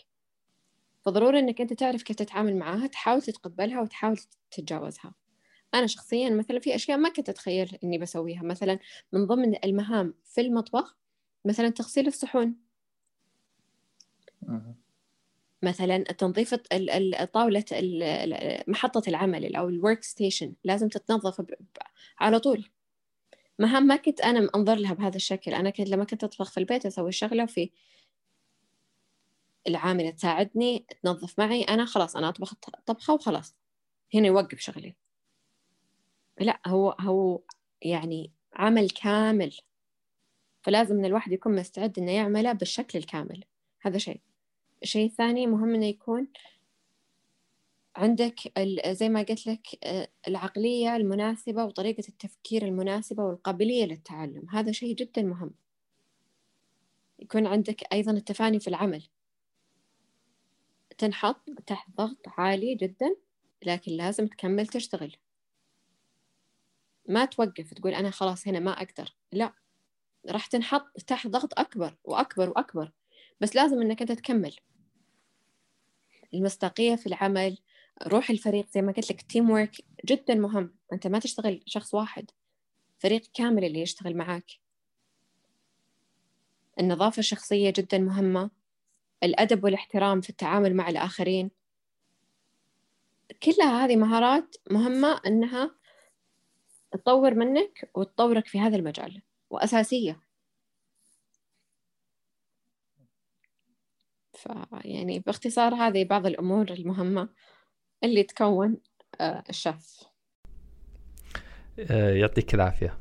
فضروري 1.02 1.38
إنك 1.38 1.60
أنت 1.60 1.72
تعرف 1.72 2.02
كيف 2.02 2.16
تتعامل 2.16 2.56
معاها 2.56 2.86
تحاول 2.86 3.22
تتقبلها 3.22 3.80
وتحاول 3.80 4.18
تتجاوزها. 4.50 5.14
أنا 5.74 5.86
شخصيا 5.86 6.30
مثلا 6.30 6.58
في 6.58 6.74
أشياء 6.74 6.98
ما 6.98 7.08
كنت 7.08 7.28
أتخيل 7.28 7.78
إني 7.84 7.98
بسويها. 7.98 8.42
مثلا 8.42 8.78
من 9.12 9.26
ضمن 9.26 9.64
المهام 9.64 10.14
في 10.24 10.40
المطبخ 10.40 10.96
مثلا 11.44 11.68
تغسيل 11.68 12.06
الصحون. 12.06 12.56
مثلا 15.62 16.02
تنظيف 16.02 16.54
طاولة 17.32 17.64
محطة 18.66 19.02
العمل 19.08 19.56
أو 19.56 19.68
ال 19.68 19.76
work 19.76 20.04
station 20.04 20.54
لازم 20.64 20.88
تتنظف 20.88 21.42
على 22.18 22.40
طول. 22.40 22.70
مهام 23.58 23.82
ما 23.82 23.96
كنت 23.96 24.20
أنا 24.20 24.50
أنظر 24.54 24.74
لها 24.74 24.94
بهذا 24.94 25.16
الشكل. 25.16 25.54
أنا 25.54 25.70
كنت 25.70 25.88
لما 25.88 26.04
كنت 26.04 26.24
أطبخ 26.24 26.50
في 26.50 26.60
البيت 26.60 26.86
أسوي 26.86 27.12
شغلة 27.12 27.44
وفي 27.44 27.70
العاملة 29.68 30.10
تساعدني 30.10 30.86
تنظف 31.02 31.38
معي. 31.38 31.62
أنا 31.62 31.84
خلاص 31.84 32.16
أنا 32.16 32.28
أطبخ 32.28 32.54
طبخة 32.86 33.14
وخلاص. 33.14 33.56
هنا 34.14 34.26
يوقف 34.26 34.58
شغلي. 34.58 34.94
لا 36.40 36.60
هو 36.66 36.96
هو 37.00 37.40
يعني 37.82 38.32
عمل 38.54 38.90
كامل. 38.90 39.56
فلازم 40.62 40.98
إن 40.98 41.04
الواحد 41.04 41.32
يكون 41.32 41.54
مستعد 41.56 41.98
إنه 41.98 42.12
يعمله 42.12 42.52
بالشكل 42.52 42.98
الكامل. 42.98 43.44
هذا 43.80 43.98
شيء. 43.98 44.20
الشيء 44.82 45.06
الثاني 45.06 45.46
مهم 45.46 45.74
إنه 45.74 45.86
يكون 45.86 46.28
عندك 47.96 48.58
زي 48.88 49.08
ما 49.08 49.22
قلت 49.22 49.46
لك 49.46 49.66
آه، 49.84 50.08
العقلية 50.28 50.96
المناسبة 50.96 51.64
وطريقة 51.64 52.08
التفكير 52.08 52.64
المناسبة 52.64 53.24
والقابلية 53.24 53.84
للتعلم. 53.84 54.46
هذا 54.50 54.72
شيء 54.72 54.94
جدا 54.94 55.22
مهم. 55.22 55.54
يكون 57.18 57.46
عندك 57.46 57.92
أيضا 57.92 58.12
التفاني 58.12 58.60
في 58.60 58.68
العمل. 58.68 59.08
تنحط 60.98 61.50
تحت 61.66 61.90
ضغط 61.96 62.20
عالي 62.26 62.74
جدا 62.74 63.16
لكن 63.62 63.92
لازم 63.92 64.26
تكمل 64.26 64.66
تشتغل. 64.66 65.16
ما 67.08 67.24
توقف 67.24 67.74
تقول 67.74 67.94
أنا 67.94 68.10
خلاص 68.10 68.48
هنا 68.48 68.60
ما 68.60 68.70
أقدر. 68.70 69.14
لا 69.32 69.52
راح 70.30 70.46
تنحط 70.46 71.00
تحت 71.06 71.26
ضغط 71.26 71.58
أكبر 71.58 71.96
وأكبر 72.04 72.50
وأكبر. 72.50 72.92
بس 73.40 73.56
لازم 73.56 73.80
إنك 73.80 74.00
أنت 74.00 74.12
تكمل. 74.12 74.56
المصداقية 76.34 76.96
في 76.96 77.06
العمل 77.06 77.58
روح 78.02 78.30
الفريق 78.30 78.66
زي 78.70 78.82
ما 78.82 78.92
قلت 78.92 79.10
لك 79.10 79.22
تيم 79.22 79.50
ورك 79.50 79.76
جدا 80.04 80.34
مهم. 80.34 80.74
أنت 80.92 81.06
ما 81.06 81.18
تشتغل 81.18 81.62
شخص 81.66 81.94
واحد 81.94 82.30
فريق 82.98 83.22
كامل 83.34 83.64
اللي 83.64 83.80
يشتغل 83.80 84.16
معاك. 84.16 84.50
النظافة 86.80 87.18
الشخصية 87.18 87.72
جدا 87.76 87.98
مهمة. 87.98 88.50
الأدب 89.22 89.64
والاحترام 89.64 90.20
في 90.20 90.30
التعامل 90.30 90.76
مع 90.76 90.88
الآخرين. 90.88 91.50
كلها 93.42 93.84
هذه 93.84 93.96
مهارات 93.96 94.56
مهمة 94.70 95.20
أنها 95.26 95.74
تطور 96.92 97.34
منك 97.34 97.90
وتطورك 97.94 98.46
في 98.46 98.60
هذا 98.60 98.76
المجال 98.76 99.22
وأساسية. 99.50 100.20
فيعني 104.32 105.18
باختصار 105.18 105.74
هذه 105.74 106.04
بعض 106.04 106.26
الأمور 106.26 106.70
المهمة. 106.70 107.28
اللي 108.04 108.22
تكون 108.22 108.76
آه، 109.20 109.44
الشيف 109.50 110.02
آه، 111.90 112.10
يعطيك 112.10 112.54
العافية. 112.54 112.98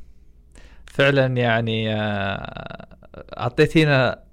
فعلا 0.86 1.26
يعني 1.38 1.96
آه، 1.96 2.88
أعطيتينا 3.38 4.24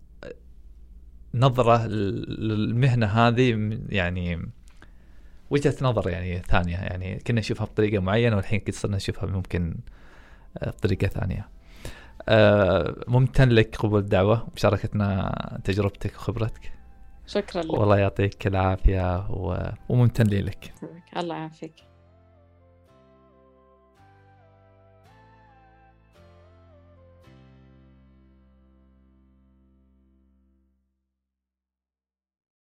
نظرة 1.35 1.87
للمهنة 1.87 3.07
هذه 3.07 3.79
يعني 3.89 4.43
وجهة 5.51 5.75
نظر 5.83 6.11
يعني 6.11 6.39
ثانية. 6.39 6.77
يعني 6.77 7.19
كنا 7.19 7.41
نشوفها 7.41 7.67
بطريقة 7.67 8.01
معينة 8.01 8.37
والحين 8.37 8.63
صرنا 8.71 8.97
نشوفها 8.97 9.27
ممكن 9.27 9.75
بطريقة 10.63 11.07
ثانية. 11.07 11.49
ممتن 13.09 13.49
لك 13.49 13.77
قبول 13.77 14.01
الدعوة 14.01 14.49
ومشاركتنا 14.49 15.61
تجربتك 15.65 16.15
وخبرتك 16.15 16.73
شكرا 17.31 17.63
لك. 17.63 17.73
والله 17.73 17.99
يعطيك 17.99 18.47
العافية 18.47 19.31
و... 19.31 19.71
وممتن 19.89 20.27
لك 20.27 20.73
الله 21.17 21.35
يعافيك. 21.37 21.90